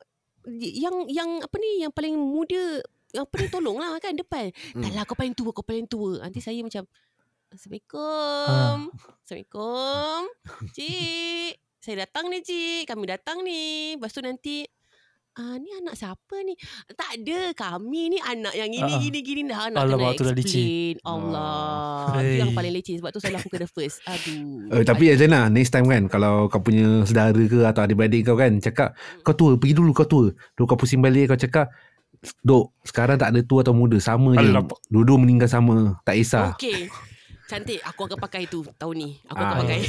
yang 0.47 1.07
yang 1.09 1.29
apa 1.43 1.55
ni 1.59 1.83
yang 1.83 1.91
paling 1.91 2.15
muda 2.15 2.79
yang 3.11 3.25
apa 3.25 3.35
ni 3.41 3.47
tolong 3.49 3.77
lah 3.81 3.97
kan 3.99 4.15
depan. 4.15 4.53
Hmm. 4.75 4.85
Tak 4.85 4.91
lah 4.93 5.03
kau 5.03 5.17
paling 5.17 5.33
tua, 5.33 5.49
kau 5.49 5.65
paling 5.65 5.89
tua. 5.89 6.21
Nanti 6.21 6.39
saya 6.39 6.61
macam 6.61 6.85
Assalamualaikum. 7.49 8.93
Assalamualaikum. 9.25 10.21
Cik, 10.69 11.53
saya 11.81 12.05
datang 12.05 12.29
ni 12.29 12.45
cik. 12.45 12.85
Kami 12.85 13.05
datang 13.09 13.41
ni. 13.41 13.97
Lepas 13.97 14.13
tu 14.13 14.21
nanti 14.21 14.69
Ah, 15.33 15.55
ni 15.55 15.71
anak 15.71 15.95
siapa 15.95 16.35
ni? 16.43 16.51
Tak 16.89 17.15
ada. 17.15 17.39
Kami 17.53 18.11
ni 18.11 18.19
anak 18.19 18.51
yang 18.51 18.67
ini, 18.67 18.91
Ah. 18.91 18.99
gini, 18.99 19.19
gini. 19.21 19.41
Dah 19.45 19.71
nak 19.71 19.87
tu 19.87 19.95
kena 19.95 20.35
dah 20.35 20.43
explain. 20.43 20.95
Allah. 21.01 22.11
Ah. 22.11 22.19
Itu 22.19 22.35
yang 22.41 22.51
paling 22.51 22.73
leceh. 22.73 22.95
Sebab 22.97 23.09
tu 23.09 23.19
selalu 23.19 23.37
aku 23.37 23.49
kena 23.49 23.67
first. 23.67 24.03
Aduh. 24.03 24.67
Eh, 24.69 24.83
tapi 24.83 25.03
ya 25.07 25.15
Zena 25.15 25.47
Next 25.47 25.71
time 25.71 25.87
kan 25.87 26.05
Kalau 26.05 26.45
kau 26.45 26.59
punya 26.59 27.01
saudara 27.03 27.33
ke 27.35 27.63
Atau 27.63 27.81
adik-beradik 27.81 28.21
kau 28.23 28.35
kan 28.35 28.59
Cakap 28.59 28.93
Kau 29.21 29.33
tua 29.33 29.55
Pergi 29.55 29.73
dulu 29.73 29.91
kau 29.91 30.05
tua 30.05 30.29
Dulu 30.29 30.65
kau 30.65 30.77
pusing 30.77 30.99
balik 30.99 31.33
Kau 31.33 31.39
cakap 31.39 31.71
Dok 32.39 32.75
Sekarang 32.83 33.17
tak 33.17 33.33
ada 33.33 33.41
tua 33.41 33.61
atau 33.61 33.73
muda 33.73 33.97
Sama 33.97 34.35
je 34.35 34.45
Alamak. 34.45 34.77
Dua-dua 34.87 35.17
meninggal 35.17 35.47
sama 35.47 35.97
Tak 36.03 36.15
kisah 36.15 36.53
Okey. 36.53 36.89
Cantik. 37.49 37.81
Aku 37.81 38.05
akan 38.05 38.19
pakai 38.19 38.45
tu 38.45 38.61
tahun 38.71 38.95
ni. 38.95 39.09
Aku 39.25 39.35
Ah. 39.35 39.45
akan 39.49 39.55
pakai. 39.59 39.79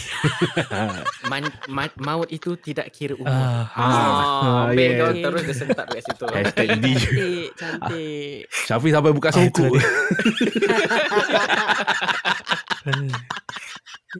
Man, 1.31 1.45
man, 1.69 1.89
maut 1.95 2.27
itu 2.27 2.57
tidak 2.57 2.89
kira 2.89 3.13
umur. 3.13 3.29
Ah, 3.29 3.69
Ah, 3.71 3.85
Ah, 3.85 3.93
ah, 3.93 4.65
Bil 4.73 4.81
yeah. 4.81 4.97
kau 4.99 5.13
terus 5.13 5.43
dia 5.45 5.55
sentak 5.55 5.85
dekat 5.87 6.03
situ. 6.03 6.25
Hashtag 6.35 6.69
ini 6.75 6.93
Cantik. 6.97 7.49
Cantik. 7.55 8.39
Syafiq 8.65 8.91
sampai 8.91 9.13
buka 9.13 9.29
Ah, 9.29 9.37
dia. 9.37 9.69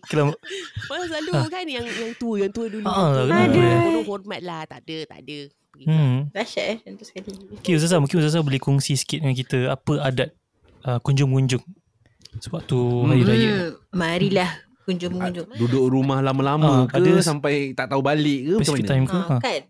Kalau 0.07 0.31
Pasal 0.87 1.07
selalu 1.09 1.31
Ah. 1.35 1.49
kan 1.51 1.67
yang 1.67 1.83
yang 1.83 2.15
tua, 2.15 2.37
yang 2.39 2.53
tua 2.53 2.71
dulu. 2.71 2.87
Ah, 2.87 3.27
yang 3.27 3.51
tua 3.51 3.65
ya? 3.65 3.77
Penuh 3.83 4.05
hormat 4.07 4.41
lah. 4.41 4.63
Tak 4.63 4.87
ada, 4.87 4.99
tak 5.09 5.19
ada. 5.27 5.39
Hmm. 5.81 6.29
Dahsyat 6.31 6.67
eh. 6.67 6.77
Tentu 6.85 7.03
sekali. 7.07 7.31
Okay 7.57 7.73
Ustazah 7.73 7.99
Mungkin 7.99 8.21
Ustazah 8.21 8.43
boleh 8.43 8.59
kongsi 8.59 8.99
sikit 8.99 9.23
dengan 9.23 9.33
kita 9.33 9.71
Apa 9.71 10.03
adat 10.03 10.35
uh, 10.83 10.99
kunjung-kunjung 11.01 11.63
Sewaktu 12.39 12.79
hari 13.11 13.23
raya 13.27 13.51
Hmm, 13.51 13.71
marilah 13.91 14.51
kunjung-kunjung. 14.87 15.51
Duduk 15.59 15.85
rumah 15.91 16.23
lama-lama 16.23 16.87
Ah, 16.87 16.87
ke 16.87 17.03
ada- 17.03 17.27
Sampai 17.27 17.75
tak 17.75 17.91
tahu 17.91 17.99
balik 18.01 18.47
ke 18.47 18.53
Macam 18.63 18.75
mana 18.79 18.87
time 18.87 19.05
ke 19.07 19.19
Ha, 19.19 19.27
ha. 19.27 19.39
kan? 19.43 19.63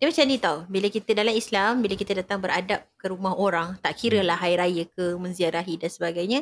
Dia 0.00 0.08
macam 0.08 0.24
ni 0.24 0.36
tau. 0.40 0.56
Bila 0.64 0.88
kita 0.88 1.12
dalam 1.12 1.36
Islam, 1.36 1.84
bila 1.84 1.92
kita 1.92 2.16
datang 2.16 2.40
beradab 2.40 2.80
ke 2.96 3.12
rumah 3.12 3.36
orang, 3.36 3.76
tak 3.84 4.00
kira 4.00 4.24
lah 4.24 4.40
hari 4.40 4.56
raya 4.56 4.84
ke, 4.88 5.12
menziarahi 5.20 5.76
dan 5.76 5.92
sebagainya, 5.92 6.40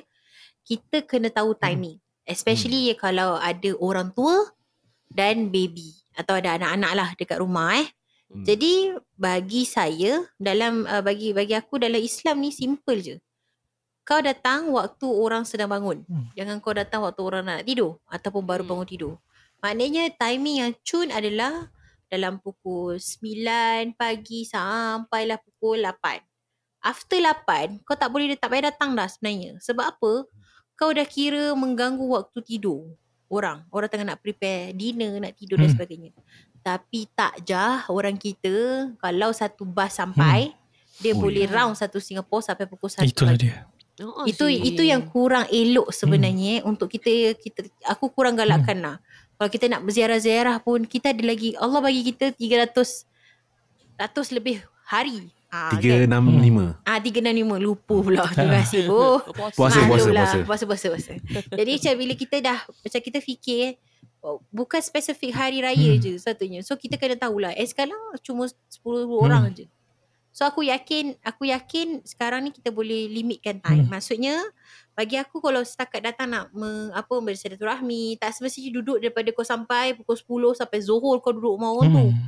kita 0.63 1.03
kena 1.03 1.27
tahu 1.27 1.59
timing. 1.59 1.99
Especially 2.23 2.95
hmm. 2.95 3.03
kalau 3.03 3.35
ada 3.35 3.71
orang 3.83 4.15
tua 4.15 4.47
dan 5.11 5.51
baby 5.51 5.91
atau 6.15 6.39
ada 6.39 6.55
anak-anak 6.55 6.93
lah 6.95 7.09
dekat 7.19 7.43
rumah 7.43 7.83
eh. 7.83 7.89
Hmm. 8.29 8.45
Jadi 8.45 8.95
bagi 9.17 9.65
saya 9.65 10.23
dalam 10.39 10.85
uh, 10.85 11.01
bagi 11.01 11.33
bagi 11.33 11.57
aku 11.57 11.81
dalam 11.81 11.99
Islam 11.99 12.45
ni 12.45 12.53
simple 12.53 13.01
je. 13.01 13.17
Kau 14.09 14.25
datang 14.25 14.73
waktu 14.73 15.05
orang 15.05 15.45
sedang 15.45 15.69
bangun. 15.69 16.01
Hmm. 16.09 16.33
Jangan 16.33 16.65
kau 16.65 16.73
datang 16.73 17.05
waktu 17.05 17.21
orang 17.21 17.45
nak 17.45 17.61
tidur 17.63 18.01
ataupun 18.09 18.41
baru 18.41 18.65
Hmm. 18.65 18.71
bangun 18.73 18.89
tidur. 18.89 19.15
Maknanya 19.61 20.09
timing 20.17 20.57
yang 20.65 20.73
cun 20.81 21.13
adalah 21.13 21.69
dalam 22.09 22.41
pukul 22.41 22.97
9 22.97 23.93
pagi 23.93 24.49
sampailah 24.49 25.37
pukul 25.37 25.85
8. 25.85 26.25
After 26.81 27.21
8, 27.21 27.85
kau 27.85 27.93
tak 27.93 28.09
boleh 28.09 28.33
tak 28.33 28.49
payah 28.49 28.73
datang 28.73 28.97
dah 28.97 29.05
sebenarnya. 29.05 29.61
Sebab 29.61 29.85
apa? 29.85 30.13
Kau 30.73 30.89
dah 30.89 31.05
kira 31.05 31.53
mengganggu 31.53 32.07
waktu 32.09 32.39
tidur 32.41 32.97
orang. 33.29 33.67
Orang 33.69 33.93
tengah 33.93 34.09
nak 34.09 34.25
prepare 34.25 34.73
dinner, 34.73 35.21
nak 35.21 35.37
tidur 35.37 35.61
dan 35.61 35.69
Hmm. 35.69 35.77
sebagainya. 35.77 36.17
Tapi 36.65 37.13
tak 37.13 37.45
jah 37.45 37.85
orang 37.93 38.17
kita 38.17 38.89
kalau 38.97 39.37
satu 39.37 39.69
bas 39.69 39.93
sampai, 39.93 40.55
dia 40.97 41.13
Oh, 41.13 41.21
boleh 41.21 41.45
ya. 41.45 41.53
round 41.53 41.77
satu 41.77 42.01
Singapore 42.01 42.41
sampai 42.41 42.65
pukul 42.65 42.89
1 42.89 43.05
Itulah 43.05 43.37
pagi. 43.37 43.53
dia 43.53 43.69
Oh, 44.01 44.23
Itu 44.25 44.47
si. 44.47 44.63
itu 44.63 44.83
yang 44.83 45.03
kurang 45.05 45.51
elok 45.51 45.91
sebenarnya 45.91 46.63
Hmm. 46.63 46.71
untuk 46.71 46.87
kita 46.87 47.11
kita 47.35 47.67
aku 47.85 48.09
kurang 48.09 48.35
galakkan 48.35 48.79
lah. 48.79 48.97
Kalau 49.35 49.49
kita 49.49 49.67
nak 49.67 49.83
berziarah-ziarah 49.83 50.59
pun 50.59 50.83
kita 50.83 51.11
ada 51.11 51.23
lagi 51.25 51.55
Allah 51.55 51.79
bagi 51.79 52.03
kita 52.05 52.31
300 52.31 53.07
ratus 53.95 54.27
lebih 54.31 54.59
hari. 54.85 55.31
Ah, 55.49 55.73
Tiga 55.73 55.97
kan? 55.97 56.13
enam 56.13 56.25
lima. 56.37 56.77
Ah, 56.85 57.01
365 57.01 57.57
lupa 57.57 57.95
pula. 57.99 58.23
Terima 58.37 58.61
kasih. 58.61 58.85
Oh. 58.87 59.17
Puasa, 59.57 59.81
puasa, 59.83 60.11
lah. 60.13 60.29
puasa. 60.29 60.37
Puasa, 60.45 60.65
puasa, 60.69 60.87
puasa. 60.93 61.13
Jadi 61.49 61.71
macam 61.75 61.93
bila 61.97 62.15
kita 62.15 62.37
dah, 62.39 62.59
macam 62.69 63.01
kita 63.01 63.19
fikir, 63.19 63.81
bukan 64.51 64.81
spesifik 64.81 65.33
hari 65.33 65.65
raya 65.65 65.97
Hmm. 65.97 65.99
je 65.99 66.13
satunya. 66.19 66.61
So 66.61 66.77
kita 66.77 67.01
kena 67.01 67.17
tahulah. 67.17 67.57
Eh 67.57 67.65
sekarang 67.65 67.97
cuma 68.21 68.45
10 68.45 69.09
orang 69.09 69.49
je. 69.51 69.65
So 70.33 70.47
aku 70.47 70.63
yakin, 70.63 71.19
aku 71.25 71.51
yakin 71.51 72.07
sekarang 72.07 72.47
ni 72.47 72.51
kita 72.55 72.71
boleh 72.71 73.11
limitkan 73.11 73.59
time. 73.59 73.89
Hmm. 73.89 73.91
Maksudnya, 73.91 74.39
bagi 74.95 75.19
aku 75.19 75.39
kalau 75.43 75.63
setakat 75.63 76.03
datang 76.05 76.31
nak 76.31 76.51
me, 76.55 76.91
apa 76.95 77.15
bersilaturahmi, 77.23 78.19
tak 78.19 78.35
semestinya 78.35 78.71
duduk 78.79 78.99
daripada 79.03 79.31
kau 79.35 79.47
sampai 79.47 79.95
pukul 79.99 80.55
10 80.55 80.63
sampai 80.63 80.79
Zohor 80.83 81.19
kau 81.23 81.35
duduk 81.35 81.59
rumah 81.59 81.71
orang 81.75 81.91
tu. 81.91 82.07
Hmm. 82.11 82.19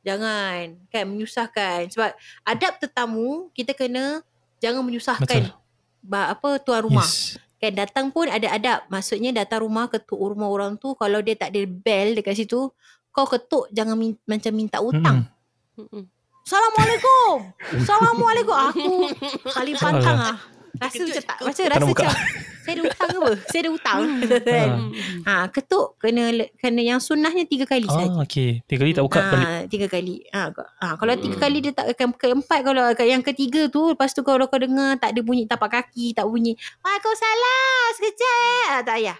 Jangan 0.00 0.64
kan 0.88 1.04
menyusahkan 1.04 1.92
sebab 1.92 2.10
adab 2.40 2.72
tetamu 2.80 3.52
kita 3.52 3.76
kena 3.76 4.24
jangan 4.56 4.80
menyusahkan 4.80 5.52
Betul. 5.52 5.52
ba, 6.00 6.32
apa 6.32 6.56
tuan 6.62 6.88
rumah. 6.88 7.04
Yes. 7.04 7.36
Kan 7.60 7.76
datang 7.76 8.08
pun 8.08 8.24
ada 8.24 8.48
adab. 8.48 8.88
Maksudnya 8.88 9.36
datang 9.36 9.68
rumah 9.68 9.92
ketuk 9.92 10.16
rumah 10.16 10.48
orang 10.48 10.80
tu 10.80 10.96
kalau 10.96 11.20
dia 11.20 11.36
tak 11.36 11.52
ada 11.52 11.60
bell 11.68 12.16
dekat 12.16 12.32
situ 12.32 12.72
kau 13.12 13.26
ketuk 13.28 13.68
jangan 13.74 13.98
min, 13.98 14.16
macam 14.24 14.52
minta 14.54 14.80
utang. 14.80 15.28
Mm. 15.76 15.84
Mm-mm. 15.84 16.04
Assalamualaikum. 16.42 17.32
Assalamualaikum. 17.76 18.56
Aku 18.56 18.88
kali 19.56 19.72
pantang 19.74 20.18
ah. 20.18 20.36
Rasa 20.80 21.02
macam 21.02 21.20
tak 21.20 21.36
kau. 21.36 21.44
macam 21.44 21.64
rasa 21.66 21.84
buka. 21.84 22.02
macam 22.02 22.16
saya 22.60 22.72
ada 22.72 22.82
hutang 22.82 23.08
ke 23.10 23.16
apa? 23.18 23.30
Saya 23.44 23.60
ada 23.60 23.70
hutang. 23.70 24.00
kan? 24.48 24.70
ha, 25.26 25.32
ketuk 25.50 25.86
kena 25.98 26.22
kena 26.56 26.80
yang 26.80 26.96
sunnahnya 26.98 27.44
tiga 27.44 27.64
kali 27.64 27.84
saja. 27.84 28.08
Ah, 28.08 28.22
okay. 28.22 28.64
Tiga 28.64 28.80
kali 28.80 28.92
tak 28.92 29.04
buka 29.04 29.18
balik. 29.22 29.44
Ah, 29.44 29.62
tiga 29.66 29.86
kali. 29.86 30.14
Ah, 30.30 30.48
ko- 30.48 30.70
ah, 30.78 30.94
kalau 30.94 31.14
tiga 31.14 31.36
Hmm. 31.36 31.42
kali 31.42 31.58
dia 31.60 31.72
tak 31.74 31.86
akan 31.90 32.08
keempat 32.14 32.58
kalau 32.62 32.82
yang 32.98 33.20
ketiga 33.20 33.68
tu 33.68 33.92
lepas 33.92 34.08
tu 34.10 34.22
kalau 34.22 34.46
kau 34.46 34.56
dengar 34.56 34.96
tak 34.96 35.12
ada 35.12 35.20
bunyi 35.20 35.44
tapak 35.44 35.68
kaki, 35.74 36.12
tak 36.12 36.24
bunyi 36.24 36.56
Waalaikumsalam 36.80 37.84
sekejap. 37.94 38.68
Ah, 38.70 38.80
tak 38.80 38.96
payah. 38.96 39.18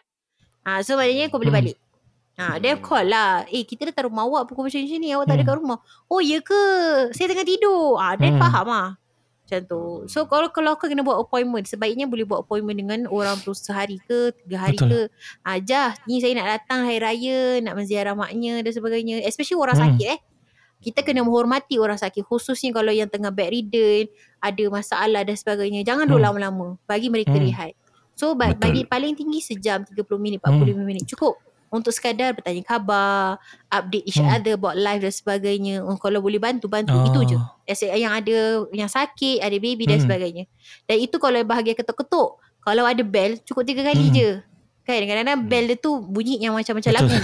Ah, 0.62 0.78
so 0.80 0.94
maknanya 0.94 1.28
kau 1.28 1.36
boleh 1.36 1.52
Hmm. 1.52 1.76
Balik. 2.40 2.50
Ah, 2.50 2.56
dia 2.58 2.72
Hmm. 2.72 2.82
call 2.82 3.06
lah. 3.06 3.32
Eh, 3.46 3.62
kita 3.62 3.82
datang 3.84 4.08
rumah 4.08 4.24
awak 4.24 4.48
pukul 4.48 4.66
macam 4.66 4.80
ni. 4.80 5.10
Awak 5.10 5.24
tak 5.24 5.34
ada 5.34 5.42
Hmm. 5.42 5.48
kat 5.48 5.56
rumah. 5.58 5.78
Oh, 6.06 6.20
ya 6.20 6.38
ke? 6.40 6.64
Saya 7.12 7.28
tengah 7.28 7.44
tidur. 7.44 7.96
Ah, 7.96 8.14
dia 8.14 8.32
Hmm. 8.32 8.40
faham 8.40 8.68
ah. 8.68 8.88
Macam 9.42 9.60
tu. 9.66 9.82
So 10.06 10.24
kalau 10.24 10.46
kalau 10.48 10.74
kau 10.74 10.86
kena 10.86 11.02
buat 11.02 11.18
appointment, 11.18 11.66
sebaiknya 11.66 12.06
boleh 12.06 12.22
buat 12.22 12.46
appointment 12.46 12.78
dengan 12.78 13.00
orang 13.06 13.34
tu 13.36 13.50
sehari 13.50 13.98
ke, 14.00 14.30
tiga 14.32 14.62
hari 14.62 14.78
Betul. 14.78 14.88
ke. 14.88 15.00
Ajah, 15.42 15.98
ni 16.06 16.22
saya 16.22 16.38
nak 16.38 16.48
datang 16.56 16.86
hari 16.86 17.02
raya, 17.02 17.58
nak 17.58 17.74
menziarah 17.74 18.14
maknya 18.14 18.62
dan 18.62 18.70
sebagainya. 18.70 19.20
Especially 19.20 19.58
orang 19.58 19.74
Hmm. 19.74 19.84
sakit 19.90 20.08
eh. 20.08 20.20
Kita 20.80 21.02
kena 21.02 21.20
menghormati 21.20 21.76
orang 21.76 21.98
sakit. 21.98 22.24
Khususnya 22.24 22.70
kalau 22.70 22.88
yang 22.88 23.04
tengah 23.04 23.28
bedridden, 23.28 24.08
ada 24.38 24.64
masalah 24.70 25.20
dan 25.20 25.34
sebagainya. 25.34 25.82
Jangan 25.82 26.06
duduk 26.06 26.22
Hmm. 26.22 26.28
lama-lama. 26.30 26.78
Bagi 26.86 27.10
mereka 27.10 27.34
Hmm. 27.34 27.42
rehat. 27.42 27.74
So 28.14 28.32
ba- 28.32 28.54
Betul. 28.54 28.64
bagi 28.64 28.82
paling 28.86 29.12
tinggi 29.12 29.42
sejam 29.42 29.82
30 29.82 30.16
minit, 30.16 30.38
Hmm. 30.40 30.56
45 30.56 30.86
minit. 30.86 31.04
Cukup. 31.04 31.36
Untuk 31.70 31.94
sekadar 31.94 32.34
bertanya 32.34 32.66
khabar, 32.66 33.38
update 33.70 34.02
each 34.04 34.18
Hmm. 34.18 34.26
other 34.26 34.58
about 34.58 34.74
life 34.74 34.98
dan 34.98 35.14
sebagainya. 35.14 35.80
Oh, 35.80 35.94
kalau 35.94 36.18
boleh 36.18 36.36
bantu, 36.36 36.66
bantu. 36.66 36.98
Itu 37.06 37.20
je. 37.24 37.38
Ah. 37.38 37.54
As 37.62 37.78
yang 37.80 38.10
ada 38.10 38.36
yang 38.74 38.90
sakit, 38.90 39.38
ada 39.38 39.54
baby 39.54 39.86
dan 39.86 40.02
Hmm. 40.02 40.10
sebagainya. 40.10 40.44
Dan 40.84 40.98
itu 40.98 41.16
kalau 41.16 41.38
bahagian 41.40 41.78
ketuk-ketuk. 41.78 42.42
Kalau 42.60 42.84
ada 42.84 43.00
bell, 43.00 43.38
cukup 43.40 43.62
tiga 43.62 43.86
kali 43.86 44.10
Hmm. 44.10 44.14
je. 44.14 44.28
Kan 44.82 44.98
kadang-kadang 44.98 45.46
bell 45.46 45.64
dia 45.64 45.78
tu 45.78 46.02
bunyi 46.02 46.42
yang 46.42 46.58
macam-macam 46.58 46.90
Betul. 46.90 47.06
lagu. 47.06 47.18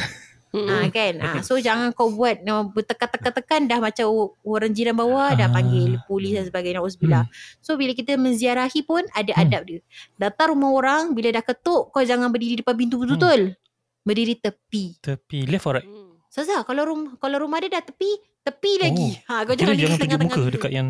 Mm-mm. 0.54 0.70
Ha, 0.78 0.88
kan? 0.88 1.14
Ha, 1.18 1.28
so 1.42 1.58
jangan 1.66 1.90
kau 1.90 2.08
buat 2.08 2.40
no, 2.40 2.70
bertekan-tekan-tekan 2.70 3.66
dah 3.66 3.82
macam 3.82 4.06
orang 4.40 4.70
jiran 4.70 4.94
bawah 4.94 5.34
dah 5.34 5.50
Ah. 5.50 5.52
panggil 5.52 5.98
polis 6.06 6.32
dan 6.32 6.46
sebagainya. 6.46 6.78
Nauzubillah. 6.78 7.26
So 7.58 7.74
bila 7.74 7.92
kita 7.92 8.14
menziarahi 8.14 8.80
pun 8.80 9.02
ada 9.10 9.34
Hmm. 9.34 9.42
adab 9.42 9.62
dia. 9.66 9.80
Datang 10.14 10.54
rumah 10.54 10.70
orang 10.70 11.02
bila 11.12 11.34
dah 11.34 11.42
ketuk 11.42 11.90
kau 11.90 12.00
jangan 12.00 12.30
berdiri 12.30 12.62
depan 12.62 12.78
pintu 12.78 13.02
betul-betul. 13.02 13.58
Berdiri 14.06 14.38
tepi. 14.38 14.94
Tepi 14.96 15.38
left 15.44 15.66
or 15.66 15.74
right? 15.74 15.84
Mm. 15.84 16.14
Sazah 16.28 16.62
kalau 16.62 16.82
rum 16.84 17.00
kalau 17.16 17.40
rumah 17.40 17.58
dia 17.58 17.72
dah 17.72 17.82
tepi, 17.82 18.10
tepi 18.40 18.72
lagi. 18.78 19.08
Ha 19.26 19.42
kau 19.42 19.52
Kira 19.52 19.72
jangan 19.72 19.76
jangan 19.76 19.98
tengah-tengah 19.98 20.18
muka 20.22 20.38
pintu. 20.38 20.52
dekat 20.52 20.72
yang 20.72 20.88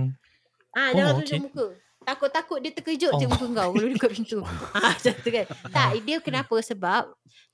Ah, 0.71 0.81
Oh, 0.87 0.95
jangan 0.95 1.13
okey. 1.15 1.21
tunjuk 1.25 1.43
muka. 1.43 1.67
Takut-takut 2.05 2.59
dia 2.61 2.71
terkejut 2.71 3.11
Oh. 3.11 3.19
tengok 3.19 3.39
muka 3.41 3.49
kau 3.57 3.71
kalau 3.73 3.89
dekat 3.89 4.11
pintu. 4.13 4.39
ah, 4.77 4.93
macam 4.93 5.13
tu 5.17 5.31
kan. 5.31 5.45
Tak, 5.67 5.89
dia 6.05 6.17
kenapa? 6.21 6.55
Sebab 6.61 7.03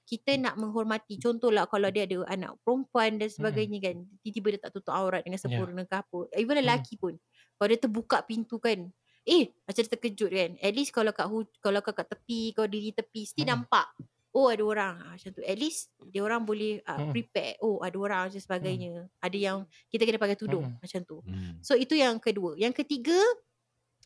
kita 0.05 0.35
nak 0.37 0.55
menghormati. 0.57 1.15
Contohlah 1.17 1.65
kalau 1.65 1.87
dia 1.89 2.03
ada 2.03 2.27
anak 2.27 2.59
perempuan 2.61 3.17
dan 3.17 3.29
sebagainya 3.29 3.79
kan. 3.81 3.97
Tiba-tiba 4.21 4.49
dia 4.51 4.61
tak 4.61 4.73
tutup 4.75 4.93
aurat 4.93 5.23
dengan 5.23 5.39
sempurna 5.39 5.83
ke 5.83 5.95
apa. 5.95 6.19
Even 6.35 6.59
lelaki 6.59 6.97
pun. 6.97 7.15
Kalau 7.55 7.69
dia 7.69 7.79
terbuka 7.79 8.19
pintu 8.21 8.59
kan. 8.59 8.91
Eh, 9.23 9.55
macam 9.63 9.79
dia 9.79 9.89
terkejut 9.89 10.29
kan. 10.29 10.51
At 10.59 10.73
least 10.73 10.91
kalau 10.91 11.13
kat 11.13 11.25
hu- 11.25 11.55
kalau 11.57 11.79
kau 11.79 11.95
kat 11.95 12.11
tepi, 12.11 12.51
kau 12.51 12.67
diri 12.67 12.91
tepi, 12.91 13.23
Hmm. 13.39 13.47
nampak. 13.47 13.87
Oh 14.33 14.49
ada 14.49 14.61
orang 14.61 14.95
ah, 14.99 15.13
Macam 15.13 15.29
tu 15.31 15.41
At 15.41 15.55
least 15.55 15.93
Dia 16.03 16.21
orang 16.21 16.43
boleh 16.43 16.81
uh, 16.83 16.97
Hmm. 16.99 17.13
prepare 17.13 17.61
Oh 17.61 17.79
ada 17.79 17.93
orang 17.95 18.21
Macam 18.27 18.41
sebagainya 18.41 19.05
Ada 19.19 19.37
yang 19.37 19.59
Kita 19.87 20.03
kena 20.03 20.17
pakai 20.17 20.35
tudung 20.35 20.65
Hmm. 20.67 20.81
Macam 20.81 21.01
tu 21.03 21.21
Hmm. 21.21 21.61
So 21.61 21.73
itu 21.75 21.93
yang 21.93 22.17
kedua. 22.17 22.57
Yang 22.57 22.81
ketiga, 22.81 23.17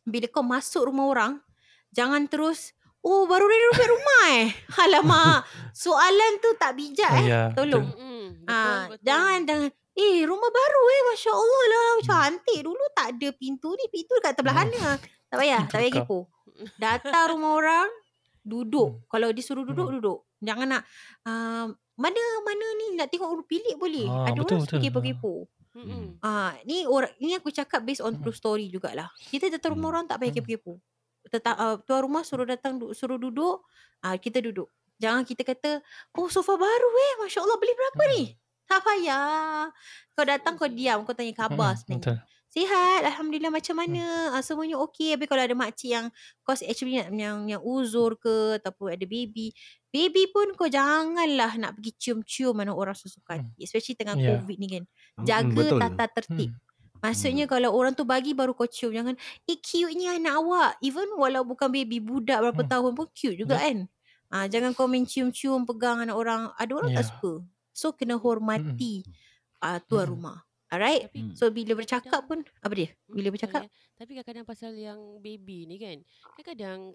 bila 0.03 0.27
kau 0.27 0.43
masuk 0.43 0.87
rumah 0.87 1.07
orang, 1.09 1.33
jangan 1.91 2.27
terus, 2.27 2.71
oh 3.01 3.25
baru 3.25 3.43
renovate 3.43 3.87
rumah 3.89 4.23
eh. 4.37 4.51
Alamak, 4.83 5.43
soalan 5.73 6.33
tu 6.39 6.51
tak 6.55 6.75
bijak 6.75 7.07
Oh, 7.09 7.19
eh. 7.19 7.27
ya, 7.27 7.43
Tolong. 7.51 7.87
Mm-mm. 7.87 8.27
Betul, 8.43 8.47
Ah, 8.47 8.87
betul. 8.87 9.03
jangan, 9.03 9.39
jangan. 9.43 9.69
Eh, 9.95 10.19
rumah 10.23 10.47
baru 10.47 10.83
eh. 10.87 11.01
Masya 11.09 11.33
Allah 11.33 11.63
lah. 11.67 11.89
Cantik. 12.01 12.61
Dulu 12.61 12.85
tak 12.93 13.07
ada 13.15 13.29
pintu 13.33 13.73
ni. 13.73 13.87
Pintu 13.89 14.13
dekat 14.17 14.35
sebelah 14.35 14.55
Hmm. 14.55 14.63
mana. 14.69 14.83
Tak 15.27 15.37
payah. 15.37 15.63
Tak 15.67 15.79
payah 15.81 15.93
kepo. 15.97 16.19
Datang 16.77 17.25
rumah 17.33 17.53
orang, 17.55 17.89
duduk. 18.47 19.03
Kalau 19.07 19.29
dia 19.29 19.43
suruh 19.43 19.63
duduk, 19.63 19.85
Hmm. 19.85 19.97
duduk. 19.99 20.19
Jangan 20.39 20.67
nak, 20.69 20.83
uh, 21.23 21.67
mana 21.97 22.23
mana 22.41 22.67
ni 22.77 22.95
nak 22.95 23.09
tengok 23.09 23.27
orang 23.27 23.45
bilik 23.45 23.75
boleh. 23.75 24.07
Ah, 24.07 24.31
ada 24.31 24.39
betul, 24.39 24.57
orang 24.57 24.63
suka 24.63 24.73
betul. 24.73 24.85
kepo-kepo. 24.87 25.33
Mm-mm. 25.75 26.05
Ah, 26.21 26.57
ni 26.63 26.87
orang 26.87 27.13
ni 27.19 27.35
aku 27.35 27.51
cakap 27.51 27.83
based 27.83 28.01
on 28.01 28.17
true 28.17 28.33
story 28.33 28.71
jugalah. 28.71 29.11
Kita 29.21 29.51
datang 29.51 29.75
rumah 29.75 29.91
Hmm. 29.91 29.93
orang 29.93 30.05
tak 30.07 30.17
payah 30.19 30.31
Hmm. 30.31 30.41
kepo-kepo. 30.41 30.73
Tetap 31.27 31.55
uh, 31.55 31.77
tuan 31.83 32.01
rumah 32.01 32.23
suruh 32.23 32.47
datang 32.47 32.79
du- 32.79 32.95
suruh 32.95 33.19
duduk, 33.19 33.67
ah 34.01 34.15
kita 34.15 34.39
duduk. 34.39 34.71
Jangan 34.97 35.23
kita 35.23 35.43
kata, 35.43 35.83
"Oh, 36.15 36.25
sofa 36.27 36.55
baru 36.55 36.91
eh. 37.05 37.13
Masya-Allah 37.21 37.57
beli 37.59 37.75
berapa 37.75 38.03
ni?" 38.15 38.23
Tak 38.65 38.81
payah. 38.81 39.69
Kau 40.11 40.25
datang 40.25 40.55
kau 40.55 40.67
diam, 40.67 41.03
kau 41.03 41.13
tanya 41.13 41.31
khabar 41.33 41.71
Hmm, 41.71 41.79
sebenarnya. 41.79 42.03
Betul. 42.17 42.17
Sihat, 42.57 43.05
alhamdulillah 43.05 43.53
macam 43.53 43.77
mana? 43.77 44.33
Ah, 44.33 44.41
semuanya 44.41 44.81
okey. 44.81 45.13
Habis 45.13 45.29
kalau 45.29 45.45
ada 45.45 45.53
makcik 45.53 45.93
yang 45.93 46.09
kau 46.41 46.57
actually 46.57 46.97
yang, 46.97 47.13
yang 47.13 47.37
yang 47.45 47.61
uzur 47.61 48.17
ke 48.17 48.57
ataupun 48.57 48.97
ada 48.97 49.05
baby, 49.05 49.53
baby 49.93 50.25
pun 50.33 50.57
kau 50.57 50.65
janganlah 50.65 51.53
nak 51.61 51.77
pergi 51.77 51.93
cium-cium 52.01 52.57
mana 52.57 52.73
orang 52.73 52.97
susukan. 52.97 53.45
Especially 53.61 53.93
tengah 53.93 54.17
Ya. 54.17 54.41
COVID 54.41 54.57
ni 54.57 54.69
kan. 54.73 54.85
Hmm, 55.21 55.25
Jaga 55.29 55.53
betul. 55.53 55.81
tata 55.85 56.05
tertib. 56.17 56.51
Hmm. 56.57 56.65
Maksudnya 57.05 57.45
kalau 57.45 57.77
orang 57.77 57.93
tu 57.93 58.09
bagi 58.09 58.33
baru 58.33 58.57
kau 58.57 58.65
cium. 58.65 58.89
Jangan, 58.97 59.21
eh 59.45 59.59
cute 59.61 59.93
ni 59.93 60.09
anak 60.09 60.41
awak. 60.41 60.81
Even 60.81 61.13
walau 61.13 61.45
bukan 61.45 61.69
baby, 61.69 62.01
budak 62.01 62.41
berapa 62.41 62.63
Hmm. 62.65 62.73
tahun 62.73 62.93
pun 62.97 63.07
cute 63.13 63.37
juga 63.37 63.61
kan. 63.61 63.85
Ah, 64.33 64.49
jangan 64.49 64.73
kau 64.73 64.89
main 64.89 65.05
cium-cium 65.05 65.69
pegang 65.69 66.01
anak 66.01 66.17
orang. 66.17 66.49
Ada 66.57 66.73
orang 66.73 66.91
tak 66.97 67.05
Ya. 67.05 67.09
suka. 67.13 67.33
So 67.77 67.93
kena 67.93 68.17
hormati 68.17 69.05
ah, 69.61 69.77
tuan 69.85 70.09
Hmm. 70.09 70.13
rumah. 70.17 70.39
Alright? 70.67 71.07
Tapi 71.07 71.21
So 71.39 71.51
bila 71.55 71.79
bercakap 71.79 72.27
pun, 72.27 72.43
apa 72.43 72.75
dia? 72.75 72.89
Bila 73.07 73.31
Mm, 73.31 73.35
bercakap, 73.39 73.61
sorry, 73.63 73.71
eh. 73.71 73.73
Tapi 73.97 74.11
kadang-kadang 74.19 74.47
pasal 74.47 74.73
yang 74.75 75.01
baby 75.23 75.65
ni 75.71 75.77
kan. 75.79 75.97
Kadang-kadang 76.35 76.93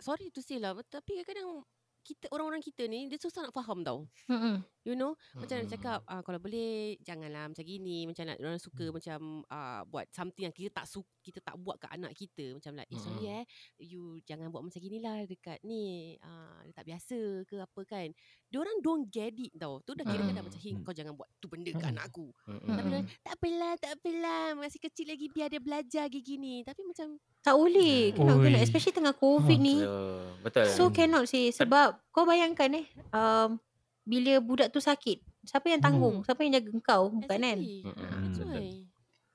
sorry 0.00 0.32
to 0.32 0.40
say 0.42 0.58
lah 0.58 0.74
tapi 0.88 1.20
kadang-kadang 1.22 1.62
kita 2.04 2.28
orang-orang 2.32 2.60
kita 2.60 2.84
ni 2.84 3.08
dia 3.08 3.16
susah 3.16 3.48
nak 3.48 3.54
faham 3.56 3.80
tau. 3.80 4.08
Mm-mm. 4.28 4.60
You 4.84 4.94
know 4.94 5.16
macam 5.32 5.58
nak 5.58 5.68
cakap 5.68 5.98
ah, 6.04 6.20
kalau 6.20 6.36
boleh 6.36 7.00
janganlah 7.00 7.48
macam 7.48 7.64
gini 7.64 8.04
macam 8.04 8.28
nak 8.28 8.36
orang 8.36 8.60
suka 8.60 8.92
macam 8.92 9.18
ah, 9.48 9.80
buat 9.82 10.04
something 10.08 10.44
yang 10.44 10.52
kita 10.52 10.68
tak 10.70 10.84
suka 10.84 11.08
kita 11.20 11.40
tak 11.40 11.56
buat 11.56 11.80
kat 11.80 11.88
anak 11.90 12.12
kita 12.12 12.52
macam 12.52 12.76
like 12.76 12.86
eh 12.86 13.00
sorry 13.00 13.24
eh 13.32 13.44
you 13.78 14.20
jangan 14.22 14.52
buat 14.52 14.60
macam 14.60 14.76
ginilah 14.76 15.24
dekat 15.24 15.56
ni 15.64 16.14
ah, 16.20 16.60
dia 16.62 16.72
tak 16.72 16.84
biasa 16.84 17.18
ke 17.44 17.56
apa 17.58 17.80
kan. 17.82 18.08
Diorang 18.46 18.78
don't 18.78 19.08
get 19.08 19.34
it 19.34 19.50
tau. 19.56 19.80
Tu 19.80 19.92
dah 19.92 20.04
kira 20.04 20.20
kan 20.20 20.30
dah 20.30 20.38
Mm. 20.38 20.46
macam 20.46 20.60
hey 20.60 20.72
kau 20.78 20.94
jangan 20.94 21.12
buat 21.12 21.26
tu 21.40 21.48
benda 21.48 21.72
kat 21.72 21.82
Mm. 21.82 21.90
anak 21.90 22.04
aku. 22.06 22.26
Tapi 22.46 22.86
Mm-mm. 22.86 23.02
tak 23.18 23.34
apalah, 23.34 23.72
tak 23.80 23.90
apalah. 23.96 24.44
Masih 24.54 24.78
kecil 24.78 25.06
lagi 25.08 25.26
biar 25.26 25.48
dia 25.48 25.58
belajar 25.58 26.06
gini. 26.06 26.62
Tapi 26.62 26.84
macam 26.84 27.18
Tak 27.40 27.54
boleh. 27.54 28.14
Cannot, 28.14 28.36
Oi. 28.36 28.44
cannot. 28.46 28.62
Especially 28.62 28.94
tengah 28.94 29.12
COVID 29.12 29.58
Ah. 29.58 29.64
ni. 29.64 29.76
So, 29.76 29.92
betul. 30.40 30.66
So 30.70 30.82
cannot 30.88 31.24
say. 31.26 31.50
Sebab 31.50 31.98
kau 32.08 32.24
bayangkan 32.24 32.70
eh. 32.74 32.86
Um, 33.10 33.58
bila 34.04 34.36
budak 34.38 34.68
tu 34.68 34.78
sakit. 34.78 35.20
Siapa 35.42 35.66
yang 35.66 35.80
tanggung? 35.80 36.20
Siapa 36.22 36.40
yang 36.40 36.52
jaga 36.54 36.70
kau? 36.80 37.08
Bukan 37.10 37.38
kan? 37.40 37.58
Ah, 37.84 38.20
why. 38.44 38.84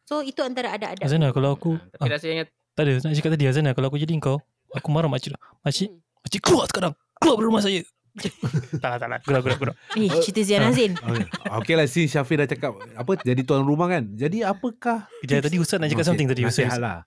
So 0.05 0.21
itu 0.21 0.41
antara 0.41 0.73
ada-ada. 0.73 1.05
Azana 1.05 1.29
kalau 1.29 1.53
aku 1.53 1.77
Ah, 1.77 1.97
Tapi 1.97 2.05
ah, 2.05 2.13
rasanya 2.17 2.43
tak 2.73 2.84
ada 2.86 2.91
nak 2.97 3.13
cakap 3.13 3.32
tadi 3.34 3.45
Azana 3.45 3.71
kalau 3.73 3.88
aku 3.89 3.97
jadi 3.97 4.13
kau 4.17 4.39
aku 4.71 4.88
marah 4.89 5.05
makcik 5.05 5.36
makcik 5.62 5.89
Hmm. 5.89 6.01
makcik 6.21 6.41
keluar 6.41 6.65
sekarang 6.65 6.93
keluar 7.19 7.36
dari 7.36 7.45
rumah 7.45 7.62
saya 7.62 7.82
Tak 8.82 8.89
lah, 8.89 8.97
tak 8.97 9.08
lah. 9.08 9.19
Gurau, 9.21 9.41
gurau, 9.45 9.58
gurau. 9.60 9.75
Eh, 9.93 10.10
cerita 10.19 10.41
Zian 10.41 10.65
Azin. 10.65 10.97
Okay. 10.97 11.25
okay 11.45 11.73
lah 11.77 11.86
si 11.86 12.10
Syafiq 12.10 12.41
dah 12.41 12.49
cakap 12.49 12.73
apa 12.97 13.12
jadi 13.21 13.41
tuan 13.45 13.62
rumah 13.62 13.86
kan. 13.86 14.03
Jadi 14.12 14.41
apakah 14.41 15.05
Kejap, 15.21 15.45
tadi 15.45 15.62
Ustaz 15.62 15.77
nak 15.77 15.93
cakap 15.93 16.05
something 16.10 16.25
tadi. 16.25 16.41
Ustaz. 16.41 16.67
Nasihat 16.67 16.82
lah. 16.82 16.97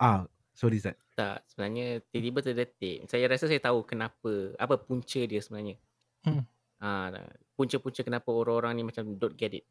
Ah, 0.00 0.24
sorry 0.50 0.80
Ustaz. 0.80 0.96
Tak, 1.12 1.44
sebenarnya 1.44 2.00
tiba-tiba 2.08 2.40
terdetik. 2.40 3.04
Saya 3.04 3.28
rasa 3.28 3.46
saya 3.46 3.60
tahu 3.60 3.84
kenapa, 3.84 4.56
apa 4.56 4.80
punca 4.80 5.20
dia 5.20 5.38
sebenarnya. 5.38 5.76
Hmm. 6.24 6.42
Ah, 6.80 7.12
punca-punca 7.52 8.00
kenapa 8.00 8.28
orang-orang 8.28 8.72
ni 8.74 8.82
macam 8.82 9.04
don't 9.14 9.34
get 9.34 9.52
it. 9.52 9.64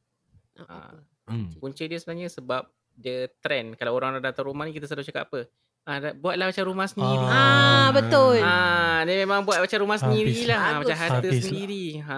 Ah, 0.60 0.93
Hmm. 1.26 1.50
punca 1.56 1.82
dia 1.82 1.95
sebenarnya 1.95 2.28
sebab 2.28 2.65
dia 2.91 3.30
trend. 3.39 3.74
Kalau 3.76 3.93
orang 3.93 4.17
datang 4.17 4.45
rumah 4.45 4.63
ni 4.63 4.72
kita 4.72 4.86
selalu 4.86 5.06
cakap 5.06 5.26
apa? 5.28 5.45
Ah, 5.84 5.98
dah- 5.98 6.13
buatlah 6.13 6.45
macam 6.48 6.65
rumah 6.65 6.86
sendiri. 6.86 7.26
Ah, 7.26 7.89
betul. 7.89 8.38
Ah, 8.39 9.02
dia 9.04 9.15
memang 9.19 9.41
buat 9.41 9.58
macam 9.58 9.78
rumah 9.80 9.98
sendiri 9.98 10.30
Habis. 10.36 10.45
lah. 10.48 10.62
Macam 10.78 10.95
harta 10.95 11.17
Habis 11.19 11.34
lah. 11.34 11.45
sendiri. 11.48 11.86
Ha, 12.00 12.17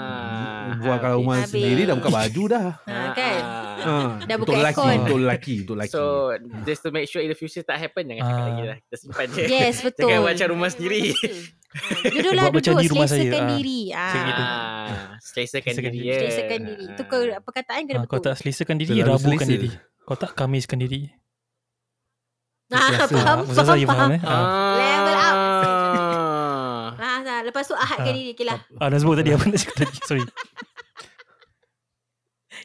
Buat 0.77 0.97
kalau 0.99 1.15
rumah 1.17 1.37
Habis. 1.39 1.51
sendiri 1.53 1.81
dah 1.85 1.95
buka 1.95 2.09
baju 2.09 2.43
dah. 2.49 2.65
Ha, 2.81 2.95
kan? 3.13 3.41
Ha, 3.81 3.93
Dah 4.21 4.35
untuk 4.35 4.45
buka 4.45 4.53
lelaki, 4.55 4.77
aircon. 4.79 4.97
untuk 5.01 5.17
lelaki, 5.17 5.53
untuk 5.59 5.75
lelaki. 5.75 5.91
So, 5.91 6.01
just 6.63 6.81
to 6.81 6.89
make 6.89 7.05
sure 7.05 7.19
in 7.19 7.27
the 7.27 7.35
future 7.35 7.61
tak 7.61 7.77
happen, 7.77 8.05
jangan 8.05 8.21
cakap 8.21 8.35
Ah. 8.35 8.45
lagi 8.47 8.61
lah. 8.63 8.77
Kita 8.79 8.95
simpan 8.95 9.27
je. 9.27 9.43
Yes, 9.47 9.75
betul. 9.83 10.07
Jangan 10.07 10.23
macam 10.27 10.47
rumah 10.51 10.69
sendiri. 10.69 11.01
Duduklah 12.13 12.43
Buat 12.43 12.53
macam 12.53 12.71
duduk, 12.73 12.79
di 12.79 12.89
rumah 12.89 13.07
saya. 13.07 13.17
selesakan 13.21 13.41
Ah. 13.41 13.49
diri. 13.51 13.79
Ah, 13.89 14.11
selesakan 15.19 15.71
Selesakan 15.71 15.91
diri. 15.91 16.07
Selesakan 16.11 16.59
diri. 16.63 16.83
Itu 16.85 17.03
perkataan 17.41 17.81
kena 17.85 17.97
Ah, 17.97 18.03
kau 18.03 18.17
betul. 18.17 18.25
tak 18.27 18.35
selesakan 18.37 18.75
diri, 18.77 18.95
rabukan 18.99 19.47
diri. 19.47 19.69
Kau 20.01 20.15
tak 20.15 20.31
kamiskan 20.33 20.77
diri. 20.77 21.01
Ah, 22.69 23.03
faham, 23.03 23.09
faham, 23.43 23.65
saya 23.67 23.83
faham. 23.83 23.83
faham 23.85 24.09
eh. 24.11 24.21
Ah. 24.21 24.75
Level 24.77 25.17
up. 25.17 25.35
Ah. 25.35 26.87
Ah, 26.93 27.19
ah, 27.19 27.41
lepas 27.41 27.63
tu 27.63 27.73
ahadkan 27.73 28.03
Ah. 28.05 28.15
diri. 28.15 28.31
Okay 28.31 28.45
lah. 28.45 28.59
Ah, 28.75 28.87
dah 28.87 28.95
sebut 28.95 29.15
tadi 29.17 29.29
apa 29.29 29.43
nak 29.43 29.57
cakap 29.57 29.75
tadi. 29.77 29.95
Sorry. 30.01 30.23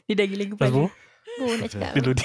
Dia 0.05 0.13
dah 0.13 0.25
gila 0.25 0.39
Dah 0.39 0.49
kepala. 0.49 0.69
sebut? 0.69 0.91
Oh, 1.37 1.53
nak 1.53 1.69
cakap. 1.69 1.91
Nak? 1.93 2.17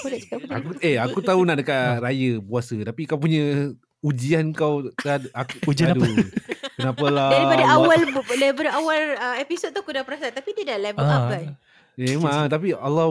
Aku 0.50 0.68
eh 0.80 0.96
aku 0.96 1.18
tahu 1.20 1.40
nak 1.42 1.56
dekat 1.58 2.00
raya 2.00 2.30
puasa 2.38 2.76
tapi 2.80 3.04
kau 3.04 3.16
punya 3.16 3.72
ujian 4.00 4.50
kau 4.50 4.88
aku 5.30 5.54
Ujian 5.66 5.94
apa? 5.94 6.06
Kenapa 6.74 7.06
lah? 7.06 7.30
Daripada 7.30 7.64
awal 7.70 7.98
daripada 8.34 8.70
awal 8.74 9.00
uh, 9.14 9.36
episod 9.38 9.70
tu 9.70 9.78
aku 9.78 9.92
dah 9.92 10.02
perasan 10.02 10.32
tapi 10.32 10.52
dia 10.52 10.74
dah 10.74 10.78
level 10.80 11.04
up 11.04 11.22
Ah. 11.22 11.30
kan. 11.30 11.44
Eh, 11.92 12.16
memang 12.16 12.48
tapi 12.48 12.72
Allah 12.72 13.06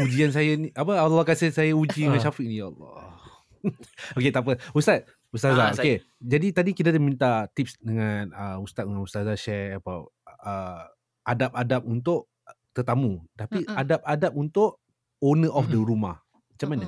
ujian 0.00 0.30
saya 0.30 0.54
ni 0.54 0.70
apa 0.70 0.94
Allah 0.94 1.22
kasih 1.22 1.50
saya 1.50 1.74
uji 1.74 2.06
dengan 2.06 2.16
Ah. 2.16 2.24
Syafiq 2.24 2.46
ni 2.46 2.56
ya 2.56 2.70
Allah. 2.70 3.18
Okey 4.16 4.30
tak 4.30 4.42
apa. 4.46 4.56
Ustaz, 4.72 5.04
Ustazah. 5.28 5.70
Ah, 5.70 5.76
Okey. 5.76 6.00
Jadi 6.16 6.46
tadi 6.50 6.70
kita 6.72 6.88
dah 6.88 7.02
minta 7.02 7.44
tips 7.50 7.76
dengan 7.76 8.32
uh, 8.32 8.56
ustaz 8.58 8.88
dengan 8.88 9.04
ustazah 9.04 9.36
share 9.36 9.76
about 9.76 10.08
uh, 10.40 10.88
adab-adab 11.22 11.84
untuk 11.84 12.32
tetamu. 12.72 13.20
Tapi 13.36 13.62
Mm-mm. 13.62 13.76
adab-adab 13.76 14.32
untuk 14.32 14.79
owner 15.20 15.52
of 15.52 15.68
the 15.68 15.80
rumah. 15.80 16.20
Macam 16.56 16.68
mana? 16.76 16.86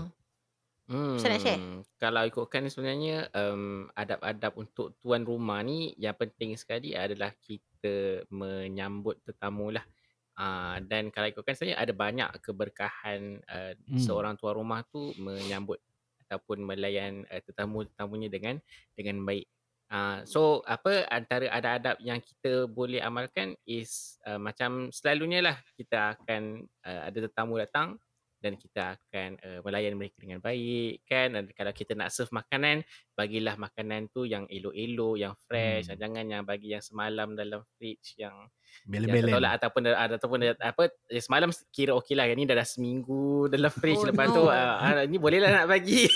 Hmm, 0.90 1.16
Ustaz 1.16 1.30
nak 1.32 1.40
share? 1.40 1.60
Kalau 1.96 2.22
ikutkan 2.26 2.68
sebenarnya 2.68 3.30
um, 3.32 3.88
adab-adab 3.96 4.52
untuk 4.58 4.92
tuan 5.00 5.24
rumah 5.24 5.62
ni 5.64 5.94
yang 5.96 6.12
penting 6.12 6.52
sekali 6.58 6.92
adalah 6.92 7.32
kita 7.40 8.26
menyambut 8.28 9.22
tetamu 9.24 9.72
lah. 9.72 9.86
Uh, 10.32 10.80
dan 10.88 11.12
kalau 11.12 11.28
ikutkan 11.28 11.56
sebenarnya 11.56 11.78
ada 11.80 11.92
banyak 11.92 12.28
keberkahan 12.40 13.40
uh, 13.46 13.72
Hmm. 13.88 14.00
seorang 14.00 14.34
tuan 14.36 14.56
rumah 14.56 14.80
tu 14.88 15.12
menyambut 15.20 15.80
ataupun 16.28 16.64
melayan 16.64 17.24
uh, 17.28 17.40
tetamu-tetamunya 17.40 18.28
dengan 18.32 18.56
dengan 18.96 19.22
baik. 19.24 19.48
Uh, 19.92 20.24
so 20.24 20.64
apa 20.64 21.04
antara 21.12 21.52
adab-adab 21.52 22.00
yang 22.00 22.16
kita 22.16 22.64
boleh 22.64 22.96
amalkan 23.04 23.52
is 23.68 24.16
uh, 24.24 24.40
macam 24.40 24.88
selalunya 24.88 25.44
lah 25.44 25.56
kita 25.76 26.16
akan 26.16 26.64
uh, 26.88 27.12
ada 27.12 27.28
tetamu 27.28 27.60
datang 27.60 28.00
dan 28.42 28.58
kita 28.58 28.98
akan 28.98 29.38
uh, 29.38 29.60
melayan 29.62 29.94
mereka 29.94 30.18
dengan 30.18 30.42
baik 30.42 31.06
kan 31.06 31.38
dan 31.38 31.44
kalau 31.54 31.70
kita 31.70 31.94
nak 31.94 32.10
serve 32.10 32.34
makanan 32.34 32.82
bagilah 33.14 33.54
makanan 33.54 34.10
tu 34.10 34.26
yang 34.26 34.50
elok-elok 34.50 35.14
yang 35.16 35.34
fresh 35.46 35.86
Hmm. 35.88 35.98
jangan 35.98 36.24
yang 36.26 36.42
bagi 36.42 36.74
yang 36.74 36.82
semalam 36.82 37.38
dalam 37.38 37.62
fridge 37.78 38.18
yang 38.18 38.34
yang 38.34 38.50
Belen-belen. 38.84 39.30
tertolak 39.30 39.52
ataupun 39.60 39.82
ada 39.88 40.14
ataupun 40.18 40.38
apa 40.58 40.82
eh, 41.10 41.22
semalam 41.22 41.50
kira 41.70 41.94
okey 42.02 42.14
lah 42.18 42.26
ni 42.32 42.44
dah 42.44 42.56
dah 42.58 42.66
seminggu 42.66 43.46
dalam 43.46 43.70
fridge 43.70 44.02
Oh, 44.02 44.08
lepas 44.10 44.26
no. 44.32 44.34
tu 44.34 44.44
ah, 44.50 44.80
ah, 44.82 45.04
ni 45.06 45.16
boleh 45.16 45.38
lah 45.38 45.62
nak 45.62 45.66
bagi. 45.70 46.08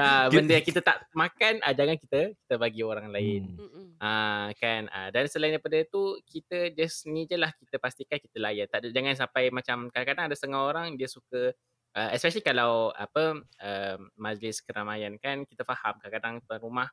Ah, 0.00 0.30
benda 0.30 0.56
yang 0.56 0.66
kita 0.66 0.80
tak 0.80 1.08
makan 1.12 1.60
ah, 1.60 1.72
jangan 1.76 1.96
kita 1.98 2.32
kita 2.34 2.54
bagi 2.56 2.82
orang 2.82 3.12
lain. 3.12 3.56
Hmm. 3.58 3.96
Ah 4.00 4.48
kan? 4.56 4.88
Ah 4.90 5.12
dan 5.12 5.28
selain 5.28 5.54
daripada 5.54 5.78
tu 5.86 6.18
kita 6.26 6.72
just 6.74 7.06
ni 7.06 7.28
je 7.28 7.36
lah 7.38 7.52
kita 7.54 7.76
pastikan 7.78 8.18
kita 8.18 8.36
layan. 8.40 8.66
Tak 8.66 8.84
ada 8.84 8.88
jangan 8.90 9.14
sampai 9.14 9.52
macam 9.52 9.92
kadang-kadang 9.92 10.30
ada 10.30 10.36
setengah 10.36 10.60
orang 10.62 10.86
dia 10.98 11.06
suka 11.06 11.52
uh, 11.96 12.10
especially 12.14 12.44
kalau 12.44 12.94
apa 12.94 13.40
uh, 13.62 13.96
majlis 14.18 14.62
keramaian 14.62 15.18
kan 15.18 15.42
kita 15.46 15.66
faham 15.66 15.98
kadang-kadang 15.98 16.42
tuan 16.46 16.60
rumah 16.62 16.88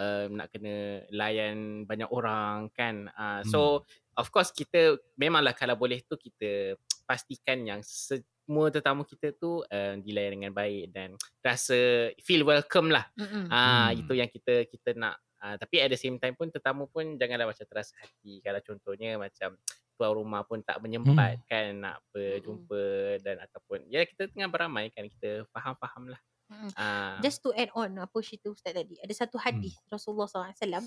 uh, 0.00 0.24
nak 0.30 0.48
kena 0.54 1.04
layan 1.12 1.84
banyak 1.84 2.08
orang 2.08 2.70
kan? 2.72 3.10
Uh, 3.12 3.42
so 3.44 3.84
of 4.18 4.28
course 4.28 4.50
kita 4.50 4.98
memanglah 5.14 5.54
kalau 5.54 5.78
boleh 5.78 6.02
tu 6.02 6.18
kita 6.18 6.74
pastikan 7.06 7.62
yang 7.64 7.80
semua 7.80 8.68
tetamu 8.68 9.06
kita 9.06 9.32
tu 9.38 9.62
uh, 9.62 9.94
dilayan 10.02 10.42
dengan 10.42 10.52
baik 10.52 10.90
dan 10.92 11.14
rasa 11.40 12.10
feel 12.20 12.42
welcome 12.44 12.90
lah. 12.90 13.06
Ah 13.48 13.88
Hmm. 13.88 14.00
itu 14.02 14.12
yang 14.12 14.28
kita 14.28 14.66
kita 14.66 14.92
nak. 14.98 15.16
Ah 15.38 15.54
tapi 15.54 15.78
at 15.78 15.88
the 15.88 15.96
same 15.96 16.18
time 16.18 16.34
pun 16.34 16.50
tetamu 16.50 16.90
pun 16.90 17.14
janganlah 17.16 17.48
macam 17.48 17.64
terasa 17.64 17.94
hati. 18.02 18.42
Kalau 18.42 18.58
contohnya 18.60 19.14
macam 19.16 19.54
tuan 19.94 20.10
rumah 20.14 20.42
pun 20.46 20.62
tak 20.62 20.78
menyempat 20.78 21.42
kan 21.50 21.74
nak 21.74 21.98
berjumpa 22.10 22.82
dan 23.18 23.42
ataupun 23.42 23.82
ya 23.90 24.02
kita 24.04 24.30
tengah 24.30 24.46
beramai 24.46 24.90
kan 24.92 25.06
kita 25.06 25.46
faham-faham 25.50 26.12
lah. 26.12 26.20
Mm-mm. 26.48 26.70
Ah 26.76 27.16
Just 27.20 27.40
to 27.44 27.52
add 27.52 27.68
on 27.72 27.96
apa 27.96 28.18
cerita 28.20 28.48
Ustaz 28.48 28.72
tadi. 28.72 28.98
Ada 29.00 29.24
satu 29.24 29.36
hadis 29.38 29.78
Rasulullah 29.88 30.28
SAW 30.28 30.84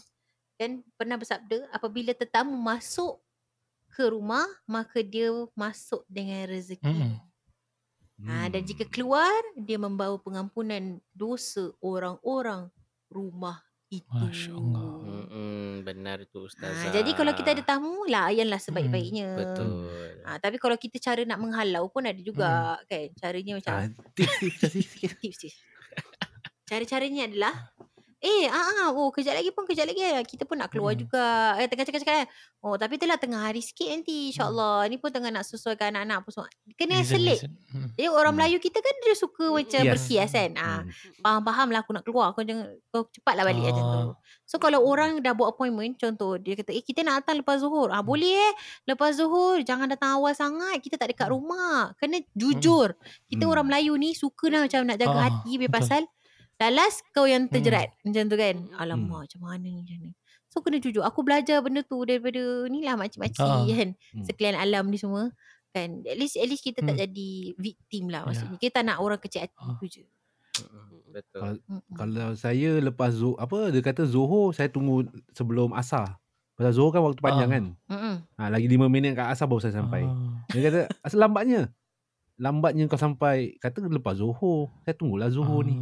kan 0.62 0.86
pernah 0.94 1.18
bersabda 1.18 1.74
apabila 1.74 2.14
tetamu 2.14 2.54
masuk 2.54 3.18
ke 3.90 4.06
rumah 4.06 4.46
maka 4.70 5.02
dia 5.02 5.34
masuk 5.58 6.06
dengan 6.06 6.46
rezeki. 6.46 6.86
Mm-mm. 6.86 7.18
Ha, 8.22 8.54
dan 8.54 8.62
jika 8.62 8.86
keluar 8.86 9.34
dia 9.58 9.82
membawa 9.82 10.22
pengampunan 10.22 11.02
dosa 11.10 11.74
orang-orang 11.82 12.70
rumah 13.10 13.58
itu. 13.90 14.06
Masya 14.14 14.54
Allah. 14.54 14.86
mm 15.34 15.82
benar 15.82 16.22
tu 16.30 16.46
ustazah. 16.46 16.94
Ha, 16.94 16.94
jadi 16.94 17.10
kalau 17.18 17.34
kita 17.34 17.58
ada 17.58 17.64
tamu 17.66 18.06
layanlah 18.06 18.62
sebaik-baiknya. 18.62 19.34
betul. 19.34 19.70
Ha, 20.30 20.38
tapi 20.38 20.62
kalau 20.62 20.78
kita 20.78 21.02
cara 21.02 21.26
nak 21.26 21.42
menghalau 21.42 21.90
pun 21.90 22.06
ada 22.06 22.22
juga 22.22 22.78
kan. 22.86 23.10
Caranya 23.18 23.58
macam 23.58 23.98
kasih 24.62 24.86
sikit. 24.86 25.18
tips 25.26 25.42
tips. 25.42 25.58
Cara-caranya 26.70 27.26
adalah 27.28 27.54
Eh, 28.22 28.46
ah, 28.46 28.62
ah, 28.80 28.90
oh 28.94 29.10
kejap 29.10 29.34
lagi 29.34 29.50
pun 29.50 29.66
kejap 29.66 29.84
lagi 29.84 29.98
eh. 29.98 30.22
kita 30.22 30.46
pun 30.46 30.54
nak 30.54 30.70
keluar 30.70 30.94
Mm. 30.94 31.00
juga. 31.00 31.26
Eh 31.58 31.66
tengah 31.66 31.84
cakap-cakap 31.84 32.16
eh. 32.22 32.28
Oh, 32.62 32.78
tapi 32.78 32.96
itulah 32.96 33.18
tengah 33.18 33.42
hari 33.42 33.60
sikit 33.60 33.90
nanti 33.90 34.30
insya-Allah. 34.30 34.86
Ni 34.86 34.96
pun 34.96 35.10
tengah 35.10 35.28
nak 35.28 35.42
sesuaikan 35.42 35.90
anak-anak 35.92 36.22
apa 36.22 36.30
semua. 36.30 36.46
Kena 36.72 37.02
Reason, 37.02 37.10
selit. 37.12 37.40
reason. 37.42 37.52
Hmm. 37.68 37.90
Dia 37.92 38.08
orang 38.08 38.30
Hmm. 38.30 38.40
Melayu 38.40 38.58
kita 38.58 38.78
kan 38.78 38.94
dia 38.96 39.16
suka 39.16 39.46
macam 39.52 39.82
Yes. 39.82 39.90
berkias 39.92 40.32
kan. 40.32 40.52
Ah, 40.56 40.80
Hmm. 40.80 40.94
faham-faham 41.18 41.68
lah 41.68 41.80
aku 41.82 41.92
nak 41.92 42.04
keluar. 42.04 42.28
Kau 42.32 42.44
jangan 42.44 42.70
kau 42.88 43.02
cepatlah 43.08 43.42
balik 43.44 43.64
macam 43.64 43.82
tu. 43.82 43.90
Ah. 43.90 44.14
So 44.46 44.56
kalau 44.58 44.80
orang 44.84 45.18
dah 45.20 45.34
buat 45.34 45.50
appointment 45.50 45.98
contoh 45.98 46.38
dia 46.38 46.54
kata 46.54 46.70
eh 46.70 46.84
kita 46.84 47.02
nak 47.02 47.26
datang 47.26 47.42
lepas 47.42 47.58
zuhur. 47.58 47.90
Ah 47.90 48.06
boleh 48.06 48.30
eh. 48.30 48.54
Lepas 48.86 49.18
zuhur 49.18 49.58
jangan 49.62 49.90
datang 49.90 50.14
awal 50.14 50.32
sangat. 50.32 50.78
Kita 50.78 50.94
tak 50.96 51.10
dekat 51.10 51.26
Hmm. 51.26 51.42
rumah. 51.42 51.98
Kena 51.98 52.22
jujur. 52.32 52.94
Kita 53.26 53.44
Hmm. 53.44 53.52
orang 53.52 53.66
Melayu 53.66 53.98
ni 53.98 54.14
suka 54.14 54.46
lah 54.48 54.62
macam 54.62 54.86
nak 54.86 54.96
jaga 54.96 55.10
Ah, 55.12 55.26
hati 55.26 55.58
betul. 55.58 56.06
Pasal 56.62 56.72
Lalas 56.72 56.96
kau 57.12 57.26
yang 57.26 57.48
terjerat 57.48 57.90
Macam 58.02 58.24
tu 58.24 58.38
kan 58.38 58.56
Hmm. 58.62 58.78
Alamak 58.78 59.20
macam 59.26 59.40
mana 59.42 59.58
ni 59.60 59.82
macam 59.82 59.98
ni 60.00 60.12
So 60.48 60.62
kena 60.62 60.78
jujur 60.78 61.02
Aku 61.02 61.22
belajar 61.22 61.58
benda 61.60 61.82
tu 61.82 61.98
Daripada 62.02 62.38
ni 62.68 62.86
lah 62.86 62.94
makcik-makcik 62.94 63.42
Ah. 63.42 63.66
kan 63.66 63.90
Hmm. 64.14 64.24
Sekalian 64.24 64.56
alam 64.56 64.86
ni 64.88 64.96
semua 64.96 65.34
Kan 65.70 66.04
At 66.04 66.16
least, 66.16 66.36
at 66.36 66.46
least 66.46 66.62
kita 66.62 66.80
tak 66.80 66.94
Hmm. 66.94 67.02
jadi 67.02 67.30
Victim 67.56 68.08
lah 68.08 68.22
Ya. 68.22 68.28
maksudnya 68.28 68.58
Kita 68.58 68.74
tak 68.76 68.84
nak 68.86 68.98
orang 69.00 69.18
kecil 69.18 69.42
hati 69.42 69.58
Ah. 69.58 69.76
tu 69.76 69.88
je 69.88 70.06
Mm-mm, 70.52 71.16
betul. 71.16 71.64
Kalau- 71.96 72.36
saya 72.36 72.76
lepas 72.78 73.16
Zuhur, 73.16 73.40
apa 73.40 73.72
dia 73.72 73.80
kata 73.80 74.04
Zuhur 74.04 74.52
saya 74.52 74.68
tunggu 74.68 75.08
sebelum 75.32 75.72
Asar. 75.72 76.20
Pasal 76.54 76.76
Zuhur 76.76 76.92
kan 76.92 77.00
waktu 77.02 77.18
panjang 77.18 77.48
Ah. 77.48 77.54
kan. 77.56 77.66
Ha, 78.38 78.52
lagi 78.52 78.68
5 78.68 78.86
minit 78.86 79.16
kat 79.16 79.32
Asar 79.32 79.48
baru 79.48 79.64
saya 79.64 79.72
sampai. 79.74 80.04
Ah. 80.04 80.44
Dia 80.52 80.62
kata 80.62 80.80
asal 81.02 81.24
lambatnya. 81.24 81.72
Lambatnya 82.36 82.84
kau 82.86 83.00
sampai 83.00 83.56
kata 83.58 83.88
lepas 83.88 84.20
Zuhur. 84.20 84.68
Saya 84.84 84.92
tunggulah 84.92 85.32
Zuhur 85.32 85.64
ni. 85.64 85.80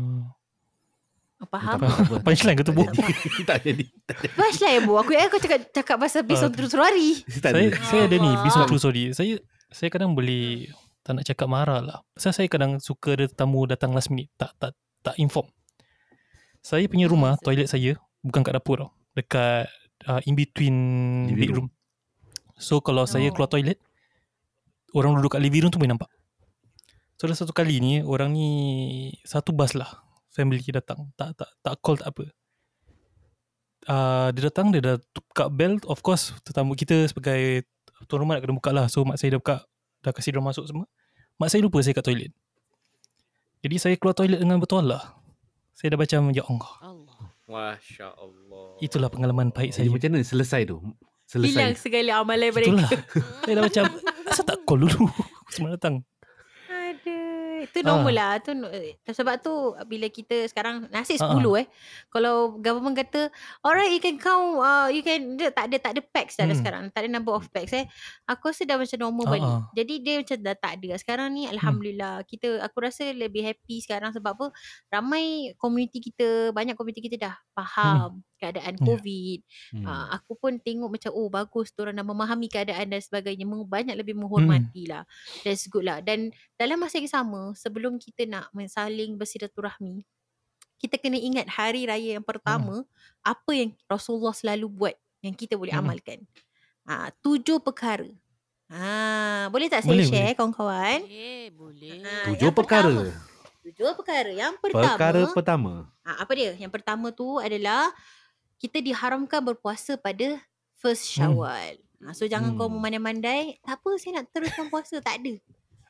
Oh, 1.39 1.47
Faham? 1.47 1.79
Tak. 1.79 2.19
Punchline 2.19 2.51
ke 2.53 2.63
tu, 2.63 2.75
Bu? 2.75 2.83
Tak 3.47 3.63
jadi. 3.63 3.87
lah 4.39 4.51
ya 4.51 4.83
bu 4.83 4.99
Aku 4.99 5.15
ingat 5.15 5.31
kau 5.31 5.39
cakap 5.39 5.71
Cakap 5.71 5.95
pasal 5.97 6.27
Based 6.27 6.43
on 6.43 6.51
true 6.51 6.67
story 6.67 7.23
Tak 7.39 7.55
saya 7.55 7.71
ada. 7.71 7.79
saya 7.79 8.01
ada 8.05 8.15
ni 8.15 8.27
Allah. 8.27 8.43
business 8.43 8.67
true 8.67 8.75
story. 8.77 9.03
Saya 9.11 9.39
saya 9.69 9.87
kadang 9.87 10.11
boleh 10.11 10.67
tak 10.99 11.15
nak 11.15 11.23
cakap 11.23 11.47
marah 11.47 11.79
lah. 11.79 11.97
Pasal 12.11 12.35
saya 12.35 12.47
kadang 12.47 12.75
suka 12.77 13.15
ada 13.15 13.25
tetamu 13.25 13.63
datang 13.65 13.93
last 13.93 14.09
minute 14.09 14.27
tak 14.35 14.51
tak 14.57 14.75
tak 14.99 15.15
inform. 15.15 15.47
Saya 16.59 16.85
punya 16.85 17.07
rumah, 17.07 17.39
toilet 17.39 17.65
saya 17.65 17.95
bukan 18.19 18.41
kat 18.41 18.51
dapur 18.51 18.77
tau. 18.77 18.89
Dekat 19.13 19.71
uh, 20.05 20.19
in 20.25 20.35
between 20.35 20.75
Living 21.25 21.39
bedroom. 21.39 21.67
So 22.55 22.83
kalau 22.83 23.05
saya 23.05 23.29
Oh. 23.29 23.33
keluar 23.33 23.47
toilet, 23.47 23.79
orang 24.91 25.15
duduk 25.15 25.33
kat 25.33 25.41
living 25.41 25.63
room 25.63 25.71
tu 25.71 25.79
boleh 25.79 25.93
nampak. 25.93 26.11
So 27.15 27.25
ada 27.25 27.33
satu 27.33 27.51
kali 27.51 27.79
ni, 27.79 28.03
orang 28.03 28.29
ni 28.29 28.49
satu 29.23 29.55
bus 29.55 29.71
lah. 29.71 30.03
Family 30.39 30.63
datang. 30.71 31.11
Tak 31.19 31.35
tak 31.35 31.51
tak 31.59 31.75
call 31.83 31.99
tak 31.99 32.15
apa. 32.15 32.25
Uh, 33.89 34.27
dia 34.31 34.47
datang, 34.47 34.71
dia 34.71 34.79
dah 34.79 34.95
buka 35.11 35.51
bell. 35.51 35.75
Of 35.83 35.99
course, 35.99 36.31
tetamu 36.47 36.79
kita 36.79 37.11
sebagai 37.11 37.67
tuan 38.07 38.23
rumah 38.23 38.39
nak 38.39 38.47
kena 38.47 38.55
buka 38.55 38.71
lah. 38.71 38.87
So 38.87 39.03
mak 39.03 39.19
saya 39.19 39.35
dah 39.35 39.39
buka, 39.43 39.67
dah 39.99 40.15
kasih 40.15 40.31
dia 40.31 40.39
masuk 40.39 40.63
semua. 40.63 40.87
Mak 41.35 41.51
saya 41.51 41.59
lupa 41.59 41.83
saya 41.83 41.91
kat 41.91 42.07
toilet. 42.07 42.31
Jadi 43.59 43.75
saya 43.75 43.95
keluar 43.99 44.15
toilet 44.15 44.39
dengan 44.39 44.63
betul 44.63 44.87
lah. 44.87 45.19
Saya 45.75 45.95
dah 45.95 45.99
macam, 45.99 46.31
ya 46.31 46.43
Allah. 46.47 46.73
Allah. 46.79 47.19
Masya 47.49 48.07
Allah. 48.15 48.67
Itulah 48.79 49.09
pengalaman 49.11 49.51
pahit 49.51 49.75
Jadi 49.75 49.87
saya. 49.87 49.95
macam 49.95 50.09
mana 50.15 50.23
selesai 50.23 50.61
tu? 50.67 50.77
Selesai. 51.27 51.51
Hilang 51.55 51.75
segala 51.75 52.11
amalan 52.23 52.51
mereka. 52.55 52.71
Itulah. 52.71 52.91
saya 53.43 53.53
dah 53.55 53.63
macam, 53.67 53.83
asal 54.31 54.43
tak 54.47 54.57
call 54.63 54.79
dulu? 54.87 55.07
Semua 55.55 55.75
datang. 55.75 56.03
Itu 57.61 57.79
Ah. 57.81 57.87
normal 57.89 58.13
lah. 58.13 58.31
Tu, 58.39 58.51
eh, 58.69 58.95
sebab 59.05 59.35
tu 59.39 59.53
bila 59.85 60.07
kita 60.07 60.45
sekarang 60.45 60.87
nasib 60.87 61.17
Ah, 61.17 61.33
10 61.33 61.55
eh. 61.55 61.67
Kalau 62.07 62.55
government 62.55 62.95
kata, 62.95 63.27
alright 63.59 63.89
you 63.89 63.99
can 63.99 64.15
count, 64.15 64.57
uh, 64.57 64.87
you 64.87 65.01
can, 65.01 65.35
dia 65.35 65.49
tak 65.49 65.67
ada 65.67 65.77
tak 65.77 65.91
ada 65.97 66.01
packs 66.03 66.35
dah, 66.35 66.43
dah 66.43 66.51
Hmm. 66.51 66.61
sekarang. 66.61 66.83
Tak 66.89 66.99
ada 67.03 67.09
number 67.09 67.33
of 67.33 67.47
packs 67.49 67.73
eh. 67.73 67.85
Aku 68.25 68.49
rasa 68.49 68.63
dah 68.63 68.77
macam 68.77 68.99
normal 68.99 69.25
Ah, 69.25 69.31
balik. 69.31 69.49
ah. 69.49 69.61
Jadi 69.73 69.93
dia 69.99 70.13
macam 70.19 70.37
dah 70.39 70.55
tak 70.55 70.71
ada. 70.79 70.89
Sekarang 70.95 71.27
ni 71.31 71.43
Alhamdulillah. 71.45 72.13
Kita, 72.23 72.61
aku 72.61 72.77
rasa 72.79 73.09
lebih 73.11 73.43
happy 73.43 73.81
sekarang 73.81 74.11
sebab 74.11 74.31
apa? 74.35 74.45
Ramai 74.87 75.51
community 75.55 75.99
kita, 75.99 76.51
banyak 76.51 76.73
community 76.73 77.01
kita 77.01 77.17
dah 77.19 77.35
faham 77.51 78.23
keadaan 78.39 78.73
Ya. 78.73 78.81
COVID. 78.81 79.39
Hmm. 79.75 79.83
Uh, 79.83 80.07
aku 80.15 80.33
pun 80.33 80.55
tengok 80.57 80.89
macam 80.89 81.11
oh 81.11 81.27
bagus 81.27 81.69
tu 81.69 81.83
orang 81.83 81.93
dah 81.93 82.07
memahami 82.07 82.47
keadaan 82.47 82.87
dan 82.87 82.97
sebagainya 82.97 83.43
banyak 83.45 83.93
lebih 83.93 84.15
menghormati 84.15 84.87
lah 84.87 85.03
that's 85.43 85.67
good 85.67 85.83
lah 85.83 85.99
dan 85.99 86.31
dalam 86.55 86.79
masa 86.79 86.97
yang 86.97 87.11
sama 87.11 87.51
sebelum 87.53 87.95
kita 87.95 88.23
nak 88.23 88.47
saling 88.65 89.13
bersilaturahmi 89.13 90.01
kita 90.79 90.95
kena 90.95 91.19
ingat 91.19 91.51
hari 91.51 91.83
raya 91.83 92.15
yang 92.15 92.23
pertama 92.23 92.87
apa 93.19 93.51
yang 93.51 93.75
Rasulullah 93.85 94.31
selalu 94.31 94.65
buat 94.65 94.95
yang 95.19 95.35
kita 95.35 95.53
boleh 95.53 95.75
Hmm. 95.75 95.83
amalkan 95.83 96.23
ha, 96.87 97.11
tujuh 97.19 97.59
perkara 97.59 98.07
ha, 98.71 99.47
boleh 99.47 99.67
tak 99.67 99.83
saya 99.83 99.91
Boleh, 99.91 100.07
share 100.07 100.33
kawan-kawan 100.33 101.03
Eh, 101.03 101.51
boleh. 101.51 101.99
Ah, 102.01 102.31
Tujuh 102.31 102.49
perkara. 102.49 102.87
pertama. 102.87 103.27
tujuh 103.59 103.91
perkara 103.93 104.31
yang 104.31 104.55
pertama 104.57 104.85
Perkara 104.87 105.21
pertama. 105.29 105.71
Ha, 106.01 106.25
apa 106.25 106.31
dia? 106.33 106.55
Yang 106.55 106.71
pertama 106.73 107.11
tu 107.11 107.37
adalah 107.37 107.91
kita 108.59 108.77
diharamkan 108.77 109.39
berpuasa 109.41 109.95
pada 109.95 110.37
first 110.75 111.07
Syawal. 111.07 111.79
Ha, 111.99 112.11
so 112.11 112.23
jangan 112.23 112.53
kau 112.53 112.67
Hmm. 112.67 112.75
memandai-mandai, 112.75 113.59
tak 113.59 113.79
apa 113.79 113.89
saya 113.95 114.19
nak 114.19 114.29
teruskan 114.29 114.67
puasa, 114.67 114.99
tak 114.99 115.19
ada. 115.19 115.33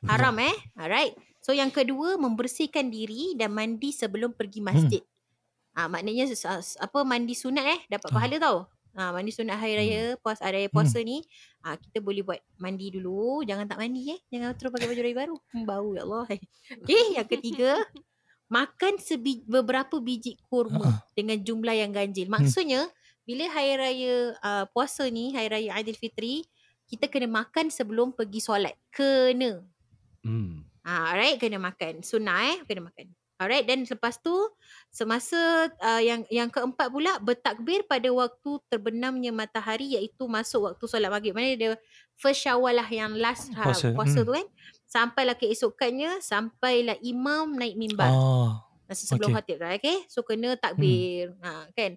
Haram 0.02 0.34
eh. 0.40 0.54
Alright. 0.74 1.12
So 1.38 1.50
yang 1.50 1.68
kedua 1.68 2.16
membersihkan 2.16 2.88
diri 2.88 3.34
dan 3.34 3.50
mandi 3.50 3.90
sebelum 3.90 4.32
pergi 4.32 4.58
masjid. 4.60 5.02
Ha, 5.72 5.86
maknanya 5.86 6.26
s- 6.26 6.46
apa 6.76 6.98
mandi 7.02 7.32
sunat 7.32 7.62
eh 7.64 7.80
dapat 7.86 8.08
Ah. 8.08 8.14
pahala 8.16 8.36
tau. 8.38 8.58
Ha, 8.90 9.14
mandi 9.14 9.30
sunat 9.30 9.54
hari 9.54 9.74
raya, 9.76 10.02
puas 10.16 10.42
hari 10.42 10.56
raya 10.56 10.68
puasa 10.68 10.98
ni, 10.98 11.22
ha, 11.62 11.74
kita 11.74 12.02
boleh 12.02 12.26
buat 12.26 12.42
mandi 12.56 12.90
dulu, 12.90 13.46
jangan 13.46 13.62
tak 13.64 13.78
mandi 13.78 14.10
eh. 14.10 14.20
Jangan 14.28 14.50
terus 14.54 14.70
pakai 14.70 14.90
baju 14.90 15.00
raya 15.00 15.16
baru. 15.16 15.36
Hmm, 15.54 15.62
bau 15.62 15.88
ya 15.94 16.02
Allah. 16.02 16.26
Okey, 16.82 17.04
yang 17.14 17.28
ketiga 17.28 17.70
makan 18.50 18.98
sebi- 18.98 19.46
beberapa 19.46 20.02
biji 20.02 20.34
kurma 20.50 20.82
Ah. 20.82 20.98
dengan 21.14 21.38
jumlah 21.38 21.72
yang 21.72 21.94
ganjil. 21.94 22.26
Maksudnya 22.26 22.90
bila 23.22 23.46
hari 23.46 23.78
raya 23.78 24.14
uh, 24.42 24.64
puasa 24.74 25.06
ni, 25.06 25.30
hari 25.30 25.46
raya 25.46 25.78
Aidilfitri, 25.78 26.42
kita 26.90 27.06
kena 27.06 27.30
makan 27.30 27.70
sebelum 27.70 28.10
pergi 28.10 28.42
solat. 28.42 28.74
Kena. 28.90 29.62
Hmm. 30.26 30.66
Ha, 30.82 31.14
alright, 31.14 31.38
kena 31.38 31.62
makan. 31.62 32.02
Sunnah 32.02 32.58
eh, 32.58 32.58
kena 32.66 32.90
makan. 32.90 33.14
Alright, 33.40 33.64
dan 33.64 33.88
lepas 33.88 34.20
tu 34.20 34.34
semasa 34.92 35.70
uh, 35.80 36.02
yang 36.02 36.28
yang 36.28 36.52
keempat 36.52 36.92
pula 36.92 37.16
bertakbir 37.24 37.88
pada 37.88 38.04
waktu 38.12 38.60
terbenamnya 38.68 39.32
matahari 39.32 39.96
iaitu 39.96 40.28
masuk 40.28 40.68
waktu 40.68 40.84
solat 40.84 41.08
maghrib. 41.08 41.32
Mana 41.32 41.56
dia 41.56 41.72
first 42.20 42.44
syawal 42.44 42.76
lah 42.76 42.84
yang 42.90 43.16
last 43.16 43.48
Puasa, 43.56 43.64
puasa, 43.64 43.96
puasa 43.96 44.18
hmm. 44.20 44.26
tu 44.28 44.32
kan. 44.36 44.46
Sampailah 44.90 45.38
keesokannya, 45.38 46.18
sampailah 46.18 46.98
imam 47.00 47.54
naik 47.54 47.78
mimbar. 47.78 48.10
Ah, 48.10 48.66
Masa 48.84 49.06
sebelum 49.06 49.30
Okey. 49.30 49.38
okay. 49.38 49.54
khatib 49.54 49.58
lah 49.62 49.70
okay. 49.72 49.96
So 50.04 50.20
kena 50.20 50.58
takbir. 50.58 51.30
Hmm. 51.38 51.46
Ha, 51.46 51.70
kan. 51.70 51.94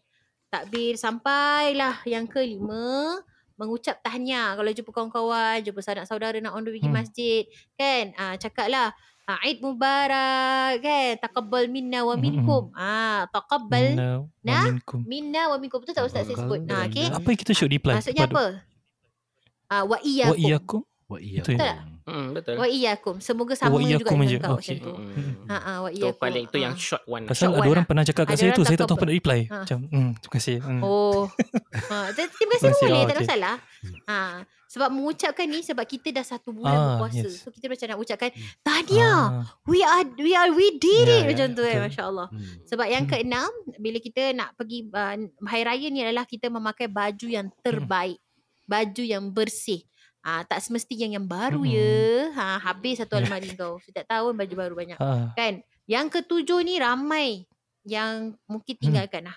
Takbir 0.47 0.93
sampailah 0.93 2.06
yang 2.06 2.29
kelima 2.29 3.17
mengucap 3.53 3.97
tahniah 3.99 4.53
kalau 4.53 4.69
jumpa 4.69 4.91
kawan-kawan, 4.91 5.58
jumpa 5.60 5.82
sanak 5.82 6.06
saudara 6.06 6.38
nak 6.38 6.53
on 6.53 6.62
the 6.62 6.69
way 6.69 6.77
pergi 6.77 6.86
Hmm. 6.86 6.93
masjid, 6.95 7.43
kan? 7.73 8.13
Ah 8.13 8.34
cakaplah 8.36 8.93
ah, 9.23 9.39
Eid 9.41 9.58
Mubarak 9.58 10.77
kan. 10.79 11.12
Taqabbal 11.17 11.65
minna 11.67 12.06
wa 12.06 12.13
Hmm, 12.13 12.21
minkum. 12.21 12.63
Ah 12.77 13.25
taqabbal 13.29 13.97
minna 13.97 14.10
wa 14.21 14.62
minkum. 14.69 14.99
minna 15.01 15.41
wa 15.49 15.58
minkum. 15.58 15.82
Betul 15.82 15.97
tak 15.97 16.06
ustaz 16.06 16.29
saya 16.29 16.38
sebut? 16.38 16.62
Nah, 16.62 16.86
okay. 16.86 17.10
Apa 17.10 17.25
yang 17.25 17.39
kita 17.41 17.58
should 17.58 17.73
reply? 17.73 17.97
Maksudnya 17.97 18.29
apa? 18.29 18.62
Ah 19.65 19.82
wa 19.82 19.97
Wa 19.97 19.97
iyyakum. 19.97 20.38
iyyakum. 20.38 20.82
Wa. 21.10 21.17
Betul. 21.17 21.41
Betul 21.41 21.58
tak? 21.58 21.77
Hmm, 22.04 22.28
betul. 22.32 22.56
Wa 22.56 22.66
iyyakum. 22.66 23.16
Semoga 23.18 23.54
sama 23.54 23.72
Wa 23.72 23.80
juga 23.80 24.04
dengan 24.06 24.26
je. 24.26 24.38
kau 24.38 24.56
macam 24.56 24.76
tu. 24.78 24.94
Hmm. 24.94 25.32
Ha 25.46 25.58
ah 25.58 25.78
wa 25.80 25.89
Itu 25.89 25.98
iyyakum. 26.04 26.20
paling 26.20 26.44
itu 26.46 26.58
yang 26.58 26.74
Ah. 26.74 26.80
short 26.80 27.04
one. 27.06 27.24
Pasal 27.24 27.39
Short 27.39 27.52
ada 27.52 27.60
one 27.60 27.70
orang 27.70 27.78
lah. 27.78 27.89
pernah 27.89 28.04
cakap 28.04 28.24
kat 28.24 28.32
Ada 28.32 28.39
saya 28.39 28.52
tu, 28.52 28.63
saya 28.63 28.78
tak 28.78 28.86
tahu 28.86 28.96
apa 28.96 29.06
nak 29.06 29.16
reply. 29.16 29.39
Ha. 29.46 29.56
Macam, 29.60 29.78
hmm, 29.86 30.10
terima 30.18 30.34
kasih. 30.34 30.58
Hmm. 30.60 30.82
Oh. 30.82 31.22
ha, 31.89 31.96
ter- 32.10 32.30
terima 32.30 32.52
kasih 32.54 32.62
Terima 32.62 32.70
kasih. 32.70 32.86
boleh, 32.86 32.94
Oh, 32.94 33.04
tak 33.04 33.13
ada 33.13 33.22
masalah. 33.22 33.56
Ha, 34.06 34.18
sebab 34.66 34.89
mengucapkan 34.89 35.46
ni 35.46 35.60
sebab 35.62 35.86
kita 35.86 36.08
dah 36.12 36.26
satu 36.26 36.50
bulan 36.52 36.72
Ah, 36.72 36.84
berpuasa. 36.98 37.22
yes. 37.22 37.39
So 37.39 37.50
kita 37.50 37.68
macam 37.68 37.86
nak 37.86 38.00
ucapkan 38.00 38.30
tahniah. 38.60 39.22
Ah, 39.39 39.46
We 39.63 39.80
are 39.82 40.04
we 40.18 40.34
are 40.34 40.50
we 40.50 40.76
did 40.76 41.06
Ya, 41.06 41.13
it 41.13 41.22
ya, 41.22 41.30
macam 41.30 41.48
tu 41.52 41.62
eh 41.62 41.72
betul. 41.72 41.84
masya-Allah. 41.86 42.28
Hmm. 42.28 42.46
Sebab 42.66 42.88
yang 42.88 43.04
Hmm. 43.04 43.12
keenam 43.12 43.50
bila 43.78 43.98
kita 43.98 44.22
nak 44.32 44.50
pergi 44.54 44.89
uh, 44.89 45.16
hari 45.44 45.63
raya 45.63 45.88
ni 45.88 46.02
adalah 46.02 46.26
kita 46.26 46.48
memakai 46.48 46.88
baju 46.88 47.28
yang 47.28 47.48
terbaik. 47.60 48.18
Baju 48.63 49.04
yang 49.04 49.30
bersih. 49.30 49.84
Ah 50.24 50.42
tak 50.42 50.60
semesti 50.60 50.96
yang 50.96 51.14
yang 51.14 51.28
baru 51.28 51.62
Hmm. 51.62 51.70
ya. 51.70 52.00
Ha 52.32 52.48
habis 52.64 52.98
satu 52.98 53.20
almari 53.20 53.52
kau. 53.54 53.76
Setiap 53.78 54.08
tahun 54.08 54.34
baju 54.34 54.54
baru 54.56 54.74
banyak. 54.74 54.98
ah, 54.98 55.36
Kan? 55.36 55.60
Yang 55.84 56.08
ketujuh 56.18 56.64
ni 56.64 56.80
ramai 56.80 57.44
yang 57.84 58.32
mungkin 58.46 58.74
Hmm. 58.74 58.82
tinggalkan 58.82 59.28
lah. 59.28 59.36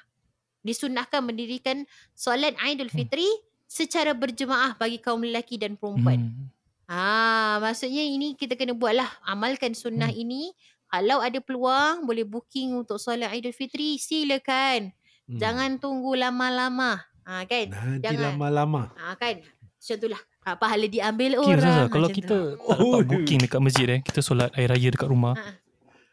Disunahkan 0.62 1.20
mendirikan 1.20 1.82
solat 2.12 2.54
Aidil 2.60 2.86
Fitri 2.88 3.26
secara 3.66 4.14
berjemaah 4.14 4.74
bagi 4.74 4.96
kaum 4.96 5.20
lelaki 5.20 5.58
dan 5.58 5.74
perempuan. 5.74 6.30
hmm. 6.30 6.46
Ah, 6.86 7.58
maksudnya 7.58 8.00
ini 8.00 8.32
kita 8.32 8.54
kena 8.54 8.70
buatlah 8.70 9.10
amalkan 9.26 9.74
sunnah 9.74 10.06
Hmm. 10.08 10.22
ini. 10.22 10.54
Kalau 10.86 11.18
ada 11.18 11.42
peluang 11.42 12.06
boleh 12.06 12.22
booking 12.22 12.78
untuk 12.78 12.94
solat 12.96 13.26
Aidil 13.28 13.50
Fitri 13.50 13.98
silakan. 13.98 14.94
Hmm. 15.26 15.34
Jangan 15.36 15.70
tunggu 15.76 16.14
lama-lama. 16.14 17.02
Ha 17.26 17.42
kan? 17.42 17.66
Nanti 17.66 18.06
jangan. 18.06 18.38
lama-lama. 18.38 18.94
Ha 18.94 19.18
kan? 19.18 19.42
Macam 19.42 19.94
itulah. 19.98 20.22
Ha, 20.46 20.54
pahala 20.54 20.86
diambil 20.86 21.34
Okay, 21.34 21.42
orang. 21.44 21.58
Ustazah, 21.58 21.82
Ha, 21.82 21.90
kalau 21.90 22.08
kita 22.08 22.30
tu. 22.30 22.38
tak 22.54 22.76
dapat 22.78 22.86
Oh. 22.94 23.02
booking 23.02 23.40
dekat 23.42 23.58
masjid 23.58 23.86
eh, 23.90 24.00
kita 24.00 24.22
solat 24.22 24.54
air 24.54 24.70
raya 24.70 24.88
dekat 24.88 25.10
rumah. 25.10 25.34
Ha. 25.34 25.58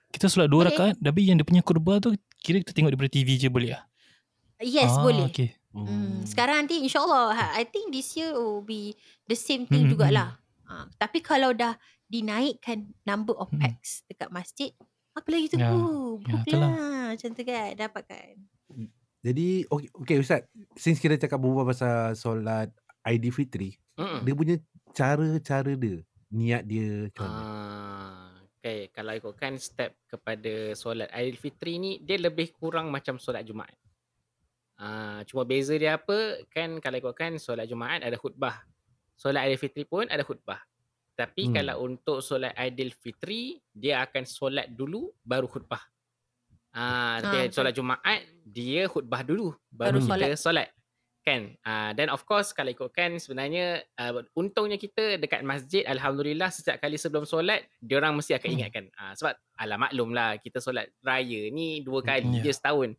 Kita 0.10 0.26
solat 0.26 0.50
dua 0.50 0.65
Boleh. 0.65 0.74
rakaat, 0.74 0.96
tapi 0.98 1.22
yang 1.24 1.38
dia 1.38 1.46
punya 1.46 1.62
kurba 1.62 1.98
tu 1.98 2.10
kira 2.39 2.58
kita 2.58 2.74
tengok 2.74 2.89
daripada 2.91 3.12
TV 3.12 3.30
je 3.36 3.46
boleh 3.48 3.78
ah? 3.78 3.86
Yes, 4.58 4.89
ah, 4.91 5.02
boleh. 5.02 5.30
Okay. 5.30 5.54
Hmm, 5.69 6.22
sekarang 6.24 6.65
nanti 6.65 6.78
insyaAllah 6.80 7.30
ha- 7.32 7.54
I 7.54 7.65
think 7.65 7.89
this 7.89 8.13
year 8.13 8.30
will 8.32 8.62
be 8.62 8.93
the 9.24 9.34
same 9.34 9.65
Hmm, 9.65 9.69
thing 9.69 9.84
hmm, 9.86 9.91
jugalah. 9.91 10.38
Ha, 10.65 10.89
tapi 10.96 11.17
kalau 11.19 11.54
dah 11.54 11.78
dinaikkan 12.08 12.89
number 13.04 13.34
of 13.34 13.50
Hmm. 13.50 13.58
packs 13.60 14.02
dekat 14.04 14.30
masjid, 14.30 14.74
apa 15.13 15.30
lagi 15.30 15.46
tu? 15.48 15.58
Ya, 15.58 15.69
Oh, 15.69 16.17
ya, 16.19 16.41
itulah. 16.41 16.74
lah. 16.74 17.06
Macam 17.12 17.30
tu 17.32 17.43
kan, 17.43 17.69
dapatkan. 17.76 18.34
Jadi 19.22 19.48
okay, 19.63 19.89
okay 19.93 20.15
Ustaz, 20.19 20.41
since 20.74 20.98
kita 20.98 21.17
cakap 21.17 21.38
berbual 21.38 21.63
pasal 21.65 22.12
solat 22.13 22.74
Aidilfitri, 23.02 23.78
Hmm. 23.93 24.25
dia 24.25 24.34
punya 24.34 24.56
cara-cara 24.89 25.73
dia, 25.77 26.01
niat 26.34 26.65
dia 26.65 27.06
macam 27.10 27.25
mana? 27.29 27.41
Ah, 27.45 28.29
okay, 28.58 28.89
kalau 28.89 29.13
ikutkan 29.13 29.62
step 29.62 29.93
kepada 30.10 30.73
solat 30.73 31.13
Aidilfitri 31.13 31.77
ni 31.77 31.91
dia 32.01 32.17
lebih 32.17 32.49
kurang 32.58 32.89
macam 32.89 33.21
solat 33.21 33.45
Jumaat. 33.45 33.77
Ah, 34.73 35.21
cuma 35.29 35.45
beza 35.45 35.77
dia 35.77 36.01
apa? 36.01 36.41
Kan 36.49 36.82
kalau 36.82 36.97
ikutkan 36.97 37.38
solat 37.38 37.69
Jumaat 37.69 38.01
ada 38.01 38.17
khutbah. 38.17 38.65
Solat 39.13 39.45
Aidilfitri 39.45 39.86
pun 39.86 40.10
ada 40.10 40.25
khutbah. 40.25 40.58
Tapi 41.13 41.45
Hmm. 41.45 41.53
kalau 41.62 41.75
untuk 41.86 42.25
solat 42.25 42.58
Aidilfitri 42.58 43.62
dia 43.69 44.02
akan 44.02 44.25
solat 44.25 44.73
dulu 44.73 45.13
baru 45.21 45.46
khutbah. 45.46 45.85
Ah, 46.73 47.21
tapi 47.21 47.37
Ah, 47.37 47.46
ah, 47.46 47.54
solat 47.54 47.73
Jumaat 47.77 48.25
dia 48.41 48.89
khutbah 48.89 49.21
dulu 49.21 49.54
baru, 49.69 50.02
Baru 50.02 50.10
kita 50.17 50.33
solat. 50.33 50.73
Kan? 51.24 51.56
Ah, 51.63 51.96
dan 51.96 52.12
of 52.12 52.28
course 52.28 52.52
kalau 52.52 52.67
ikutkan 52.67 53.15
sebenarnya 53.15 53.80
uh, 53.96 54.28
untungnya 54.36 54.76
kita 54.76 55.15
dekat 55.15 55.40
masjid 55.40 55.88
alhamdulillah 55.88 56.52
setiap 56.52 56.84
kali 56.84 57.00
sebelum 57.00 57.24
solat 57.24 57.63
dia 57.80 57.96
orang 57.96 58.19
mesti 58.19 58.36
akan 58.36 58.44
Hmm. 58.52 58.56
ingatkan. 58.60 58.86
Ah, 59.00 59.15
sebab 59.15 59.32
alah 59.56 59.80
maklum 59.80 60.12
lah 60.12 60.36
kita 60.36 60.60
solat 60.60 60.92
raya 61.00 61.48
ni 61.48 61.80
dua 61.80 62.04
kali 62.04 62.44
Ya. 62.44 62.44
je 62.44 62.52
setahun. 62.52 62.90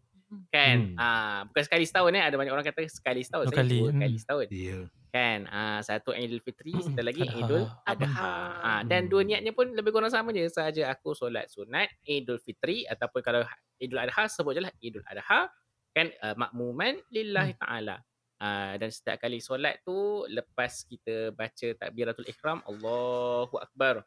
Kan? 0.48 0.96
Hmm. 0.96 0.96
Ah, 0.96 1.40
bukan 1.46 1.62
sekali 1.68 1.84
setahun 1.84 2.16
eh. 2.16 2.24
Ada 2.24 2.34
banyak 2.40 2.52
orang 2.56 2.64
kata 2.64 2.88
sekali 2.88 3.20
setahun. 3.20 3.52
Dua 3.52 3.60
kali, 3.60 3.76
dua 3.76 3.90
hmm. 3.92 4.00
kali 4.00 4.16
setahun. 4.16 4.46
Ya. 4.48 4.78
Kan? 5.12 5.38
Ah, 5.46 5.78
satu 5.84 6.10
Idul 6.10 6.40
Fitri, 6.40 6.72
Hmm, 6.74 6.84
satu 6.90 7.04
lagi 7.04 7.22
Adha. 7.28 7.38
Idul 7.38 7.62
Adha. 7.86 8.32
Ah, 8.64 8.82
dan 8.88 9.06
dua 9.06 9.20
Hmm. 9.20 9.36
niatnya 9.36 9.52
pun 9.52 9.68
lebih 9.68 9.92
kurang 9.92 10.08
sama 10.08 10.32
je. 10.32 10.48
Sahaja 10.48 10.88
aku 10.88 11.12
solat 11.12 11.52
sunat 11.52 11.92
Idul 12.08 12.40
Fitri 12.40 12.88
ataupun 12.88 13.20
kalau 13.20 13.44
Idul 13.76 14.00
Adha 14.00 14.32
sebut 14.32 14.56
je 14.56 14.64
lah 14.64 14.72
Idul 14.80 15.04
Adha 15.04 15.52
kan 15.94 16.10
uh, 16.24 16.34
makmuman 16.34 16.98
lillahi 17.12 17.54
taala. 17.54 18.02
Uh, 18.34 18.74
dan 18.76 18.90
setiap 18.90 19.22
kali 19.22 19.38
solat 19.38 19.78
tu 19.86 20.26
lepas 20.26 20.84
kita 20.84 21.30
baca 21.32 21.68
takbiratul 21.78 22.26
ihram 22.26 22.60
Allahu 22.66 23.56
akbar. 23.62 24.02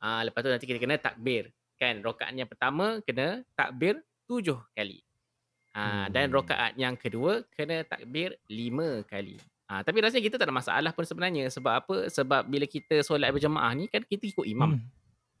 Ah 0.00 0.20
uh, 0.20 0.22
lepas 0.26 0.40
tu 0.40 0.50
nanti 0.50 0.64
kita 0.64 0.80
kena 0.80 0.96
takbir. 0.96 1.52
Kan 1.76 2.00
rakaat 2.00 2.32
yang 2.32 2.48
pertama 2.48 3.04
kena 3.04 3.44
takbir 3.52 4.00
tujuh 4.24 4.56
kali. 4.72 5.04
Ah 5.76 6.04
uh, 6.04 6.06
dan 6.08 6.32
Hmm. 6.32 6.40
rakaat 6.40 6.72
yang 6.80 6.96
kedua 6.96 7.44
kena 7.52 7.84
takbir 7.84 8.40
lima 8.48 9.04
kali. 9.04 9.36
Ah, 9.66 9.82
tapi 9.82 9.98
rasanya 9.98 10.22
kita 10.22 10.38
tak 10.38 10.46
ada 10.46 10.54
masalah 10.54 10.90
pun 10.94 11.02
sebenarnya 11.02 11.50
sebab 11.50 11.72
apa? 11.82 11.96
Sebab 12.06 12.46
bila 12.46 12.70
kita 12.70 13.02
solat 13.02 13.34
berjemaah 13.34 13.74
ni 13.74 13.90
kan 13.90 13.98
kita 14.06 14.30
ikut 14.30 14.46
imam 14.46 14.78
Hmm. 14.78 14.82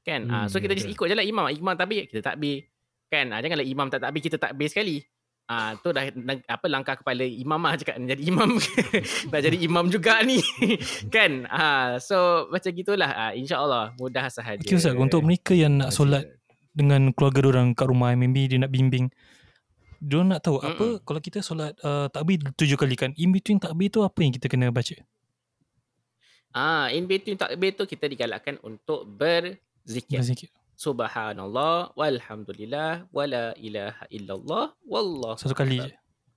kan. 0.02 0.20
Ah, 0.26 0.46
so 0.50 0.58
Hmm, 0.58 0.66
kita 0.66 0.74
just 0.74 0.90
ikut 0.90 1.06
je 1.06 1.14
lah 1.14 1.22
imam. 1.22 1.46
Imam 1.54 1.78
takbir 1.78 2.10
kita 2.10 2.34
takbir. 2.34 2.66
Kan? 3.06 3.30
Ah, 3.30 3.38
janganlah 3.38 3.62
imam 3.62 3.86
tak 3.86 4.02
takbir 4.02 4.22
kita 4.26 4.34
takbir 4.34 4.66
sekali. 4.66 5.06
Ah, 5.46 5.78
tu 5.78 5.94
dah 5.94 6.02
apa 6.50 6.66
langkah 6.66 6.98
kepala 6.98 7.22
imam 7.22 7.62
lah 7.62 7.78
cakap 7.78 8.02
jadi 8.02 8.18
imam. 8.18 8.58
dah 9.30 9.40
jadi 9.40 9.58
imam 9.62 9.86
juga 9.86 10.18
ni. 10.26 10.42
kan? 11.14 11.46
Ah, 11.46 12.02
so 12.02 12.50
macam 12.50 12.74
gitulah. 12.74 13.06
Ah, 13.14 13.30
InsyaAllah 13.30 13.94
mudah 13.94 14.26
sahaja. 14.26 14.66
Okay 14.66 14.74
Ustaz, 14.74 14.98
untuk 14.98 15.22
mereka 15.22 15.54
yang 15.54 15.78
nak 15.78 15.94
solat 15.94 16.26
dengan 16.74 17.14
keluarga 17.14 17.46
orang 17.46 17.78
kat 17.78 17.86
rumah, 17.86 18.10
maybe 18.18 18.50
dia 18.50 18.58
nak 18.58 18.74
bimbing. 18.74 19.06
Dia 20.02 20.26
nak 20.26 20.42
tahu 20.42 20.58
apa 20.58 20.98
Mm-mm. 20.98 21.06
kalau 21.06 21.20
kita 21.22 21.40
solat 21.46 21.78
uh, 21.86 22.10
takbir 22.10 22.42
tujuh 22.58 22.74
kali 22.74 22.98
kan. 22.98 23.14
In 23.14 23.30
between 23.30 23.62
takbir 23.62 23.86
tu 23.86 24.02
apa 24.02 24.18
yang 24.26 24.34
kita 24.34 24.50
kena 24.50 24.74
baca? 24.74 24.98
Ah, 26.50 26.90
in 26.90 27.06
between 27.06 27.38
takbir 27.38 27.70
tu 27.70 27.86
kita 27.86 28.10
digalakkan 28.10 28.58
untuk 28.66 29.06
berzikir. 29.06 30.18
Berzikir. 30.18 30.50
Subhanallah 30.76 31.96
walhamdulillah 31.96 33.08
wala 33.08 33.56
ilaha 33.56 34.04
illallah 34.12 34.64
wallahu 34.84 35.40
Satu 35.40 35.56
kali 35.56 35.80
je. 35.80 35.92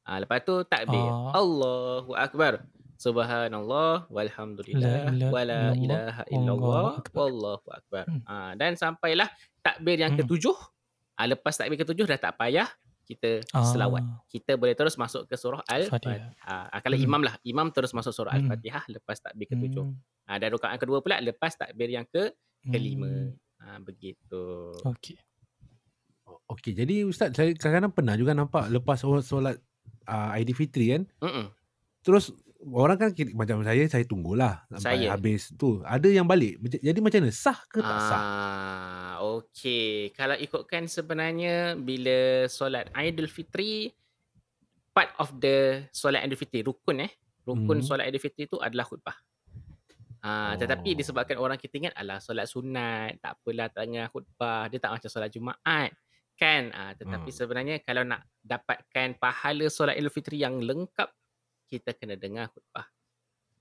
Ah, 0.08 0.18
lepas 0.24 0.42
tu 0.42 0.64
takbir. 0.66 0.98
Ah. 1.06 1.36
Allahu 1.38 2.16
akbar. 2.16 2.66
Subhanallah 3.00 4.04
La 4.04 4.12
walhamdulillah 4.12 5.12
wala 5.32 5.72
ilaha 5.76 6.24
illallah 6.28 7.00
wallahu 7.12 7.68
akbar. 7.68 8.04
Hmm. 8.08 8.24
Ah, 8.26 8.52
dan 8.56 8.76
sampailah 8.76 9.28
takbir 9.60 10.00
yang 10.00 10.16
Hmm. 10.16 10.24
ketujuh. 10.24 10.56
Ah, 11.16 11.28
lepas 11.28 11.56
takbir 11.56 11.80
ketujuh 11.80 12.08
dah 12.08 12.18
tak 12.18 12.40
payah 12.40 12.68
kita 13.04 13.44
Ah. 13.52 13.68
selawat. 13.68 14.04
Kita 14.28 14.56
boleh 14.56 14.72
terus 14.74 14.96
masuk 14.96 15.28
ke 15.28 15.36
surah 15.36 15.64
Fatihah. 15.64 15.92
Al-Fatihah. 15.92 16.72
Ah, 16.72 16.80
kalau 16.80 16.96
Hmm. 16.96 17.06
imam 17.06 17.22
lah, 17.28 17.36
imam 17.44 17.68
terus 17.70 17.92
masuk 17.92 18.12
surah 18.12 18.34
Hmm. 18.34 18.48
Al-Fatihah 18.48 18.84
lepas 18.88 19.20
takbir 19.20 19.48
ketujuh. 19.48 19.84
Hmm. 19.84 20.00
Ah, 20.24 20.38
dan 20.38 20.56
rakaat 20.56 20.80
kedua 20.80 21.00
pula 21.00 21.20
lepas 21.20 21.54
takbir 21.54 21.92
yang 21.92 22.08
ke 22.08 22.32
kelima. 22.66 23.08
Hmm. 23.08 23.36
Ah, 23.60 23.78
begitu. 23.78 24.72
Okey. 24.84 25.20
Okey, 26.50 26.74
jadi 26.74 27.06
Ustaz, 27.06 27.30
saya 27.38 27.54
kadang-kadang 27.54 27.94
pernah 27.94 28.16
juga 28.18 28.34
nampak 28.34 28.74
lepas 28.74 29.06
orang 29.06 29.22
solat 29.22 29.56
uh, 30.10 30.34
Aidilfitri 30.34 30.98
kan, 30.98 31.04
Mm-mm. 31.22 31.46
terus 32.02 32.34
orang 32.74 32.98
kan 32.98 33.10
kira, 33.14 33.32
macam 33.38 33.62
saya, 33.62 33.86
saya 33.86 34.02
tunggulah 34.04 34.66
sampai 34.68 35.06
Saya. 35.06 35.14
habis 35.14 35.54
tu. 35.54 35.80
Ada 35.86 36.10
yang 36.10 36.26
balik. 36.26 36.58
Jadi 36.82 37.00
macam 37.00 37.22
mana? 37.24 37.32
Sah 37.32 37.60
ke 37.70 37.80
tak 37.80 38.00
sah? 38.02 38.20
Ah, 38.20 39.14
okey. 39.38 40.10
Kalau 40.12 40.36
ikutkan 40.36 40.90
sebenarnya 40.90 41.78
bila 41.78 42.50
solat 42.50 42.90
Aidilfitri 42.98 43.94
part 44.92 45.14
of 45.22 45.38
the 45.38 45.86
solat 45.94 46.26
Aidilfitri 46.26 46.66
rukun 46.66 47.06
eh. 47.06 47.12
Rukun 47.46 47.80
Hmm. 47.80 47.86
solat 47.86 48.10
Aidilfitri 48.10 48.50
tu 48.50 48.58
adalah 48.60 48.84
khutbah. 48.84 49.16
Ah, 50.20 50.54
tetapi 50.60 50.94
Oh. 50.94 50.98
disebabkan 51.00 51.40
orang 51.40 51.56
kita 51.56 51.80
ingat 51.80 51.96
alah 51.96 52.20
solat 52.20 52.44
sunat, 52.52 53.24
tak 53.24 53.40
apalah 53.40 53.72
tak 53.72 53.88
dengar 53.88 54.12
khutbah, 54.12 54.68
dia 54.68 54.80
tak 54.84 54.92
macam 55.00 55.10
solat 55.10 55.32
Jumaat. 55.32 55.92
Kan? 56.36 56.72
Ah, 56.76 56.92
tetapi 56.96 57.30
Hmm. 57.32 57.38
sebenarnya 57.40 57.76
kalau 57.84 58.04
nak 58.04 58.28
dapatkan 58.44 59.16
pahala 59.16 59.66
solat 59.72 59.96
Aidilfitri 59.96 60.40
yang 60.40 60.60
lengkap, 60.60 61.08
kita 61.72 61.96
kena 61.96 62.20
dengar 62.20 62.52
khutbah. 62.52 62.88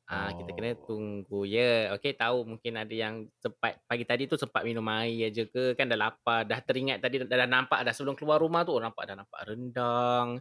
Ah, 0.08 0.32
kita 0.32 0.50
kena 0.56 0.72
Oh. 0.72 0.82
tunggu 0.88 1.44
ya. 1.44 1.92
Okey, 1.94 2.16
tahu 2.16 2.42
mungkin 2.48 2.80
ada 2.80 2.90
yang 2.90 3.28
sempat 3.38 3.78
pagi 3.84 4.08
tadi 4.08 4.24
tu 4.24 4.40
sempat 4.40 4.64
minum 4.64 4.82
air 4.88 5.28
aja 5.28 5.44
ke 5.44 5.76
kan 5.76 5.84
dah 5.84 6.00
lapar, 6.00 6.48
dah 6.48 6.58
teringat 6.64 6.98
tadi 7.04 7.20
dah, 7.22 7.28
dah 7.28 7.44
nampak 7.50 7.84
dah 7.84 7.92
sebelum 7.92 8.16
keluar 8.16 8.40
rumah 8.40 8.64
tu 8.64 8.72
nampak 8.80 9.04
dah 9.04 9.16
nampak 9.20 9.40
rendang, 9.44 10.40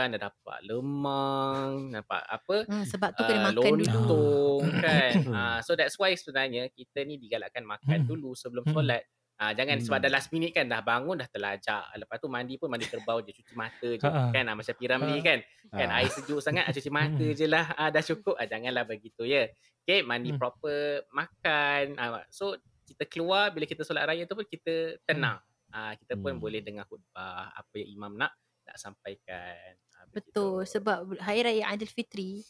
kan 0.00 0.10
dah 0.10 0.22
dapat 0.24 0.58
lemang, 0.62 1.70
nampak 1.90 2.22
apa? 2.22 2.56
Hmm, 2.64 2.84
sebab 2.84 3.10
tu 3.12 3.22
kena 3.22 3.34
Uh, 3.34 3.44
makan 3.48 3.58
dulu. 3.72 3.84
lontong 3.84 4.62
kan. 4.78 5.12
Ah, 5.34 5.58
so 5.60 5.72
that's 5.72 5.94
why 5.94 6.12
sebenarnya 6.12 6.70
kita 6.70 7.02
ni 7.02 7.16
digalakkan 7.16 7.62
makan 7.62 7.98
Hmm. 7.98 8.08
dulu 8.08 8.32
sebelum 8.32 8.62
Hmm. 8.64 8.74
solat. 8.74 9.02
Ah, 9.36 9.50
jangan 9.52 9.78
sebab 9.78 9.96
Hmm. 9.96 10.04
dah 10.04 10.12
last 10.12 10.28
minute 10.28 10.50
kan 10.50 10.66
dah 10.66 10.80
bangun 10.80 11.14
dah 11.14 11.26
terlajak. 11.26 11.82
Lepas 11.96 12.16
tu 12.16 12.26
mandi 12.26 12.54
pun 12.54 12.66
mandi 12.66 12.84
kerbau 12.84 13.18
je 13.20 13.30
cuci 13.32 13.54
mata 13.54 13.88
je 13.88 14.02
Ha-ha. 14.02 14.30
kan 14.30 14.44
ah, 14.44 14.54
macam 14.54 14.74
Piramli 14.74 15.14
Ha. 15.14 15.22
kan. 15.24 15.38
Kan 15.72 15.88
Ah. 15.88 15.98
air 15.98 16.10
sejuk 16.10 16.38
sangat 16.38 16.64
ah, 16.64 16.72
cuci 16.72 16.90
mata 16.90 17.26
je 17.28 17.46
lah. 17.46 17.66
Ah, 17.72 17.88
dah 17.88 18.00
cukup 18.00 18.34
ah, 18.34 18.44
janganlah 18.44 18.82
begitu 18.84 19.22
ya. 19.24 19.46
Okay 19.80 20.02
mandi 20.02 20.30
Hmm. 20.30 20.38
proper 20.38 21.06
makan. 21.08 21.94
Ah, 21.96 22.26
so 22.28 22.54
kita 22.84 23.04
keluar 23.04 23.50
bila 23.50 23.62
kita 23.64 23.82
solat 23.82 24.04
raya 24.04 24.22
tu 24.24 24.34
pun 24.34 24.42
kita 24.44 24.98
tenang. 25.04 25.38
Ah, 25.68 25.94
kita 25.94 26.14
pun 26.14 26.34
Hmm. 26.34 26.40
boleh 26.40 26.58
dengar 26.58 26.82
khutbah 26.84 27.52
apa 27.52 27.74
yang 27.76 27.90
imam 27.94 28.12
nak 28.16 28.34
nak 28.64 28.74
sampaikan. 28.76 29.78
Betul. 30.10 30.64
Sebab 30.64 31.18
Hari 31.18 31.40
Raya 31.42 31.64
Aidilfitri 31.68 32.42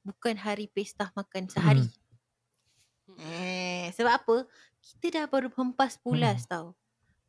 bukan 0.00 0.34
hari 0.34 0.66
pesta 0.66 1.10
makan 1.12 1.48
sehari. 1.48 1.86
Eh, 3.18 3.88
sebab 3.94 4.12
apa? 4.12 4.36
Kita 4.82 5.06
dah 5.12 5.26
baru 5.26 5.48
hempas 5.50 5.98
pulas 5.98 6.46
tau. 6.46 6.74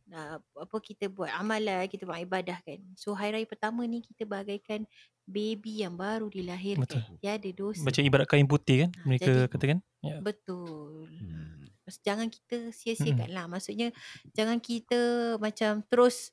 Dah 0.07 0.39
apa 0.39 0.77
kita 0.79 1.07
buat 1.07 1.27
amalan, 1.33 1.85
kita 1.85 2.05
buat 2.05 2.21
ibadah 2.21 2.57
kan. 2.61 2.79
So 2.95 3.11
hari 3.11 3.33
raya 3.35 3.47
pertama 3.47 3.83
ni 3.83 3.99
kita 3.99 4.23
bagaikan 4.23 4.87
baby 5.23 5.83
yang 5.83 5.93
baru 5.93 6.29
dilahirkan. 6.29 6.85
Betul. 6.85 7.03
Dia 7.19 7.35
ada 7.35 7.49
dosa. 7.51 7.83
Macam 7.83 8.01
ibarat 8.01 8.25
kain 8.25 8.47
putih 8.47 8.87
kan 8.87 8.91
Ha, 8.93 9.01
mereka 9.03 9.27
jadi- 9.27 9.49
katakan. 9.51 9.77
Ya. 9.99 10.17
Betul. 10.21 11.11
Hmm. 11.11 11.67
Mas- 11.83 11.99
Jangan 11.99 12.27
kita 12.27 12.71
sia-siakan 12.71 13.29
lah. 13.31 13.45
Maksudnya 13.47 13.91
jangan 14.31 14.57
kita 14.59 14.99
macam 15.37 15.83
terus 15.83 16.31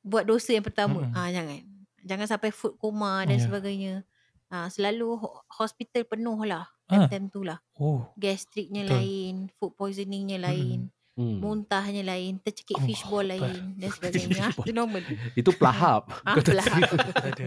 buat 0.00 0.22
dosa 0.22 0.54
yang 0.54 0.62
pertama. 0.62 1.06
Mm-mm. 1.06 1.14
Ah 1.14 1.28
jangan. 1.28 1.60
Jangan 2.08 2.26
sampai 2.26 2.50
food 2.50 2.74
coma 2.74 3.22
dan 3.22 3.36
Ya. 3.36 3.44
sebagainya. 3.44 3.94
Ah 4.48 4.66
selalu 4.66 5.20
ho- 5.20 5.44
hospital 5.52 6.08
penuh 6.08 6.40
lah. 6.42 6.64
Ah. 6.88 7.04
Time-time 7.04 7.28
tu 7.28 7.44
lah. 7.44 7.60
Oh. 7.76 8.08
Gastriknya 8.16 8.82
Betul. 8.82 8.96
lain, 8.96 9.34
food 9.54 9.76
poisoningnya 9.76 10.40
lain, 10.40 10.88
Hmm. 11.18 11.42
muntahnya 11.42 12.06
lain, 12.06 12.38
tercekik 12.38 12.78
Allah 12.78 12.86
fishball 12.86 13.26
Akbar. 13.26 13.50
lain 13.50 13.62
dan 13.74 13.90
sebagainya. 13.90 14.38
Ah. 14.38 14.54
Itu 14.54 14.70
normal. 14.70 15.02
Itu 15.34 15.50
pelahap. 15.50 16.02
Ah, 16.28 16.38
pelahap. 16.38 16.94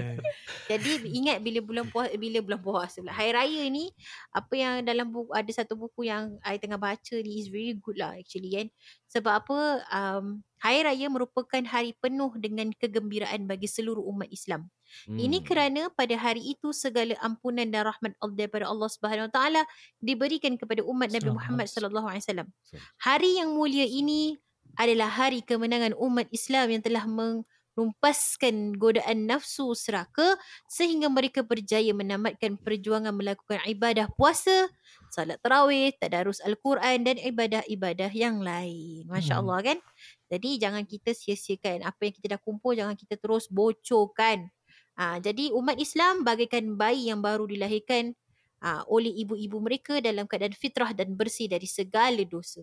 Jadi 0.71 0.91
ingat 1.07 1.39
bila 1.39 1.63
bulan 1.63 1.85
puasa 1.87 2.11
bila 2.19 2.43
bulan 2.43 2.59
puasa 2.59 2.99
pula. 2.99 3.15
Hari 3.15 3.31
raya 3.31 3.63
ni 3.71 3.87
apa 4.35 4.53
yang 4.59 4.73
dalam 4.83 5.07
buku 5.07 5.31
ada 5.31 5.47
satu 5.55 5.79
buku 5.79 6.11
yang 6.11 6.35
I 6.43 6.59
tengah 6.59 6.75
baca 6.75 7.15
ni 7.23 7.39
is 7.39 7.47
very 7.47 7.71
good 7.79 7.95
lah 7.95 8.19
actually 8.19 8.51
kan. 8.51 8.67
Sebab 9.07 9.33
apa 9.39 9.57
um, 9.87 10.43
hari 10.59 10.83
raya 10.83 11.07
merupakan 11.07 11.63
hari 11.63 11.95
penuh 11.95 12.35
dengan 12.35 12.75
kegembiraan 12.75 13.47
bagi 13.47 13.71
seluruh 13.71 14.03
umat 14.03 14.27
Islam. 14.27 14.67
Ini 15.07 15.37
Hmm. 15.41 15.47
kerana 15.47 15.81
pada 15.93 16.15
hari 16.17 16.53
itu 16.53 16.71
segala 16.71 17.15
ampunan 17.21 17.67
dan 17.67 17.87
rahmat 17.87 18.13
Allah 18.19 18.35
daripada 18.37 18.65
Allah 18.69 18.89
Subhanahu 18.91 19.27
Wa 19.29 19.33
Taala 19.33 19.61
diberikan 19.99 20.55
kepada 20.57 20.83
umat 20.85 21.09
Nabi 21.11 21.29
Muhammad 21.31 21.67
sallallahu 21.67 22.07
alaihi 22.09 22.23
wasallam. 22.25 22.49
Hari 23.01 23.41
yang 23.41 23.53
mulia 23.55 23.85
ini 23.85 24.37
adalah 24.79 25.11
hari 25.11 25.43
kemenangan 25.43 25.91
umat 25.99 26.31
Islam 26.31 26.71
yang 26.71 26.83
telah 26.83 27.03
merumpaskan 27.75 28.75
godaan 28.79 29.27
nafsu 29.27 29.71
seraka 29.75 30.35
sehingga 30.67 31.07
mereka 31.11 31.43
berjaya 31.43 31.91
menamatkan 31.91 32.55
perjuangan 32.59 33.11
melakukan 33.15 33.59
ibadah 33.67 34.07
puasa, 34.15 34.71
salat 35.11 35.39
tarawih, 35.43 35.91
tadarus 35.99 36.39
al-Quran 36.43 37.03
dan 37.03 37.15
ibadah-ibadah 37.19 38.11
yang 38.15 38.39
lain. 38.39 39.07
Masya 39.11 39.39
Hmm. 39.39 39.47
Allah 39.47 39.59
kan? 39.75 39.77
Jadi 40.31 40.49
jangan 40.55 40.83
kita 40.87 41.11
sia-siakan 41.11 41.83
apa 41.83 42.07
yang 42.07 42.13
kita 42.15 42.27
dah 42.37 42.41
kumpul 42.41 42.71
jangan 42.71 42.95
kita 42.95 43.19
terus 43.19 43.51
bocorkan. 43.51 44.47
Ha, 44.99 45.17
jadi 45.23 45.49
umat 45.55 45.79
Islam 45.79 46.21
bagaikan 46.27 46.75
bayi 46.75 47.09
yang 47.09 47.23
baru 47.23 47.47
dilahirkan 47.47 48.13
ha, 48.61 48.83
oleh 48.85 49.09
ibu-ibu 49.09 49.57
mereka 49.63 49.97
dalam 50.03 50.27
keadaan 50.27 50.53
fitrah 50.53 50.91
dan 50.91 51.15
bersih 51.15 51.47
dari 51.47 51.65
segala 51.65 52.21
dosa. 52.27 52.61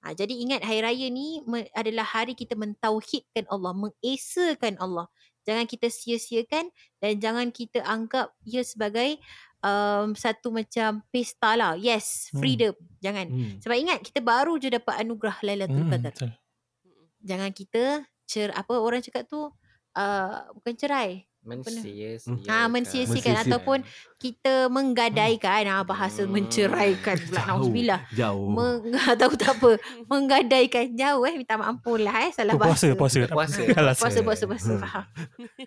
Ha, 0.00 0.12
jadi 0.16 0.32
ingat 0.32 0.64
hari 0.64 0.80
raya 0.80 1.06
ni 1.12 1.44
me- 1.44 1.68
adalah 1.76 2.04
hari 2.04 2.32
kita 2.32 2.56
mentauhidkan 2.56 3.44
Allah, 3.52 3.72
mengesakan 3.76 4.76
Allah. 4.80 5.06
Jangan 5.44 5.64
kita 5.64 5.88
sia-siakan 5.88 6.68
dan 7.00 7.12
jangan 7.20 7.48
kita 7.48 7.80
anggap 7.84 8.32
ia 8.44 8.60
sebagai 8.60 9.16
um, 9.64 10.12
satu 10.12 10.52
macam 10.52 11.00
pesta 11.08 11.56
lah. 11.56 11.76
Yes, 11.80 12.28
Hmm. 12.32 12.40
freedom. 12.44 12.74
Jangan. 13.00 13.26
Hmm. 13.28 13.52
Sebab 13.60 13.76
ingat 13.76 13.98
kita 14.04 14.20
baru 14.20 14.56
je 14.60 14.68
dapat 14.68 15.00
anugerah 15.00 15.36
Lailatul 15.40 15.84
Hmm, 15.84 15.92
Qadar. 15.96 16.12
Jangan 17.20 17.50
kita 17.52 18.04
cer 18.24 18.52
apa 18.52 18.74
orang 18.80 19.00
cakap 19.04 19.28
tu 19.28 19.48
uh, 19.96 20.38
bukan 20.56 20.74
cerai. 20.76 21.28
Mensia-sia. 21.40 22.20
Ha, 22.46 22.68
mensia-siakan 22.68 23.16
Mensia-siakan. 23.16 23.48
ataupun 23.48 23.78
kita 24.16 24.68
menggadaikan 24.68 25.64
ha, 25.66 25.80
bahasa 25.80 26.22
Hmm. 26.22 26.36
menceraikan 26.36 27.16
pula 27.18 27.40
nauzubillah. 27.46 28.00
Jauh. 28.12 28.44
Meng, 28.46 28.92
tahu 29.20 29.32
tak 29.34 29.56
apa. 29.56 29.70
Menggadaikan 30.04 30.92
jauh 30.92 31.24
eh 31.24 31.34
minta 31.34 31.56
maaf 31.56 31.80
lah 31.96 32.28
eh 32.28 32.30
salah 32.30 32.54
Oh, 32.54 32.60
puasa, 32.60 32.92
bahasa. 32.92 32.92
puasa. 32.92 33.18
tak 33.22 33.32
Puasa. 33.32 33.60
Puasa 33.96 34.20
puasa 34.20 34.44
puasa 34.44 34.72
faham. 34.76 35.04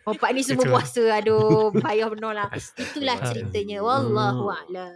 Bapak 0.03 0.30
ni 0.32 0.41
semua 0.41 0.61
Itulah. 0.61 0.74
puasa. 0.78 1.03
Aduh, 1.15 1.41
payah 1.76 2.07
benar 2.07 2.32
lah. 2.39 2.47
Itulah 2.53 3.17
ceritanya. 3.24 3.82
Wallahu 3.82 4.45
a'lam. 4.47 4.93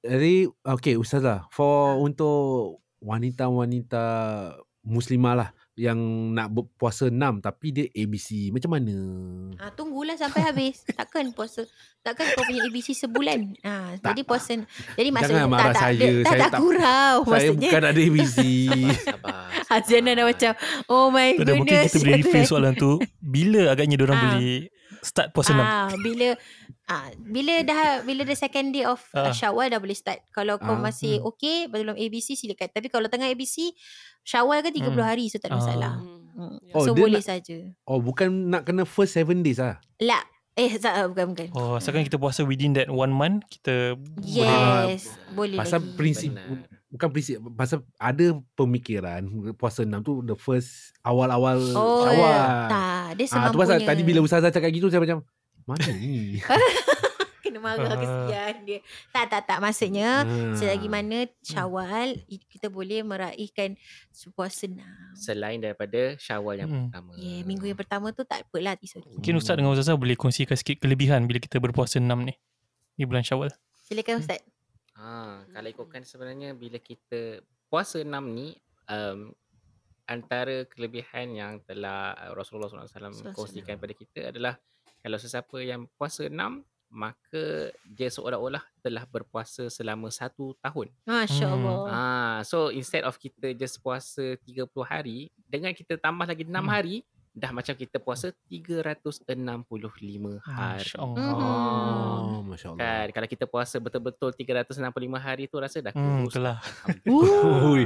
Jadi 0.00 0.34
okay 0.62 0.94
Ustazah 0.94 1.50
For 1.50 1.98
untuk 1.98 2.78
wanita-wanita 3.02 4.04
muslimah 4.82 5.34
lah 5.34 5.48
yang 5.76 6.00
nak 6.32 6.48
berpuasa 6.50 7.06
6 7.06 7.20
tapi 7.38 7.68
dia 7.68 7.86
ABC 7.90 8.48
macam 8.48 8.72
mana? 8.72 8.96
Ha, 9.56 9.68
tunggulah 9.70 10.16
sampai 10.16 10.40
habis. 10.42 10.80
Takkan 10.88 11.30
puasa. 11.30 11.68
Takkan 12.00 12.32
kau 12.32 12.42
punya 12.42 12.64
ABC 12.64 12.96
sebulan. 12.96 13.60
Ha, 13.60 14.00
Tak. 14.00 14.16
jadi 14.16 14.22
puasa. 14.24 14.56
Jadi 14.96 15.08
maksudnya 15.10 15.44
Jangan 15.44 15.52
marah 15.52 15.64
tak, 15.66 15.74
tak, 15.74 15.82
saya. 15.82 16.00
Tak, 16.00 16.24
Saya 16.24 16.40
tak 16.40 16.48
tak- 16.48 16.60
gurau. 16.60 17.14
Saya 17.18 17.28
Maksudnya 17.28 17.60
bukan 17.60 17.82
ada 17.84 18.00
ABC. 18.08 18.38
Sabar. 18.98 19.36
Haziana 19.66 20.10
dah 20.12 20.26
macam 20.26 20.52
Oh 20.86 21.06
my 21.08 21.30
Tak 21.34 21.44
ada, 21.44 21.52
mungkin 21.54 21.76
kita 21.84 21.98
boleh 21.98 22.16
refill 22.18 22.44
soalan 22.44 22.74
tu. 22.74 22.90
Bila 23.18 23.62
agaknya 23.68 23.94
diorang 24.00 24.16
Ah. 24.16 24.24
boleh 24.32 24.72
start 25.02 25.28
puasa 25.30 25.52
6? 25.52 25.60
Ah, 25.60 25.92
bila 25.94 26.28
ah, 26.86 27.06
bila 27.18 27.60
dah 27.60 27.80
bila 28.00 28.22
the 28.22 28.34
second 28.34 28.70
day 28.70 28.82
of 28.82 29.02
Ah. 29.10 29.28
ah. 29.28 29.32
Syawal 29.32 29.68
dah 29.68 29.78
boleh 29.78 29.92
start. 29.92 30.22
Kalau 30.30 30.56
kau 30.56 30.72
Ah, 30.72 30.80
masih 30.80 31.18
hmm. 31.18 31.28
okey 31.28 31.56
belum 31.66 31.94
ABC 31.94 32.34
silakan. 32.34 32.68
Tapi 32.68 32.86
kalau 32.86 33.06
tengah 33.06 33.26
ABC 33.26 33.74
Syawal 34.22 34.58
kan 34.60 34.70
30 34.70 34.90
Hmm. 34.92 35.02
hari 35.04 35.26
so 35.26 35.36
tak 35.36 35.50
ada 35.50 35.54
Ah. 35.54 35.60
masalah. 35.60 35.92
Hmm. 35.96 36.22
Hmm. 36.32 36.56
Ya. 36.62 36.72
Oh, 36.72 36.82
so 36.82 36.92
boleh 36.92 37.16
nak- 37.16 37.28
saja. 37.28 37.56
oh 37.84 37.98
bukan 37.98 38.28
nak 38.46 38.62
kena 38.62 38.82
first 38.82 39.14
7 39.14 39.40
days 39.40 39.56
lah. 39.56 39.78
La 39.98 40.20
eh 40.52 40.72
tak, 40.74 41.12
bukan 41.12 41.26
bukan. 41.30 41.46
Oh, 41.52 41.76
asalkan 41.76 42.00
kita 42.02 42.16
puasa 42.16 42.40
within 42.40 42.72
that 42.72 42.88
one 42.88 43.10
month, 43.10 43.44
kita 43.46 43.92
boleh 43.92 44.88
Yes, 44.88 45.04
boleh 45.30 45.52
Pasal 45.54 45.80
lagi. 45.80 45.92
prinsip 45.94 46.32
Benar. 46.32 46.64
bukan 46.88 47.08
prinsip 47.10 47.36
pasal 47.52 47.78
ada 47.94 48.26
pemikiran 48.52 49.20
puasa 49.52 49.82
6 49.82 50.00
tu 50.00 50.20
the 50.22 50.32
first 50.34 50.96
awal-awal 51.02 51.60
Oh, 51.72 52.04
Syawal. 52.04 52.40
tak. 52.66 53.06
Dia 53.14 53.24
Ah, 53.32 53.48
tu 53.48 53.58
pasal 53.58 53.80
tadi 53.80 54.00
bila 54.02 54.20
Ustazah 54.20 54.48
cakap 54.48 54.68
gitu 54.70 54.88
saya 54.88 54.98
macam 54.98 55.20
mana 55.66 55.86
ni? 55.92 56.38
kena 57.42 57.58
marah 57.58 57.86
Ah. 57.88 57.94
kesian 57.96 58.54
dia. 58.64 58.78
Tak 59.08 59.24
tak 59.28 59.42
tak 59.44 59.58
maksudnya 59.60 60.22
Ah. 60.22 60.50
selagi 60.52 60.86
mana 60.86 61.30
Syawal 61.40 62.18
i- 62.26 62.42
kita 62.42 62.66
boleh 62.68 63.02
meraihkan 63.02 63.78
puasa 64.32 64.66
enam. 64.66 64.86
Selain 65.14 65.58
daripada 65.58 66.14
Syawal 66.16 66.58
yang 66.58 66.68
Hmm. 66.68 66.80
pertama. 66.86 67.14
Yeah, 67.14 67.42
minggu 67.42 67.64
yang 67.64 67.78
pertama 67.78 68.10
tu 68.10 68.22
tak 68.22 68.46
apalah 68.46 68.74
it's 68.76 68.92
okay. 68.92 69.06
Mungkin 69.12 69.34
Ustaz 69.36 69.54
dengan 69.54 69.70
Ustazah 69.70 69.94
boleh 69.94 70.14
kongsikan 70.14 70.54
sikit 70.54 70.80
kelebihan 70.80 71.22
bila 71.24 71.38
kita 71.38 71.58
berpuasa 71.58 71.98
6 71.98 72.18
ni. 72.20 72.34
Di 72.92 73.04
bulan 73.04 73.22
Syawal. 73.22 73.54
Silakan 73.84 74.18
Ustaz. 74.18 74.42
Ha, 74.96 75.44
kalau 75.46 75.68
ikutkan 75.68 76.02
sebenarnya 76.02 76.50
bila 76.52 76.78
kita 76.78 77.38
puasa 77.66 78.00
enam 78.00 78.26
ni 78.26 78.56
um, 78.86 79.30
antara 80.04 80.64
kelebihan 80.64 81.30
yang 81.30 81.52
telah 81.62 82.10
uh, 82.16 82.32
Rasulullah 82.32 82.66
SAW 82.66 82.88
SAW. 83.12 83.30
kongsikan 83.32 83.76
pada 83.76 83.92
kita 83.92 84.30
adalah 84.30 84.56
kalau 85.06 85.16
sesiapa 85.16 85.62
yang 85.62 85.86
puasa 85.94 86.26
enam 86.26 86.66
maka 86.88 87.42
dia 87.84 88.06
seolah-olah 88.08 88.62
telah 88.78 89.02
berpuasa 89.04 89.66
selama 89.68 90.06
satu 90.08 90.54
tahun. 90.58 90.90
Masya 91.02 91.44
Hmm. 91.44 91.54
Allah. 91.56 91.78
Ah, 91.86 92.38
so 92.42 92.70
instead 92.70 93.02
of 93.02 93.14
kita 93.16 93.52
just 93.52 93.78
puasa 93.78 94.34
30 94.40 94.66
hari, 94.82 95.30
dengan 95.44 95.70
kita 95.70 95.94
tambah 95.94 96.24
lagi 96.24 96.42
6 96.42 96.58
Hmm. 96.58 96.70
hari, 96.70 96.96
dah 97.30 97.50
macam 97.50 97.74
kita 97.74 97.98
puasa 97.98 98.30
365 98.48 100.38
hari. 100.40 100.82
Masya 100.82 100.96
Allah. 100.96 101.22
Hmm. 101.26 102.32
Oh, 102.32 102.42
Masya 102.44 102.66
Allah. 102.70 102.78
Kan 102.80 103.06
kalau 103.12 103.28
kita 103.28 103.44
puasa 103.46 103.76
betul-betul 103.76 104.30
365 104.32 105.18
hari 105.18 105.44
tu 105.46 105.58
rasa 105.58 105.78
dah 105.80 105.92
Hmm, 105.92 106.24
kurus. 106.24 106.38
Alhamdulillah. 106.38 106.58
Ui. 107.70 107.84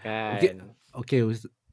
kan. 0.00 0.32
Okay. 0.38 0.52
Okay, 0.94 1.20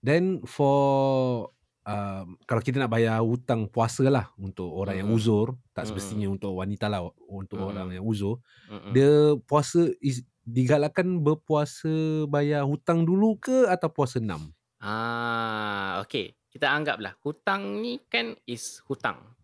then 0.02 0.44
for 0.46 1.50
um, 1.86 2.36
kalau 2.50 2.62
kita 2.62 2.82
nak 2.82 2.92
bayar 2.92 3.22
hutang 3.22 3.70
puasa 3.70 4.10
lah 4.10 4.34
untuk 4.36 4.68
orang 4.74 5.06
yang 5.06 5.10
Mm. 5.10 5.18
uzur, 5.18 5.48
tak 5.72 5.88
semestinya 5.88 6.28
untuk 6.28 6.58
wanita 6.58 6.90
lah, 6.90 7.06
untuk 7.30 7.62
Mm. 7.62 7.68
orang 7.70 7.88
yang 7.96 8.06
uzur, 8.06 8.42
Mm-mm. 8.68 8.92
dia 8.92 9.38
puasa 9.46 9.94
is, 10.02 10.26
digalakkan 10.46 11.22
berpuasa 11.22 12.26
bayar 12.30 12.66
hutang 12.66 13.06
dulu 13.06 13.38
ke 13.38 13.66
atau 13.70 13.90
puasa 13.90 14.22
enam? 14.22 14.54
Ah, 14.82 16.02
okay. 16.04 16.38
Kita 16.52 16.72
anggaplah 16.72 17.20
hutang 17.20 17.84
ni 17.84 18.00
kan 18.08 18.32
is 18.48 18.80
hutang. 18.88 19.36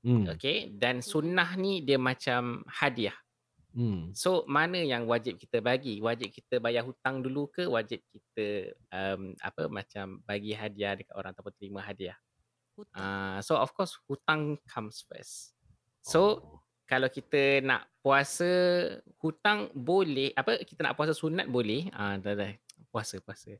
Hmm. 0.00 0.24
Okay. 0.36 0.70
Dan 0.70 1.02
sunnah 1.02 1.56
ni 1.58 1.82
dia 1.82 1.98
macam 1.98 2.64
hadiah. 2.68 3.16
Hmm. 3.70 4.10
So 4.18 4.42
mana 4.50 4.82
yang 4.82 5.06
wajib 5.06 5.38
kita 5.38 5.62
bagi? 5.62 6.02
Wajib 6.02 6.34
kita 6.34 6.58
bayar 6.58 6.82
hutang 6.82 7.22
dulu 7.22 7.46
ke 7.50 7.70
wajib 7.70 8.02
kita 8.10 8.74
um, 8.90 9.34
apa 9.38 9.70
macam 9.70 10.18
bagi 10.26 10.52
hadiah 10.54 10.98
dekat 10.98 11.14
orang 11.14 11.30
ataupun 11.30 11.54
terima 11.54 11.80
hadiah? 11.82 12.18
Hutang. 12.74 12.98
Ah, 12.98 13.38
so 13.44 13.54
of 13.54 13.70
course 13.76 13.94
hutang 14.10 14.58
comes 14.66 15.06
first. 15.06 15.54
So 16.02 16.20
Oh. 16.42 16.58
kalau 16.90 17.06
kita 17.06 17.62
nak 17.62 17.86
puasa 18.02 18.48
hutang 19.22 19.70
boleh 19.76 20.34
apa 20.34 20.58
kita 20.66 20.82
nak 20.82 20.96
puasa 20.98 21.14
sunat 21.14 21.46
boleh 21.46 21.86
ah 21.94 22.18
dah 22.18 22.34
dah 22.34 22.50
puasa 22.90 23.22
puasa. 23.22 23.54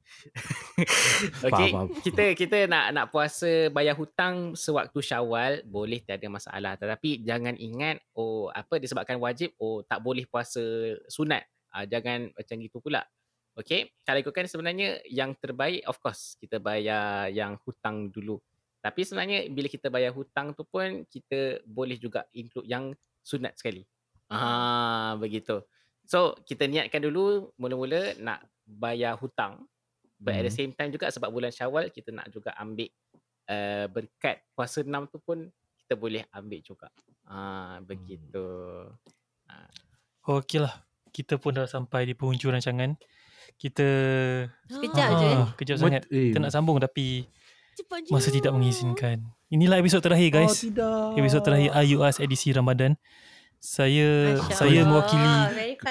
Okey 1.46 1.70
kita 2.02 2.24
kita 2.34 2.58
nak 2.66 2.86
nak 2.90 3.06
puasa 3.14 3.70
bayar 3.70 3.94
hutang 3.94 4.58
sewaktu 4.58 4.98
Syawal 4.98 5.62
boleh 5.64 6.02
tiada 6.02 6.26
masalah. 6.26 6.74
Tetapi 6.74 7.22
jangan 7.22 7.54
ingat 7.54 8.02
oh 8.18 8.50
apa 8.50 8.82
disebabkan 8.82 9.22
wajib? 9.22 9.54
Oh 9.62 9.86
tak 9.86 10.02
boleh 10.02 10.26
puasa 10.26 10.60
sunat. 11.06 11.46
Ah 11.70 11.86
jangan 11.86 12.34
macam 12.34 12.54
gitu 12.58 12.82
pula. 12.82 13.06
Okey 13.54 13.94
kalau 14.02 14.18
ikutkan 14.18 14.50
sebenarnya 14.50 14.98
yang 15.06 15.38
terbaik 15.38 15.86
of 15.86 15.96
course 16.02 16.34
kita 16.42 16.58
bayar 16.58 17.30
yang 17.30 17.54
hutang 17.62 18.10
dulu. 18.10 18.42
Tapi 18.82 19.06
sebenarnya 19.06 19.46
bila 19.46 19.70
kita 19.70 19.92
bayar 19.92 20.10
hutang 20.10 20.58
tu 20.58 20.66
pun 20.66 21.06
kita 21.06 21.62
boleh 21.62 21.94
juga 21.94 22.26
include 22.34 22.66
yang 22.66 22.90
sunat 23.22 23.54
sekali. 23.54 23.86
Ah 24.26 25.14
begitu. 25.22 25.62
So 26.10 26.34
kita 26.42 26.66
niatkan 26.66 27.06
dulu 27.06 27.54
mula-mula 27.54 28.18
nak 28.18 28.42
bayar 28.70 29.14
hutang. 29.14 29.66
But 30.14 30.36
at 30.36 30.44
the 30.44 30.52
Hmm. 30.52 30.58
same 30.60 30.72
time 30.72 30.90
juga 30.90 31.08
sebab 31.08 31.26
bulan 31.28 31.48
Syawal 31.48 31.88
kita 31.88 32.12
nak 32.12 32.28
juga 32.28 32.52
ambil 32.54 32.92
uh, 33.46 33.88
berkat 33.88 34.44
puasa 34.52 34.80
enam 34.80 35.04
tu 35.04 35.18
pun 35.18 35.48
kita 35.76 35.96
boleh 35.96 36.22
ambil 36.30 36.60
juga. 36.60 36.92
Ah 37.24 37.80
begitu. 37.80 38.44
Okey 40.22 40.60
lah. 40.60 40.74
Kita 41.10 41.36
pun 41.36 41.50
dah 41.52 41.66
sampai 41.66 42.06
di 42.06 42.14
penghujung 42.14 42.54
rancangan. 42.54 42.94
Kita... 43.56 43.86
Sekejap 44.68 45.08
je, 45.16 45.26
eh. 45.26 45.38
Kejap 45.58 45.76
Mat- 45.76 45.82
sangat. 45.82 46.02
eh, 46.08 46.30
Kita 46.30 46.38
nak 46.38 46.52
sambung 46.54 46.78
tapi 46.78 47.26
Cepat 47.74 48.06
je. 48.06 48.10
masa 48.12 48.28
tidak 48.30 48.52
mengizinkan. 48.52 49.18
Inilah 49.48 49.80
episod 49.80 49.98
terakhir 49.98 50.30
guys. 50.30 50.54
Oh, 50.54 50.60
tidak. 50.62 51.18
Episod 51.18 51.42
terakhir 51.42 51.70
IUS 51.74 52.20
edisi 52.20 52.52
Ramadan. 52.52 52.94
Saya 53.58 54.38
Masya 54.38 54.54
saya 54.54 54.80
Allah. 54.80 54.88
mewakili 54.88 55.32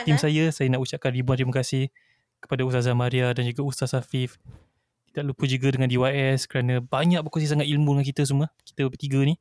tim 0.02 0.16
ah. 0.16 0.20
saya 0.20 0.44
saya 0.50 0.68
nak 0.70 0.82
ucapkan 0.82 1.12
ribuan 1.12 1.38
terima 1.38 1.54
kasih 1.54 1.92
kepada 2.40 2.66
Ustazah 2.66 2.96
Maria 2.96 3.32
dan 3.36 3.46
juga 3.46 3.62
Ustaz 3.68 3.94
Hafif. 3.94 4.40
Tidak 5.10 5.26
lupa 5.26 5.44
juga 5.50 5.74
dengan 5.74 5.90
DYS 5.90 6.46
kerana 6.46 6.80
banyak 6.80 7.20
berkongsi 7.26 7.50
sangat 7.50 7.68
ilmu 7.68 7.98
dengan 7.98 8.06
kita 8.06 8.24
semua. 8.24 8.48
Kita 8.64 8.88
bertiga 8.88 9.20
ni. 9.26 9.36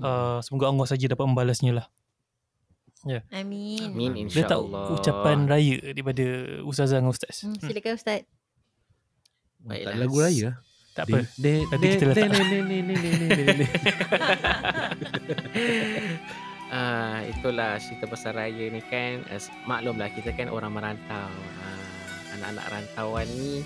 Uh, 0.00 0.40
semoga 0.40 0.72
Allah 0.72 0.86
saja 0.88 1.06
dapat 1.10 1.24
membalasnya 1.28 1.72
lah. 1.82 1.86
Ya. 3.08 3.24
Yeah. 3.32 3.44
Amin. 3.44 3.96
Amin 3.96 4.12
insya-Allah. 4.28 4.92
Ucapan 4.92 5.48
raya 5.48 5.80
daripada 5.80 6.24
Ustazah 6.68 7.00
dengan 7.00 7.16
Ustaz. 7.16 7.44
Hmm, 7.44 7.56
hmm. 7.56 7.68
silakan 7.68 7.92
Ustaz. 7.96 8.20
Hmm. 9.60 9.68
Baiklah. 9.68 9.92
Tak 9.92 10.00
lagu 10.04 10.16
raya. 10.20 10.50
Tak 10.90 11.04
apa. 11.06 11.18
De, 11.38 11.52
de, 11.52 11.52
Nanti 11.70 11.86
kita 11.96 12.04
letak. 12.12 12.30
Ah, 16.70 17.26
uh, 17.26 17.34
itulah 17.34 17.82
cerita 17.82 18.06
pasal 18.06 18.38
raya 18.38 18.70
ni 18.70 18.78
kan. 18.78 19.26
Uh, 19.26 19.42
maklumlah 19.66 20.06
kita 20.14 20.30
kan 20.30 20.46
orang 20.46 20.70
merantau. 20.70 21.26
Uh, 21.26 21.59
Ah, 22.40 22.48
anak-anak 22.48 22.66
rantauan 22.72 23.26
ni 23.30 23.60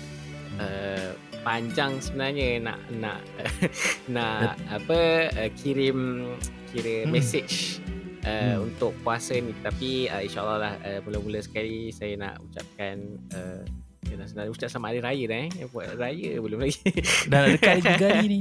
uh, 0.57 1.09
panjang 1.41 1.97
sebenarnya 1.97 2.59
nak 2.59 2.79
nak 2.91 3.19
nak 4.15 4.59
apa 4.67 4.99
uh, 5.31 5.49
kirim 5.53 6.29
kira 6.69 7.05
Hmm. 7.05 7.11
message 7.11 7.79
uh, 8.21 8.57
Hmm. 8.57 8.67
untuk 8.67 8.91
puasa 8.99 9.33
ni 9.33 9.55
tapi 9.57 10.07
uh, 10.07 10.19
insyaallah 10.19 10.57
lah 10.59 10.73
uh, 10.81 10.99
mula-mula 11.01 11.39
sekali 11.39 11.89
saya 11.89 12.17
nak 12.17 12.41
ucapkan 12.41 12.99
uh, 13.31 13.61
nak, 14.11 14.27
nak 14.33 14.45
ucap 14.47 14.67
selamat 14.67 14.89
hari 14.89 15.01
raya 15.01 15.23
dah 15.25 15.39
eh 15.39 15.67
buat 15.67 15.87
raya 15.95 16.29
belum 16.37 16.59
lagi 16.61 16.77
Dah 17.25 17.39
dekat 17.47 17.75
tiga 17.85 18.07
hari 18.13 18.27
ni. 18.27 18.39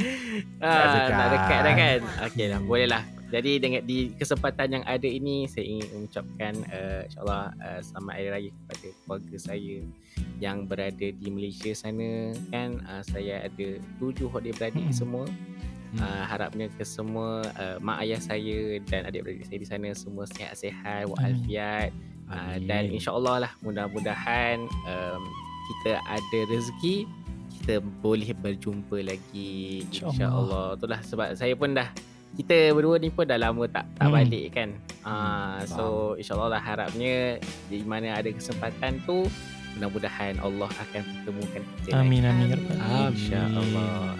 Ah, 0.58 0.76
dekat. 0.84 1.10
nak 1.10 1.28
dekat 1.30 1.58
dah 1.58 1.74
kan. 1.74 1.98
Okey 2.24 2.46
lah, 2.46 2.60
boleh 2.60 2.86
lah. 2.86 3.02
Jadi 3.34 3.58
dengan 3.58 3.82
di 3.82 4.14
kesempatan 4.14 4.78
yang 4.78 4.84
ada 4.86 5.10
ini 5.10 5.50
saya 5.50 5.66
ingin 5.66 5.90
mengucapkan 5.90 6.54
uh, 6.70 7.02
insyaallah 7.02 7.50
uh, 7.58 7.80
selamat 7.82 8.12
hari 8.14 8.28
raya 8.30 8.50
kepada 8.54 8.88
keluarga 9.02 9.36
saya 9.42 9.76
yang 10.38 10.70
berada 10.70 11.06
di 11.10 11.28
Malaysia 11.34 11.74
sana 11.74 12.30
kan 12.54 12.78
uh, 12.86 13.02
saya 13.02 13.42
ada 13.42 13.68
tujuh 13.98 14.30
adik 14.30 14.54
beradik 14.54 14.86
Hmm. 14.86 14.94
semua 14.94 15.26
Hmm. 15.94 16.02
Uh, 16.02 16.24
harapnya 16.26 16.66
ke 16.74 16.82
semua 16.82 17.46
uh, 17.54 17.78
mak 17.78 18.02
ayah 18.02 18.18
saya 18.18 18.82
dan 18.90 19.06
adik-beradik 19.06 19.46
saya 19.46 19.58
di 19.62 19.68
sana 19.70 19.88
semua 19.94 20.26
sihat-sihat, 20.26 21.06
walafiat. 21.06 21.94
Uh, 22.26 22.56
dan 22.66 22.90
insyaAllah 22.90 23.46
lah 23.46 23.52
mudah-mudahan 23.62 24.66
um, 24.90 25.22
kita 25.70 25.98
ada 26.08 26.38
rezeki 26.50 27.06
kita 27.60 27.78
boleh 28.02 28.34
berjumpa 28.34 29.06
lagi 29.06 29.86
InsyaAllah. 29.86 30.10
insyaAllah 30.10 30.66
itulah 30.74 31.00
sebab 31.06 31.28
saya 31.38 31.54
pun 31.54 31.78
dah 31.78 31.94
kita 32.34 32.70
berdua 32.70 32.96
ni 32.96 33.08
pun 33.08 33.22
dah 33.22 33.36
lama 33.36 33.62
tak 33.64 33.86
tak 33.94 34.04
Hmm. 34.04 34.16
balik 34.16 34.46
kan 34.50 34.68
uh, 35.02 35.62
so 35.64 35.84
insyaAllah 36.14 36.50
lah 36.50 36.62
harapnya 36.62 37.38
di 37.66 37.82
mana 37.82 38.14
ada 38.14 38.26
kesempatan 38.26 38.98
tu 39.02 39.22
mudah-mudahan 39.74 40.38
Allah 40.38 40.70
akan 40.70 41.02
pertemukan 41.02 41.62
kita 41.80 41.90
Amin 41.96 42.22
amin. 42.22 42.46
ya. 42.46 42.56
Rabbal. 42.56 43.10
InsyaAllah 43.10 44.14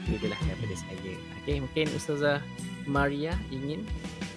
Itu 0.00 0.16
je 0.16 0.26
lah 0.26 0.40
daripada 0.40 0.74
saya 0.76 1.12
Okay 1.40 1.56
mungkin 1.58 1.86
Ustazah 1.92 2.38
Maria 2.84 3.34
ingin 3.48 3.82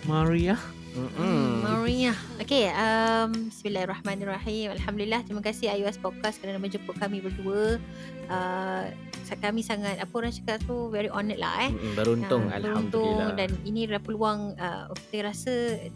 Maria. 0.03 0.57
Mm-mm. 0.93 1.65
Maria. 1.65 2.13
Okay, 2.37 2.69
um, 2.69 3.49
Bismillahirrahmanirrahim. 3.49 4.77
Alhamdulillah, 4.77 5.25
terima 5.25 5.41
kasih 5.41 5.73
iOS 5.73 5.97
Podcast 5.97 6.37
kerana 6.37 6.61
menjemput 6.61 6.93
kami 7.01 7.17
berdua. 7.17 7.81
Uh, 8.29 8.93
kami 9.41 9.65
sangat, 9.65 9.97
apa 9.97 10.13
orang 10.13 10.29
cakap 10.29 10.61
tu, 10.69 10.93
very 10.93 11.09
honoured 11.09 11.41
lah 11.41 11.65
eh. 11.65 11.71
Mm-mm, 11.73 11.97
Beruntung 11.97 12.45
Ah, 12.53 12.61
Alhamdulillah 12.61 13.33
dan 13.33 13.49
ini 13.65 13.89
adalah 13.89 14.05
peluang 14.05 14.53
uh, 14.61 14.93
kita 15.09 15.33
rasa 15.33 15.53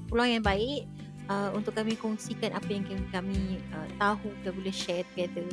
peluang 0.10 0.41
yang 0.41 0.45
baik 0.45 0.89
uh, 1.30 1.54
untuk 1.54 1.78
kami 1.78 1.93
kongsikan 1.93 2.58
apa 2.58 2.66
yang 2.66 2.82
kami, 2.88 3.06
kami 3.14 3.39
uh, 3.78 3.88
tahu 4.02 4.34
kita 4.41 4.50
boleh 4.50 4.74
share 4.74 5.06
together 5.14 5.45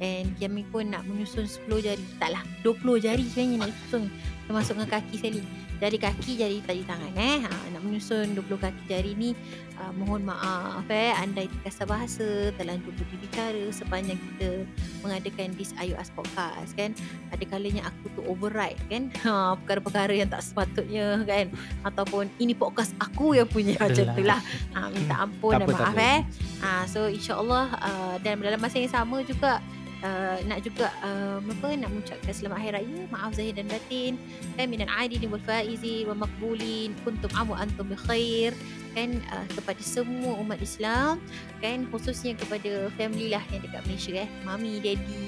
and 0.00 0.32
kami 0.36 0.64
pun 0.68 0.92
nak 0.92 1.04
menyusun 1.08 1.48
10 1.48 1.68
jari 1.84 2.04
taklah 2.20 2.44
20 2.64 3.04
jari 3.04 3.24
sebenarnya 3.32 3.56
nak 3.64 3.70
susun 3.84 4.12
termasuk 4.44 4.72
dengan 4.76 4.90
kaki 4.92 5.14
sekali 5.16 5.40
jari 5.76 5.98
kaki 6.00 6.32
jari 6.40 6.58
tadi 6.64 6.82
tangan 6.84 7.12
eh. 7.16 7.44
Ha, 7.44 7.50
nak 7.72 7.82
menyusun 7.84 8.32
20 8.32 8.48
kaki 8.56 8.82
jari 8.88 9.12
ni 9.12 9.30
uh, 9.76 9.92
mohon 9.92 10.24
maaf 10.24 10.86
eh. 10.88 11.12
Andai 11.16 11.48
terkasar 11.48 11.86
bahasa 11.88 12.50
terlanjur 12.56 12.92
berbicara 12.96 13.68
sepanjang 13.72 14.16
kita 14.16 14.64
mengadakan 15.04 15.52
this 15.56 15.76
iOS 15.76 16.08
podcast 16.16 16.72
kan. 16.74 16.96
Ada 17.32 17.44
kalanya 17.44 17.88
aku 17.88 18.12
tu 18.16 18.20
override 18.24 18.80
kan. 18.88 19.12
Ha, 19.26 19.54
perkara-perkara 19.62 20.12
yang 20.16 20.28
tak 20.32 20.42
sepatutnya 20.44 21.22
kan. 21.28 21.52
Ataupun 21.84 22.32
ini 22.40 22.56
podcast 22.56 22.96
aku 22.96 23.36
yang 23.36 23.48
punya 23.48 23.76
macam 23.76 23.92
Adalah. 23.92 24.16
tu 24.16 24.22
lah. 24.24 24.40
Ha, 24.72 24.78
minta 24.90 25.14
ampun 25.20 25.52
dan 25.60 25.68
apa, 25.68 25.72
maaf 25.76 25.96
eh. 26.00 26.18
Ha, 26.64 26.68
so 26.88 27.06
insyaAllah 27.06 27.66
uh, 27.76 28.14
dan 28.24 28.40
dalam 28.40 28.60
masa 28.60 28.80
yang 28.80 28.92
sama 28.92 29.20
juga 29.22 29.60
Uh, 30.06 30.38
nak 30.46 30.62
juga 30.62 30.86
uh, 31.02 31.42
apa 31.42 31.74
nak 31.74 31.90
mengucapkan 31.90 32.30
selamat 32.30 32.62
hari 32.62 32.72
raya 32.78 33.00
maaf 33.10 33.34
zahir 33.34 33.58
dan 33.58 33.66
batin. 33.66 34.14
Kan 34.54 34.70
minal 34.70 34.86
aidin 35.02 35.26
wal 35.26 35.42
faizin 35.42 36.06
wa 36.06 36.22
maqbulin 36.22 36.94
kuntum 37.02 37.32
amu 37.34 37.58
antum 37.58 37.90
bi 37.90 37.98
khair. 37.98 38.54
Kan 38.94 39.18
uh, 39.34 39.42
kepada 39.50 39.82
semua 39.82 40.38
umat 40.38 40.62
Islam 40.62 41.18
kan 41.58 41.90
khususnya 41.90 42.38
kepada 42.38 42.86
family 42.94 43.34
lah 43.34 43.42
yang 43.50 43.66
dekat 43.66 43.82
Malaysia 43.82 44.12
eh. 44.14 44.28
Mami 44.46 44.78
daddy 44.78 45.26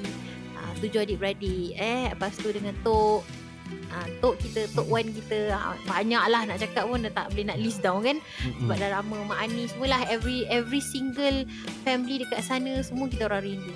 uh, 0.54 0.72
tujuh 0.78 1.02
adik-beradik 1.02 1.74
eh 1.74 2.14
lepas 2.14 2.38
tu 2.38 2.46
dengan 2.54 2.76
tok. 2.86 3.26
Uh, 3.88 4.06
tok 4.22 4.38
kita 4.38 4.70
tok 4.78 4.86
wan 4.86 5.10
kita 5.10 5.58
uh, 5.58 5.74
banyak 5.90 6.22
lah 6.30 6.46
nak 6.46 6.62
cakap 6.62 6.86
pun 6.86 7.02
dah 7.02 7.10
tak 7.10 7.34
boleh 7.34 7.50
nak 7.50 7.58
list 7.58 7.82
down 7.82 8.06
kan. 8.06 8.22
Sebab 8.62 8.78
dah 8.78 8.94
lama 8.94 9.26
mak 9.26 9.42
Ani 9.42 9.66
semualah 9.66 10.06
every 10.06 10.46
every 10.46 10.78
single 10.78 11.42
family 11.82 12.22
dekat 12.22 12.46
sana 12.46 12.78
semua 12.86 13.10
kita 13.10 13.26
orang 13.26 13.42
rindu 13.42 13.74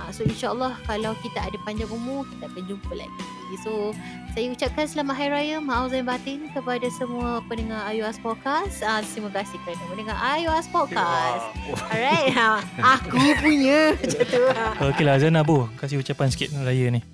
Uh, 0.00 0.08
so 0.16 0.24
insyaAllah 0.24 0.80
kalau 0.88 1.12
kita 1.20 1.44
ada 1.44 1.60
panjang 1.60 1.92
umur 1.92 2.24
kita 2.32 2.48
akan 2.48 2.62
jumpa 2.64 2.92
lagi 2.96 3.24
so 3.60 3.92
saya 4.32 4.48
ucapkan 4.48 4.88
selamat 4.88 5.12
hari 5.12 5.28
raya 5.28 5.56
maaf 5.60 5.92
zahir 5.92 6.08
batin 6.08 6.48
kepada 6.56 6.88
semua 6.88 7.44
pendengar 7.44 7.84
iOS 7.92 8.16
Podcast 8.24 8.80
uh, 8.80 9.04
terima 9.04 9.28
kasih 9.28 9.60
kerana 9.60 9.84
mendengar 9.92 10.16
iOS 10.40 10.72
Podcast 10.72 11.44
alright 11.92 12.32
ha, 12.32 12.64
aku 12.96 13.20
punya 13.44 13.92
macam 14.00 14.22
tu 14.24 14.42
ha. 14.56 14.66
Okey 14.88 15.04
lah 15.04 15.20
Azana 15.20 15.44
Bu 15.44 15.68
Kasih 15.76 16.00
ucapan 16.00 16.32
sikit 16.32 16.56
raya 16.56 16.88
ni 16.88 17.04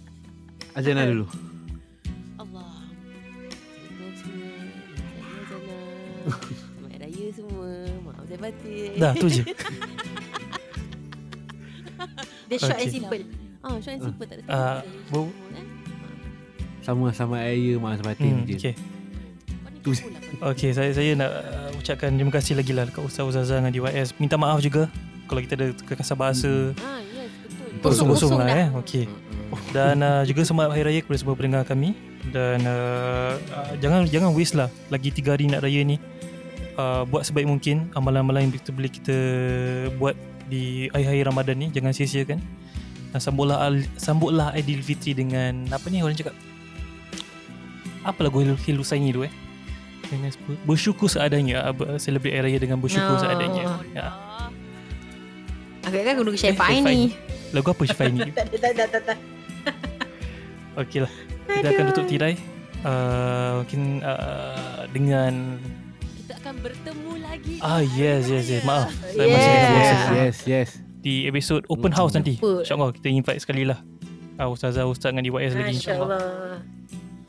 Azana 0.76 1.08
dulu. 1.08 1.24
Allah. 2.36 2.84
Assalamualaikum 3.48 4.12
semua. 4.20 4.52
Saya 5.16 5.42
Zana. 5.48 5.78
Selamat 6.60 7.00
Raya 7.00 7.26
semua. 7.32 7.70
Maaf 8.04 8.24
saya 8.28 8.38
batin. 8.44 8.90
Dah 9.00 9.12
tu 9.16 9.26
je 9.32 9.42
the 12.46 12.56
short 12.56 12.72
and 12.72 12.82
Okay. 12.82 12.92
simple 12.92 13.22
Ah, 13.60 13.76
short 13.76 13.94
and 13.94 14.02
simple 14.04 14.24
tak 14.24 14.36
ada. 14.36 14.42
Ah, 14.46 14.78
tengok 14.80 15.06
Bu- 15.08 15.28
semua, 15.28 15.50
kan? 15.52 15.64
Sama 16.80 17.06
sama 17.10 17.36
Aya 17.40 17.74
Mak 17.76 17.98
Sebatin 17.98 18.34
hmm, 18.36 18.46
je. 18.48 18.56
Okay. 18.56 18.74
Okay 20.36 20.70
saya 20.70 20.90
saya 20.90 21.14
nak 21.14 21.30
uh, 21.30 21.70
ucapkan 21.74 22.10
terima 22.10 22.32
kasih 22.32 22.54
lagi 22.54 22.70
lah 22.70 22.84
Dekat 22.84 23.02
Ustaz 23.02 23.22
Ustazah 23.24 23.58
dengan 23.58 23.70
DYS 23.70 24.18
Minta 24.18 24.34
maaf 24.34 24.58
juga 24.58 24.90
Kalau 25.24 25.38
kita 25.38 25.54
ada 25.54 25.70
kekasar 25.72 26.14
bahasa 26.14 26.74
Ah, 26.76 26.98
yes, 27.04 27.30
betul. 27.40 27.70
Kosong-kosong 27.84 28.34
Kosong 28.34 28.40
lah 28.40 28.46
dah. 28.48 28.58
eh 28.60 28.68
Okay. 28.76 29.04
Dan 29.70 30.02
uh, 30.02 30.22
juga 30.22 30.42
selamat 30.42 30.74
Hari 30.74 30.82
Raya 30.84 31.00
kepada 31.02 31.18
semua 31.18 31.34
pendengar 31.34 31.62
kami 31.62 31.94
Dan 32.28 32.66
uh, 32.66 33.38
uh, 33.38 33.72
jangan 33.78 34.06
jangan 34.06 34.30
waste 34.30 34.54
lah 34.54 34.66
Lagi 34.88 35.14
3 35.14 35.22
hari 35.28 35.46
nak 35.46 35.62
raya 35.62 35.86
ni 35.86 36.02
uh, 36.74 37.06
Buat 37.06 37.22
sebaik 37.24 37.46
mungkin 37.46 37.86
Amalan-amalan 37.94 38.50
yang 38.50 38.54
kita 38.54 38.70
boleh 38.70 38.90
kita 38.90 39.16
buat 39.96 40.18
Di 40.46 40.62
hari-hari 40.88 41.22
Ramadan 41.22 41.56
ni 41.56 41.66
Jangan 41.68 41.90
sia-siakan. 41.90 42.38
Dan 43.10 43.18
sambutlah, 43.18 43.58
sambutlah 43.96 44.50
Aidilfitri 44.52 45.12
dengan 45.12 45.66
Apa 45.68 45.88
ni 45.88 46.00
orang 46.00 46.14
cakap? 46.14 46.34
Apa 48.02 48.22
lagu 48.22 48.38
Hil- 48.38 48.60
Hilusaini 48.60 49.10
tu 49.10 49.22
eh? 49.22 49.32
Dengan 50.06 50.30
bersyukur 50.62 51.06
seadanya 51.06 51.74
celebrate 51.96 52.30
hari 52.32 52.54
raya 52.54 52.58
dengan 52.60 52.78
bersyukur 52.78 53.14
Oh. 53.14 53.18
seadanya. 53.18 53.82
Ya. 53.90 54.06
Agak 55.82 56.02
kan 56.04 56.14
guna 56.16 56.30
Eh, 56.30 56.38
Syafai 56.38 56.78
Syafai. 56.78 56.94
ni 56.94 57.02
lagu 57.50 57.66
apa 57.66 57.82
Syafai 57.82 58.06
ni 58.10 58.20
tak 58.36 58.46
ada 58.46 58.56
tak 58.56 58.70
ada 58.70 58.84
tak 58.86 59.02
ada 59.02 59.14
Okey 60.76 60.98
lah 61.00 61.12
Kita 61.48 61.66
akan 61.68 61.84
tutup 61.90 62.06
tirai. 62.06 62.34
Uh, 62.82 63.62
Mungkin 63.62 63.82
uh, 64.00 64.86
Dengan 64.90 65.58
Kita 66.26 66.42
akan 66.42 66.54
bertemu 66.58 67.12
lagi. 67.22 67.54
Ah 67.62 67.78
yes 67.86 68.26
yes 68.26 68.50
yes. 68.50 68.66
Maaf 68.66 68.90
Saya 69.14 69.30
Yeah. 69.30 69.30
masih 69.30 69.50
Yes, 69.54 70.02
yes, 70.10 70.36
yes. 70.42 70.68
Di 70.98 71.30
episod 71.30 71.62
open 71.70 71.94
house 71.94 72.18
nanti. 72.18 72.34
InsyaAllah 72.42 72.90
kita 72.90 73.14
invite 73.14 73.38
sekali 73.38 73.62
lah 73.62 73.78
uh, 74.42 74.50
Ustazah 74.50 74.90
Ustaz 74.90 75.14
dengan 75.14 75.22
DYS 75.22 75.54
lagi 75.54 75.78
insyaAllah 75.78 76.18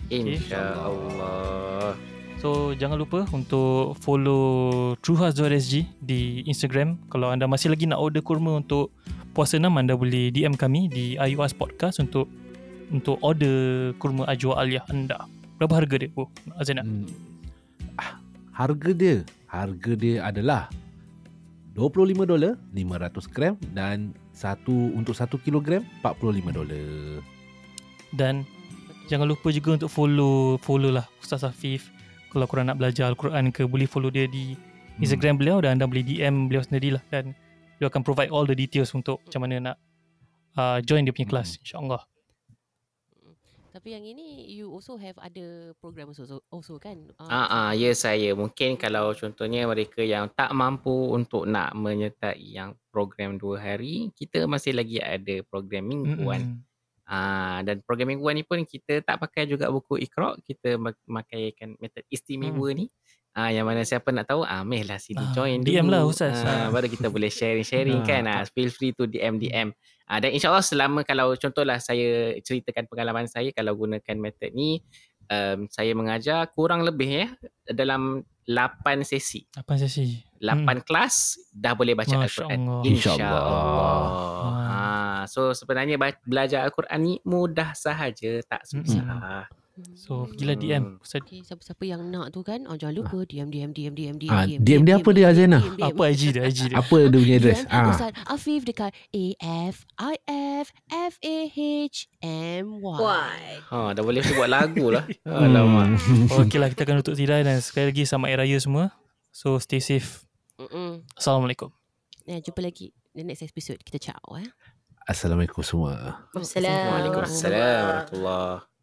InsyaAllah 0.10 0.34
InsyaAllah 0.34 1.94
So 2.38 2.74
jangan 2.74 2.98
lupa 2.98 3.26
untuk 3.30 3.98
follow 4.02 4.94
truehearts.sg 5.02 5.86
di 6.02 6.42
Instagram 6.46 6.98
Kalau 7.10 7.30
anda 7.30 7.46
masih 7.46 7.70
lagi 7.70 7.86
nak 7.86 8.02
order 8.02 8.26
kurma 8.26 8.58
untuk 8.58 8.90
puasa 9.34 9.58
6 9.58 9.70
Anda 9.70 9.94
boleh 9.94 10.34
DM 10.34 10.58
kami 10.58 10.90
di 10.90 11.14
iOS 11.14 11.54
Podcast 11.54 12.02
untuk 12.02 12.26
untuk 12.90 13.22
order 13.22 13.94
kurma 14.02 14.26
ajwa 14.26 14.58
aliyah 14.58 14.90
anda 14.90 15.30
Berapa 15.58 15.86
harga 15.86 16.02
dia? 16.02 16.10
Oh, 16.14 16.30
Azana 16.58 16.82
Hmm. 16.82 17.06
Harga 18.58 18.90
dia, 18.90 19.22
harga 19.46 19.94
dia 19.94 20.26
adalah 20.26 20.66
25 21.78 22.26
dolar 22.26 22.58
500 22.74 23.30
gram 23.30 23.54
dan 23.78 24.18
satu 24.34 24.74
untuk 24.98 25.14
1 25.14 25.30
kilogram 25.46 25.86
45 26.02 26.58
dolar. 26.58 27.22
Dan. 28.18 28.42
Jangan 29.08 29.24
lupa 29.30 29.54
juga 29.56 29.80
untuk 29.80 29.88
follow 29.88 30.60
follow 30.60 30.92
lah 30.92 31.08
Ustaz 31.24 31.46
Afif. 31.48 31.88
Kalau 32.28 32.44
korang 32.44 32.68
nak 32.68 32.76
belajar 32.76 33.08
Al-Quran 33.08 33.56
ke 33.56 33.64
boleh 33.64 33.88
follow 33.88 34.12
dia 34.12 34.28
di 34.28 34.58
Hmm. 34.98 35.06
Instagram 35.06 35.38
beliau 35.38 35.58
dan 35.62 35.78
anda 35.78 35.86
boleh 35.86 36.02
DM 36.02 36.50
beliau 36.50 36.66
sendirilah 36.66 37.06
dan 37.14 37.38
dia 37.78 37.86
akan 37.86 38.02
provide 38.02 38.34
all 38.34 38.50
the 38.50 38.58
details 38.58 38.90
untuk 38.98 39.22
macam 39.30 39.46
mana 39.46 39.56
nak 39.62 39.78
uh, 40.58 40.82
join 40.82 41.06
dia 41.06 41.14
punya 41.14 41.30
kelas 41.30 41.62
insya-Allah. 41.62 42.02
Tapi 43.78 43.94
yang 43.94 44.10
ini 44.10 44.50
you 44.58 44.74
also 44.74 44.98
have 44.98 45.14
other 45.22 45.78
program 45.78 46.10
also, 46.10 46.42
also 46.50 46.82
kan? 46.82 46.98
Ah, 47.22 47.46
ah, 47.46 47.72
ya 47.78 47.94
saya. 47.94 48.34
Mungkin 48.34 48.74
kalau 48.74 49.14
contohnya 49.14 49.70
mereka 49.70 50.02
yang 50.02 50.34
tak 50.34 50.50
mampu 50.50 51.14
untuk 51.14 51.46
nak 51.46 51.78
menyertai 51.78 52.42
yang 52.42 52.74
program 52.90 53.38
dua 53.38 53.62
hari, 53.62 54.10
kita 54.18 54.50
masih 54.50 54.74
lagi 54.74 54.98
ada 54.98 55.46
program 55.46 55.86
mingguan. 55.86 56.58
Ah, 57.06 57.62
dan 57.62 57.86
program 57.86 58.18
mingguan 58.18 58.42
ni 58.42 58.42
pun 58.42 58.66
kita 58.66 59.06
tak 59.06 59.22
pakai 59.22 59.46
juga 59.46 59.70
buku 59.70 60.02
Iqra, 60.02 60.34
kita 60.42 60.82
mak- 60.82 61.06
makaikan 61.06 61.78
metod 61.78 62.02
istimewa 62.10 62.74
ni. 62.74 62.90
Ah, 63.34 63.50
yang 63.50 63.66
mana 63.66 63.84
siapa 63.84 64.10
nak 64.10 64.26
tahu, 64.26 64.42
ah, 64.42 64.66
meh 64.66 64.82
lah 64.82 64.98
sini 64.98 65.22
Ah, 65.22 65.30
join 65.30 65.62
DM 65.62 65.86
dulu. 65.86 65.94
lah, 65.94 66.02
Ustaz. 66.06 66.42
Ah, 66.42 66.70
baru 66.70 66.88
kita 66.88 67.08
boleh 67.08 67.30
sharing-sharing 67.30 68.02
Ah, 68.04 68.08
kan. 68.08 68.24
Ah, 68.26 68.42
feel 68.50 68.70
free 68.70 68.92
to 68.92 69.06
DM 69.06 69.38
DM. 69.38 69.70
Ah, 70.08 70.18
dan 70.18 70.32
insyaAllah 70.32 70.64
selama 70.64 71.04
kalau 71.04 71.36
contohlah 71.36 71.78
saya 71.78 72.34
ceritakan 72.40 72.88
pengalaman 72.88 73.28
saya 73.28 73.52
kalau 73.52 73.76
gunakan 73.76 74.16
metod 74.18 74.50
ni, 74.56 74.82
um, 75.28 75.68
saya 75.68 75.92
mengajar 75.94 76.48
kurang 76.50 76.82
lebih 76.82 77.10
ya 77.14 77.28
dalam 77.70 78.24
8 78.48 79.04
sesi. 79.04 79.44
Apa 79.54 79.76
sesi? 79.76 80.24
8 80.40 80.82
kelas 80.82 81.36
dah 81.52 81.76
boleh 81.76 81.94
baca 81.94 82.16
Al-Quran. 82.18 82.58
Allah. 82.64 82.82
InsyaAllah. 82.88 84.02
Ha, 84.68 84.78
so 85.28 85.52
sebenarnya 85.52 86.00
belajar 86.24 86.64
Al-Quran 86.64 87.00
ni 87.00 87.14
mudah 87.22 87.76
sahaja, 87.76 88.40
tak 88.48 88.64
susah. 88.66 89.46
So 89.94 90.26
pergilah 90.26 90.56
DM 90.56 90.84
Hmm. 90.84 90.98
Ustaz 91.00 91.22
Okay, 91.22 91.42
siapa-siapa 91.42 91.84
yang 91.84 92.02
nak 92.04 92.30
tu 92.30 92.42
kan, 92.42 92.66
oh, 92.66 92.74
jangan 92.74 92.96
lupa 92.96 93.22
DM, 93.22 93.48
DM, 93.48 93.70
DM, 93.72 93.94
DM, 93.94 94.16
DM, 94.18 94.30
Ah, 94.30 94.44
DM 94.44 94.82
dia 94.82 94.96
apa 94.96 95.10
dia, 95.12 95.26
Azena? 95.28 95.60
Apa 95.62 96.04
IG 96.08 96.22
dia 96.32 96.44
IG 96.44 96.70
dia 96.70 96.78
Apa 96.78 96.98
dia 97.04 97.14
punya 97.16 97.36
address? 97.36 97.62
DM 97.62 97.70
Ah. 97.70 97.88
Ustaz 97.88 98.12
Afif 98.26 98.62
dekat 98.64 98.92
A-F-I-F-F-A-H-M-Y. 101.68 102.98
Why? 102.98 103.40
Ha, 103.68 103.92
dah 103.92 104.02
boleh 104.02 104.22
buat 104.32 104.48
lagu 104.48 104.86
lah. 104.90 105.06
Hmm. 105.28 105.44
Alamak. 105.46 106.00
Okey 106.40 106.58
lah 106.58 106.70
kita 106.70 106.84
akan 106.84 107.02
tutup 107.02 107.16
tirai 107.16 107.44
Dan 107.44 107.60
sekali 107.60 107.92
lagi 107.92 108.04
selamat 108.04 108.28
Hari 108.30 108.40
Raya 108.42 108.58
semua 108.58 108.86
So 109.30 109.60
stay 109.60 109.78
safe 109.78 110.24
Mm-mm. 110.58 111.04
Assalamualaikum 111.14 111.70
Eh, 112.26 112.40
jumpa 112.40 112.60
lagi 112.60 112.92
the 113.14 113.24
next 113.24 113.40
episode. 113.42 113.80
Kita 113.80 113.98
ciao 114.04 114.36
eh. 114.36 114.44
Assalamualaikum 115.08 115.64
semua. 115.64 116.28
Assalamualaikum. 116.36 117.24
Warahmatullahi 117.24 118.77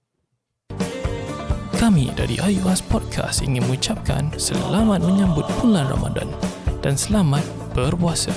kami 1.84 2.08
dari 2.16 2.40
IOS 2.40 2.80
Podcast 2.88 3.44
ingin 3.44 3.60
mengucapkan 3.68 4.32
selamat 4.40 5.04
menyambut 5.04 5.44
bulan 5.60 5.84
Ramadan 5.92 6.32
dan 6.80 6.96
selamat 6.96 7.44
berpuasa. 7.76 8.32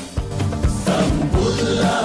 Sambutlah 0.83 2.03